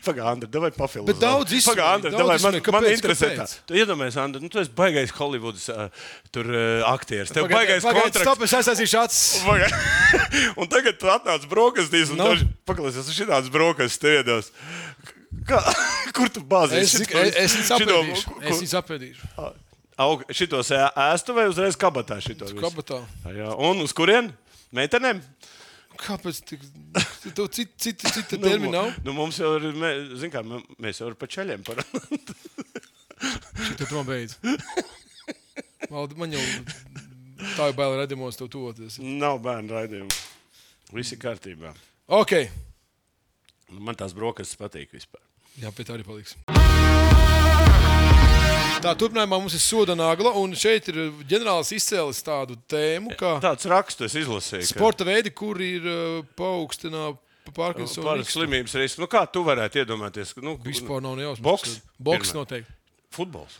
Pagaid, 0.04 0.20
Andri, 0.30 0.48
davai 0.54 0.70
pafilmēt. 0.76 1.08
Bet 1.10 1.20
daudz 1.22 1.54
izsmēja, 1.58 1.74
Pagaid, 1.74 1.94
Andri, 1.98 2.12
davai, 2.14 2.26
man, 2.28 2.38
izsmēja. 2.38 2.72
man 2.76 2.86
Kāpēc? 2.86 2.96
interesē 3.00 3.30
tā. 3.32 3.46
Kāpēc? 3.48 3.54
Tu 3.66 3.78
iedomājies, 3.82 4.18
Andri, 4.22 4.42
nu 4.44 4.52
tu 4.52 4.62
esi 4.62 4.74
baigais 4.78 5.14
Hollywoods 5.18 5.66
uh, 5.74 6.08
tur 6.34 6.48
uh, 6.54 6.86
aktieris. 6.92 7.34
Tev 7.34 7.48
Pagaid, 7.48 7.58
baigais 7.58 7.86
pagaid, 7.88 8.08
kontrakts. 8.08 8.28
Stop, 8.30 8.46
es 8.46 8.56
aizsāstīšu 8.60 9.00
acis. 9.02 9.44
Un 10.60 10.70
tagad 10.70 10.98
tu 11.02 11.10
atnāc 11.12 11.46
brokastīs 11.50 12.14
un 12.14 12.22
Nu? 12.22 12.32
no. 12.38 12.50
paklausies, 12.68 13.06
uz 13.10 13.14
šitās 13.18 13.50
brokastis 13.52 13.98
tev 14.02 14.20
iedos. 14.22 14.52
Kā, 15.48 15.60
kur 16.16 16.30
tu 16.32 16.40
bāzies? 16.46 16.94
Es, 16.94 17.08
es, 17.10 17.38
es 17.42 17.56
viņus 17.58 17.72
apēdīšu. 17.78 18.36
Es 18.42 18.60
viņus 18.62 18.76
apēdīšu. 18.82 19.32
Aug, 19.98 20.20
šitos 20.30 20.68
ēstu 20.70 21.34
vai 21.34 21.48
uzreiz 21.50 21.74
kabatā 21.74 22.20
šito 22.22 22.46
visu? 22.46 22.60
Kabatā. 22.62 23.00
Jā, 23.34 23.48
un 23.66 23.82
uz 23.82 23.90
kurien? 23.98 24.28
Meitenēm? 24.76 25.22
Kāpēc 25.98 26.38
tik 26.46 26.62
tu 27.36 27.46
cita, 27.50 27.72
cita, 27.80 28.10
cita 28.14 28.36
termina 28.38 28.74
nav? 28.84 28.90
nu, 29.06 29.14
mums 29.16 29.38
jau 29.40 29.54
ir, 29.58 29.64
mē, 29.74 29.90
zin 30.20 30.30
kā, 30.30 30.44
mē- 30.46 30.60
mēs 30.84 31.00
jau 31.02 31.08
ir 31.10 31.16
pa 31.18 31.26
ceļiem 31.30 31.64
par. 31.66 31.80
Tad 33.80 33.90
man 33.96 34.06
beidz. 34.06 34.36
Valdi, 35.90 36.18
man 36.20 36.36
jau 36.36 36.44
tā 37.56 37.70
ir 37.70 37.76
baila 37.78 37.98
redzamos 38.02 38.38
tev 38.38 38.50
tuvoties. 38.52 39.00
Nav 39.02 39.40
bērnu 39.42 39.74
raidījumu. 39.74 40.20
Viss 40.94 41.14
ir 41.16 41.20
kārtībā. 41.22 41.74
Ok. 42.20 42.36
Nu, 43.72 43.82
Man 43.84 43.98
tās 43.98 44.14
brokastis 44.16 44.56
patīk 44.60 44.94
vispār. 44.94 45.20
Jā, 45.58 45.72
pie 45.74 45.84
tā 45.88 45.96
arī 45.98 46.06
paliks. 46.06 46.36
Tā, 48.78 48.92
turpinājumā 48.94 49.38
mums 49.42 49.54
ir 49.56 49.62
soda 49.62 49.94
nagla, 49.98 50.30
un 50.38 50.52
šeit 50.56 50.86
ir 50.92 50.98
ģenerālis 51.28 51.72
izcēlis 51.74 52.20
tādu 52.24 52.54
tēmu, 52.70 53.10
kā 53.18 53.34
Tāds 53.42 53.66
rakstus 53.70 54.14
izlasīju. 54.20 54.62
ka- 54.68 54.70
sporta 54.70 55.06
veidi, 55.08 55.32
kur 55.34 55.58
ir 55.60 55.82
uh, 55.88 56.20
paaugstināta 56.38 57.18
Parkinsona 57.56 58.04
Par 58.12 58.22
slimības 58.28 58.74
risku. 58.76 59.00
Nu, 59.00 59.08
kā 59.10 59.22
tu 59.32 59.40
varētu 59.42 59.80
iedomāties? 59.82 60.34
Nu, 60.44 60.58
Vispār 60.62 61.00
nav 61.02 61.16
nejausmas. 61.16 61.42
Boks? 61.46 61.78
Boks 61.98 62.34
noteikti. 62.36 62.70
Futbols. 63.16 63.56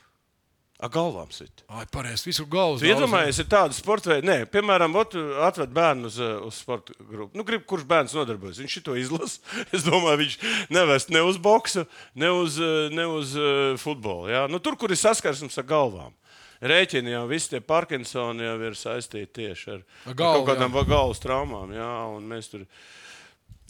Ar 0.79 0.93
galvām 0.95 1.31
sit. 1.35 1.65
Ai, 1.75 1.83
pareizi, 1.91 2.29
visur 2.29 2.47
galvas. 2.47 2.85
Tu 2.85 2.87
Iedomājies, 2.87 3.41
ir 3.43 3.49
tāda 3.51 3.75
sporta 3.75 4.13
veida, 4.13 4.29
Nē, 4.29 4.37
piemēram, 4.53 4.93
ot, 5.01 5.17
atved 5.49 5.73
bērnu 5.75 6.07
uz, 6.07 6.19
uh, 6.23 6.37
uz 6.47 6.61
sporta 6.63 6.95
grupu. 7.01 7.35
Nu, 7.35 7.43
grib, 7.47 7.65
kurš 7.67 7.83
bērns 7.91 8.15
nodarbojas? 8.15 8.61
Viņš 8.63 8.77
to 8.87 8.95
izlasa. 8.95 9.43
Es 9.75 9.83
domāju, 9.83 10.21
viņš 10.23 10.37
nevest 10.71 11.11
ne 11.11 11.25
uz 11.27 11.41
boksu, 11.43 11.83
ne 12.15 12.31
uz, 12.31 12.61
uh, 12.63 12.87
ne 12.95 13.09
uz 13.11 13.35
uh, 13.35 13.75
futbolu. 13.83 14.31
Jā? 14.31 14.45
Nu, 14.47 14.63
tur, 14.63 14.79
kur 14.79 14.95
ir 14.95 15.01
saskarsmes 15.01 15.59
ar 15.59 15.67
galvām. 15.67 16.15
Rēķini 16.63 17.11
jau 17.13 17.25
visi 17.31 17.53
tie 17.53 17.61
Parkinsoni 17.63 18.47
jau 18.47 18.55
ir 18.67 18.79
saistīti 18.79 19.43
tieši 19.43 19.75
ar, 19.75 19.83
Ar 19.83 20.15
ar 20.15 20.17
galvu, 20.23 20.47
kaut 20.47 20.49
kādām 20.53 20.79
galvas 20.79 21.23
traumām. 21.23 21.75
Jā, 21.75 21.91
un 22.15 22.31
mēs 22.31 22.51
tur 22.55 22.65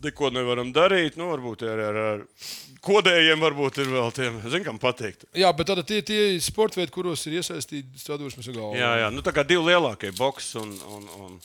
neko 0.05 0.31
nevaram 0.35 0.73
darīt. 0.75 1.17
Nu, 1.19 1.31
varbūt 1.33 1.65
ar, 1.69 1.83
ar, 1.89 2.01
ar 2.13 2.25
kodējiem, 2.85 3.41
varbūt 3.43 3.81
ir 3.83 3.93
vēl 3.93 4.13
tiem, 4.17 4.41
zin, 4.51 4.65
kam 4.67 4.81
patīk. 4.83 5.25
Jā, 5.37 5.53
bet 5.57 5.71
tad 5.71 5.83
tie, 5.89 6.03
tie 6.07 6.21
sporta 6.43 6.81
veidi, 6.81 6.95
kuros 6.95 7.25
ir 7.29 7.39
iesaistīti 7.41 8.05
ar 8.15 8.21
galvu. 8.23 8.75
Jā, 8.79 8.93
jā. 9.05 9.09
Nu, 9.15 9.25
tā 9.27 9.35
kā 9.37 9.47
divi 9.47 9.71
lielākie- 9.71 10.13
boks 10.21 10.55
un. 10.63 10.77
un, 10.97 11.09
un 11.23 11.41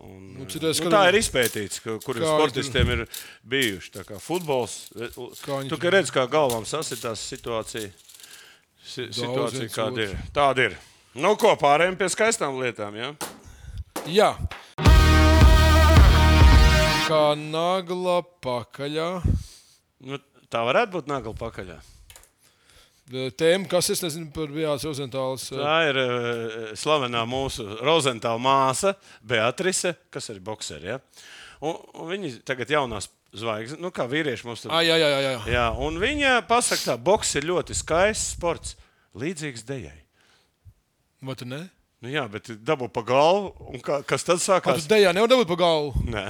Un, 0.00 0.30
Nu, 0.32 0.38
nu, 0.40 0.46
citādi 0.48 0.80
nu, 0.80 0.90
tā 0.94 1.00
ir 1.10 1.16
izpētīts, 1.18 1.82
ka, 1.84 1.98
kur 2.00 2.16
Kā 2.16 2.24
sportistiem 2.24 2.88
ir 2.94 3.02
bijuši. 3.44 3.90
Tā 3.98 4.04
kā 4.08 4.16
futbols, 4.16 4.86
Kā 4.96 5.58
viņi 5.58 5.68
tu 5.68 5.76
kā 5.76 5.90
redz, 5.92 6.08
kā 6.14 6.24
galvām 6.24 6.64
sasitās 6.64 7.20
situācija. 7.28 7.90
Si, 8.80 9.10
situācija 9.12 9.68
kāda 9.74 10.06
ir. 10.06 10.14
Tāda 10.32 10.70
ir. 10.70 10.78
Nu, 11.20 11.34
ko 11.36 11.52
pārējiem 11.60 11.98
pie 12.00 12.08
skaistām 12.08 12.56
lietām? 12.62 12.96
Ja? 12.96 13.12
Jā. 14.08 14.30
Kā 17.10 17.22
nagla 17.38 18.20
pakaļā. 18.44 19.08
Nu, 20.06 20.18
tā 20.52 20.60
varētu 20.66 20.94
būt 20.98 21.08
nagla 21.10 21.32
pakaļ. 21.38 21.72
Tēma, 23.10 23.66
kas 23.66 23.88
es 23.90 24.02
nezinu 24.04 24.28
par 24.30 24.52
Bjāns 24.54 24.84
Rozentāls. 24.86 25.48
Tā 25.50 25.76
ir 25.88 25.96
uh, 25.98 26.58
slavenā 26.78 27.24
mūsu 27.26 27.64
Rozentāla 27.82 28.38
māsa, 28.38 28.92
Beatrice, 29.26 29.96
kas 30.14 30.30
ir 30.30 30.38
boxeri. 30.46 30.92
Ja? 30.92 31.00
Un, 31.58 31.74
un 31.98 32.06
viņi 32.12 32.36
tagad 32.46 32.70
jaunās 32.70 33.10
zvaigznes, 33.34 33.80
nu 33.82 33.90
kā 33.94 34.06
vīrieši 34.10 34.46
mums 34.46 34.62
tur 34.62 34.70
Ah, 34.74 34.84
jā, 34.86 34.94
jā, 35.00 35.08
jā. 35.10 35.18
jā. 35.26 35.40
Jā, 35.56 35.64
un 35.82 35.98
viņa 36.02 36.36
pasakā, 36.50 36.94
ka 36.94 36.96
boks 37.10 37.34
ir 37.40 37.48
ļoti 37.50 37.74
skaists 37.78 38.36
sports, 38.36 38.76
līdzīgs 39.18 39.66
dejai. 39.66 39.96
Vai 41.26 41.34
tu 41.38 41.50
ne? 41.50 41.64
Nu, 42.00 42.08
jā, 42.14 42.22
bet 42.32 42.48
dabū 42.64 42.88
pa 42.94 43.02
galvu, 43.04 43.50
un 43.74 43.82
kā, 43.84 43.98
kas 44.08 44.22
tad 44.24 44.38
Kā 44.38 44.46
sākās? 44.46 44.86
tu 44.86 44.94
dejā 44.94 45.10
nevar 45.12 45.28
dabūt 45.34 45.50
pa 45.50 45.58
galvu? 45.60 46.06
Nē, 46.14 46.24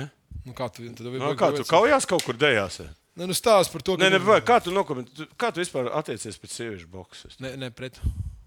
Nu, 0.46 0.54
kā 0.56 0.70
tu, 0.72 0.86
tad 0.96 1.06
nu, 1.06 1.30
kā 1.38 1.50
tu 1.54 1.66
kaujās 1.68 2.08
kaut 2.08 2.24
kur 2.24 2.38
dejās? 2.40 2.80
Ne, 3.18 3.26
nu 3.28 3.36
stāst 3.36 3.72
par 3.72 3.82
to, 3.84 3.96
Nē, 4.00 4.08
ne, 4.14 4.20
vai, 4.22 4.38
kā 4.46 4.60
tu 4.64 4.72
nokomentē, 4.72 5.26
kā 5.40 5.50
tu 5.52 5.60
vispār 5.60 5.90
attiecies 5.98 6.38
pret 6.40 6.52
sieviešu 6.54 6.88
boksu? 6.90 7.32
Ne, 7.44 7.52
ne, 7.60 7.68
pret. 7.74 7.98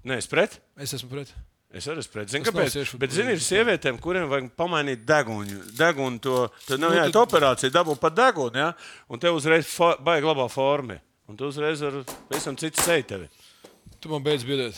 Nē, 0.08 0.18
es 0.24 0.30
pret. 0.32 0.56
Es 0.80 0.96
esmu 0.98 1.12
pret. 1.12 1.34
Es 1.74 1.88
arī 1.90 2.04
esmu 2.04 2.22
nav 2.22 2.44
kāpēc? 2.48 2.74
sieviešu 2.76 3.00
Bet, 3.02 3.14
zini, 3.16 3.34
ir 3.34 3.42
sievietēm, 3.42 3.98
kuriem 4.02 4.28
vajag 4.30 4.52
pamainīt 4.58 5.06
degunu. 5.10 5.62
Degunu 5.78 6.22
to, 6.22 6.36
tad 6.68 6.82
nav 6.82 6.94
jāiet 6.94 7.18
operācija, 7.18 7.74
dabū 7.74 7.96
pat 8.02 8.14
degunu, 8.18 8.62
ja? 8.62 8.68
un 9.10 9.22
tev 9.22 9.40
uzreiz 9.40 9.72
baigi 10.06 10.30
labā 10.30 10.46
forma. 10.54 11.00
Un 11.30 11.40
tu 11.40 11.48
uzreiz 11.50 11.82
ar 11.82 12.02
visam 12.30 12.58
citu 12.60 12.84
seju 12.84 13.08
tevi. 13.10 13.30
Tu 14.04 14.12
man 14.12 14.22
beidz 14.22 14.46
biedēt. 14.46 14.78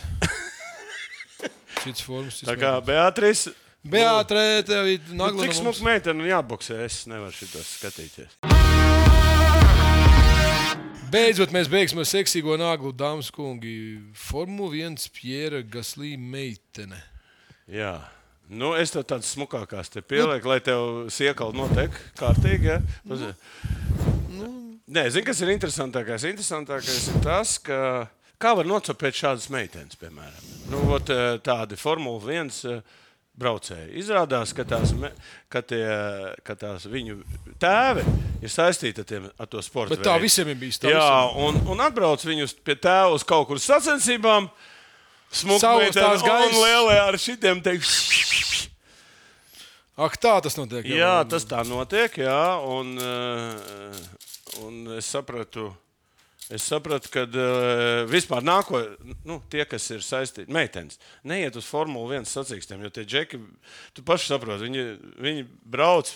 Šis 1.83 2.03
formas. 2.05 2.39
Tā 2.47 2.55
kā 2.59 2.77
Beatrice. 2.85 3.51
Beatrē, 3.85 4.63
tev 4.65 4.87
ir 4.89 5.01
Nu, 5.11 5.19
nagla. 5.27 5.45
cik 5.45 5.61
no 5.61 5.69
smuka 5.69 5.85
meitene 5.85 6.23
un 6.23 6.29
jāboksē, 6.29 6.79
es 6.87 7.03
nevaru 7.05 7.35
šitos 7.37 7.67
skatīties. 7.77 8.39
Beidzot, 11.13 11.53
mēs 11.53 11.69
beigsim 11.69 12.01
ar 12.01 12.07
seksīgo 12.09 12.57
naglu, 12.57 12.91
dāmas 12.91 13.29
un 13.29 13.35
kungi. 13.37 13.75
Formula 14.17 14.73
1 14.73 15.05
Pjēra 15.13 15.61
Gaslī 15.61 16.15
meitene. 16.17 16.97
Jā. 17.69 17.99
Nu, 18.49 18.73
es 18.77 18.91
tev 18.93 19.05
tādas 19.05 19.29
smukākās 19.33 19.89
te 19.93 20.01
pielieku, 20.05 20.49
lai 20.49 20.59
tev 20.65 21.07
siekali 21.13 21.57
notiek 21.57 21.93
kārtīgi. 22.17 22.65
Ja? 22.73 22.81
Nu. 23.05 24.51
Nē, 24.85 25.07
zini, 25.09 25.25
kas 25.25 25.39
ir 25.41 25.53
interesantākais? 25.53 26.25
Interesantākais 26.29 27.07
ir 27.13 27.23
tas, 27.25 27.55
ka 27.61 27.79
kā 28.41 28.51
var 28.57 28.67
nocopēt 28.69 29.17
šādas 29.17 29.47
meitenes, 29.53 29.97
piemēram. 29.97 30.51
Nu, 30.73 30.83
ot, 30.93 31.09
eh, 31.09 31.37
tādi 31.45 31.77
Formula 31.77 32.21
1 32.21 32.51
eh, 32.69 32.81
braucēji. 33.39 33.89
Izrādās, 33.99 34.53
ka 34.55 34.65
tās, 34.67 34.93
ka 35.51 35.61
tie, 35.65 35.83
ka 36.47 36.55
tās 36.59 36.87
viņu 36.89 37.19
tēvi 37.61 38.05
ir 38.45 38.51
saistīti 38.51 39.03
ar, 39.03 39.09
tiem, 39.09 39.27
ar 39.37 39.49
to 39.51 39.63
sporta. 39.65 39.95
Bet 39.95 40.05
tā 40.05 40.15
veidu. 40.15 40.27
visiem 40.27 40.51
ir 40.53 40.59
bijis. 40.61 40.79
tā 40.81 40.93
Jā, 40.93 41.09
un, 41.41 41.59
un 41.71 41.83
atbrauc 41.83 42.23
viņus 42.25 42.55
pie 42.65 42.77
tēva 42.79 43.11
uz 43.15 43.25
kaut 43.27 43.49
kur 43.49 43.61
sacensībām. 43.61 44.49
Smukmeitene 45.35 45.99
tās 45.99 46.21
un 46.23 46.29
gaisas. 46.29 46.59
lielie 46.61 46.99
ar 47.01 47.17
šitiem 47.19 47.63
teikt. 47.65 47.89
Ak, 49.95 50.17
tā 50.19 50.35
tas 50.43 50.55
notiek. 50.59 50.87
Jā, 50.91 51.23
tas 51.27 51.47
tā 51.47 51.61
notiek, 51.67 52.17
jā, 52.19 52.43
un, 52.67 52.95
eh, 52.99 53.99
un 54.63 54.95
es 54.97 55.07
sapratu. 55.07 55.71
Es 56.53 56.61
sapratu, 56.69 57.09
ka 57.09 57.23
uh, 57.25 58.03
vispār 58.05 58.43
nāko, 58.45 58.77
nu, 59.25 59.39
tie, 59.49 59.63
kas 59.65 59.87
ir 59.95 60.03
saistīti, 60.05 60.51
meitenes, 60.53 60.99
neiet 61.25 61.55
uz 61.57 61.65
Formuli 61.65 62.19
1 62.19 62.27
sacīkstiem, 62.29 62.83
jo 62.85 62.91
tie 62.93 63.01
džeki, 63.09 63.39
tu 63.97 64.03
paši 64.05 64.29
saproti, 64.29 64.67
viņi, 64.67 64.83
viņi 65.25 65.45
brauc 65.73 66.11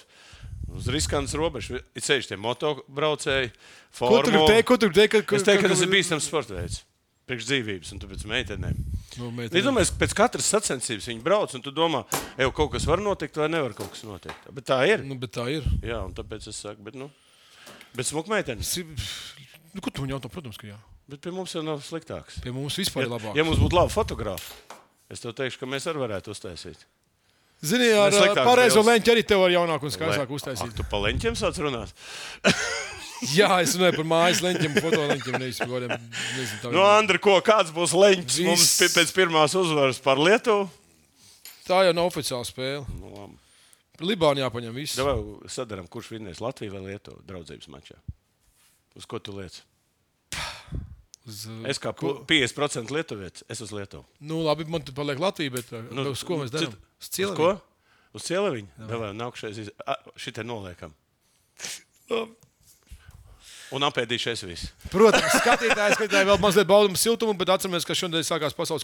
uz 0.78 0.86
riskantas 0.94 1.34
robežas. 1.34 1.82
Ir 1.98 2.06
ceļš 2.06 2.30
tie 2.30 2.38
motobraucēji, 2.38 3.50
Ko 3.98 4.20
tu 4.22 4.30
gribi 4.30 4.46
teikt? 4.52 4.68
Ko 4.70 4.78
tu 4.78 4.86
gribi 4.92 5.00
teikt? 5.08 5.26
ka- 5.26 5.36
Es 5.40 5.48
teiktu, 5.48 5.66
ka 5.66 5.72
tas 5.74 5.82
ir 5.82 5.90
bīstams 5.96 6.28
sports 6.30 6.54
veids. 6.54 6.84
Priekš 7.30 7.46
dzīvības, 7.50 7.90
un 7.94 8.00
tāpēc 8.02 8.24
meitenēm. 8.30 8.78
Nu, 9.18 9.32
meitene. 9.34 9.58
Es 9.60 9.66
domāju, 9.66 9.90
ka 9.96 10.00
pēc 10.06 10.14
katras 10.18 10.48
sacensības 10.54 11.10
viņi 11.10 11.22
brauc, 11.26 11.54
un 11.58 11.62
tu 11.66 11.74
domā, 11.74 12.04
ej, 12.38 12.50
kaut 12.58 12.72
kas 12.74 12.86
var 12.90 13.02
notikt, 13.02 13.38
vai 13.38 13.50
nevar 13.50 13.74
kaut 13.78 13.90
kas 13.94 14.06
notikt. 14.06 14.46
Bet 14.54 14.66
tā 14.70 14.80
ir. 14.90 15.02
Nu, 15.06 15.18
bet 15.18 15.34
tā 15.38 15.46
ir. 15.58 15.66
Jā, 15.82 16.04
un 16.06 16.14
tāpēc 16.18 16.48
es 16.54 16.58
saku, 16.62 16.82
bet, 16.86 16.94
nu, 16.98 17.10
bet 17.98 18.06
smuka 18.10 18.30
meitene. 18.34 18.62
Nu, 19.74 19.82
ko 19.86 19.92
tu 19.94 20.02
man 20.06 20.10
jautā? 20.16 20.30
Protams, 20.34 20.58
ka 20.58 20.68
jā. 20.72 20.78
Bet 21.10 21.22
pie 21.26 21.32
mums 21.34 21.54
jau 21.54 21.62
nav 21.66 21.82
sliktāks. 21.86 22.40
Pie 22.44 22.54
mums 22.54 22.78
vispār 22.80 23.06
ir 23.06 23.10
Ja, 23.10 23.16
labāk. 23.18 23.36
ja 23.38 23.44
mums 23.46 23.60
būtu 23.62 23.78
labi 23.78 23.94
fotografi, 23.94 24.54
es 25.10 25.22
tev 25.22 25.34
teikšu, 25.38 25.60
ka 25.62 25.70
mēs 25.70 25.86
arī 25.90 26.02
varētu 26.06 26.34
uztaisīt. 26.34 26.86
Zini, 27.62 27.90
ar 27.92 28.14
pareizo 28.46 28.82
leņķi 28.88 29.12
arī 29.12 29.24
tev 29.28 29.42
var 29.44 29.52
jaunāku 29.52 29.90
un 29.90 29.92
skaistāku 29.92 30.32
Ak, 30.32 30.38
uztaisīt. 30.38 30.76
tu 30.78 30.86
pa 30.90 31.02
leņķiem 31.04 31.36
sāc 31.36 31.58
runāt. 31.60 31.92
Jā, 33.36 33.50
es 33.60 33.74
runāju 33.76 33.98
par 34.00 34.08
mājas 34.08 34.40
leņķiem, 34.46 34.78
fotoleņķiem, 34.80 35.36
nevis 35.42 35.58
par 35.60 35.68
kādiem. 35.74 35.92
nezinu, 36.38 36.60
tādiem. 36.62 36.76
Nu, 36.78 36.84
Andri, 36.88 37.20
ko, 37.20 37.34
kāds 37.44 37.74
būs 37.76 37.92
leņķis 38.00 38.38
Viss. 38.40 38.48
mums 38.80 38.94
pēc 38.96 39.12
pirmās 39.18 39.56
uzvaras 39.60 40.00
par 40.00 40.22
Lietuvu? 40.24 40.70
Tā 41.68 41.82
jau 41.86 41.92
nav 41.98 42.08
oficiāla 42.10 42.48
spēle. 42.48 42.86
Nu, 43.02 43.12
labi. 43.18 43.36
Libānā 44.08 44.46
jāpaņem 44.46 44.72
viss. 44.80 44.96
Davai 44.96 45.18
sadaram, 45.52 45.84
kurš 45.92 46.14
vinnēs 46.16 46.40
Latviju 46.40 46.72
vai 46.78 46.86
Lietuvu 46.94 47.20
draudzības 47.28 47.68
mačā. 47.74 47.98
Uz 48.98 49.06
ko 49.06 49.20
tu 49.20 49.36
liec? 49.38 49.62
Uz, 51.30 51.44
Es 51.70 51.78
kā 51.78 51.92
ko- 51.94 52.24
pu- 52.24 52.26
50% 52.26 52.90
lietuvietis, 52.96 53.44
es 53.50 53.62
uz 53.62 53.70
Lietuvu. 53.76 54.06
Nu, 54.20 54.40
labi, 54.48 54.66
man 54.66 54.82
tur 54.82 54.96
paliek 54.98 55.20
Latvija, 55.22 55.52
bet 55.54 55.70
uh, 55.76 55.84
nu, 55.94 56.08
uz 56.16 56.24
ko 56.26 56.40
mēs 56.42 56.50
darām? 56.54 56.74
cit- 57.00 57.30
Uz 57.30 57.36
ko? 57.38 57.52
Uz 58.18 58.24
cieliņu? 58.26 58.88
Davai, 58.90 59.12
nākšais, 59.14 59.60
iz... 59.62 59.70
šitai 60.18 60.44
noliekam. 60.50 60.96
Un 63.70 63.84
apēdīšais 63.86 64.42
viss. 64.50 64.72
Protams, 64.90 65.30
skatītāji, 65.44 65.94
skatītāji 66.00 66.26
vēl 66.32 66.40
mazliet 66.42 66.66
baudām 66.66 66.96
siltumu, 66.98 67.36
bet 67.38 67.52
atceramies, 67.54 67.86
ka 67.86 67.94
šodien 67.94 68.26
sākās 68.26 68.56
pasaules 68.58 68.82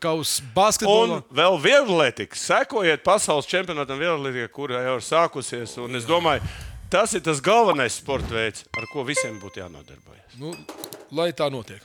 kausa 0.00 0.40
Un 0.40 0.54
basketbolā. 0.56 1.18
vēl 1.36 1.58
vieglatlētika. 1.60 2.38
Sekojiet 2.40 3.04
pasaules 3.04 3.44
čempionātam 3.50 4.00
vieglatlētikā, 4.00 4.48
kur 4.56 4.72
jau 4.72 4.94
ir 4.96 5.04
sākusies. 5.04 5.76
Un 5.84 6.00
es 6.00 6.08
domāju, 6.08 6.40
Tas 6.90 7.14
ir 7.14 7.22
tas 7.26 7.40
galvenais 7.42 7.96
sporta 7.98 8.30
veids, 8.30 8.62
ar 8.78 8.86
ko 8.92 9.02
visiem 9.06 9.40
būtu 9.42 9.58
jānodarbojas. 9.58 10.36
Nu, 10.38 10.52
lai 11.18 11.32
tā 11.34 11.48
notiek. 11.50 11.82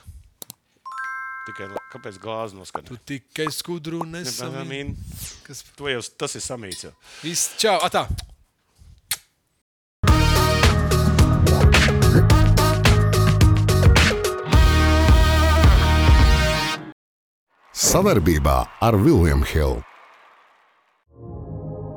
Tikai 1.42 1.66
kāpēc 1.90 2.20
glāzi 2.22 2.54
noskanēt? 2.54 2.92
Tu 2.92 2.98
tikai 3.16 3.48
skudru 3.50 4.04
nesamīni. 4.06 4.94
Kas 5.42 5.64
To 5.74 5.90
jau 5.90 6.02
tas 6.22 6.38
ir 6.38 6.44
samīts. 6.44 6.86
Jau. 6.86 6.94
viss 7.24 7.50
čau, 7.58 7.80
atā. 7.82 8.06
Savarbībā 17.72 18.60
ar 18.86 18.96
Vilniņu 19.02 19.48
Hildu. 19.50 19.91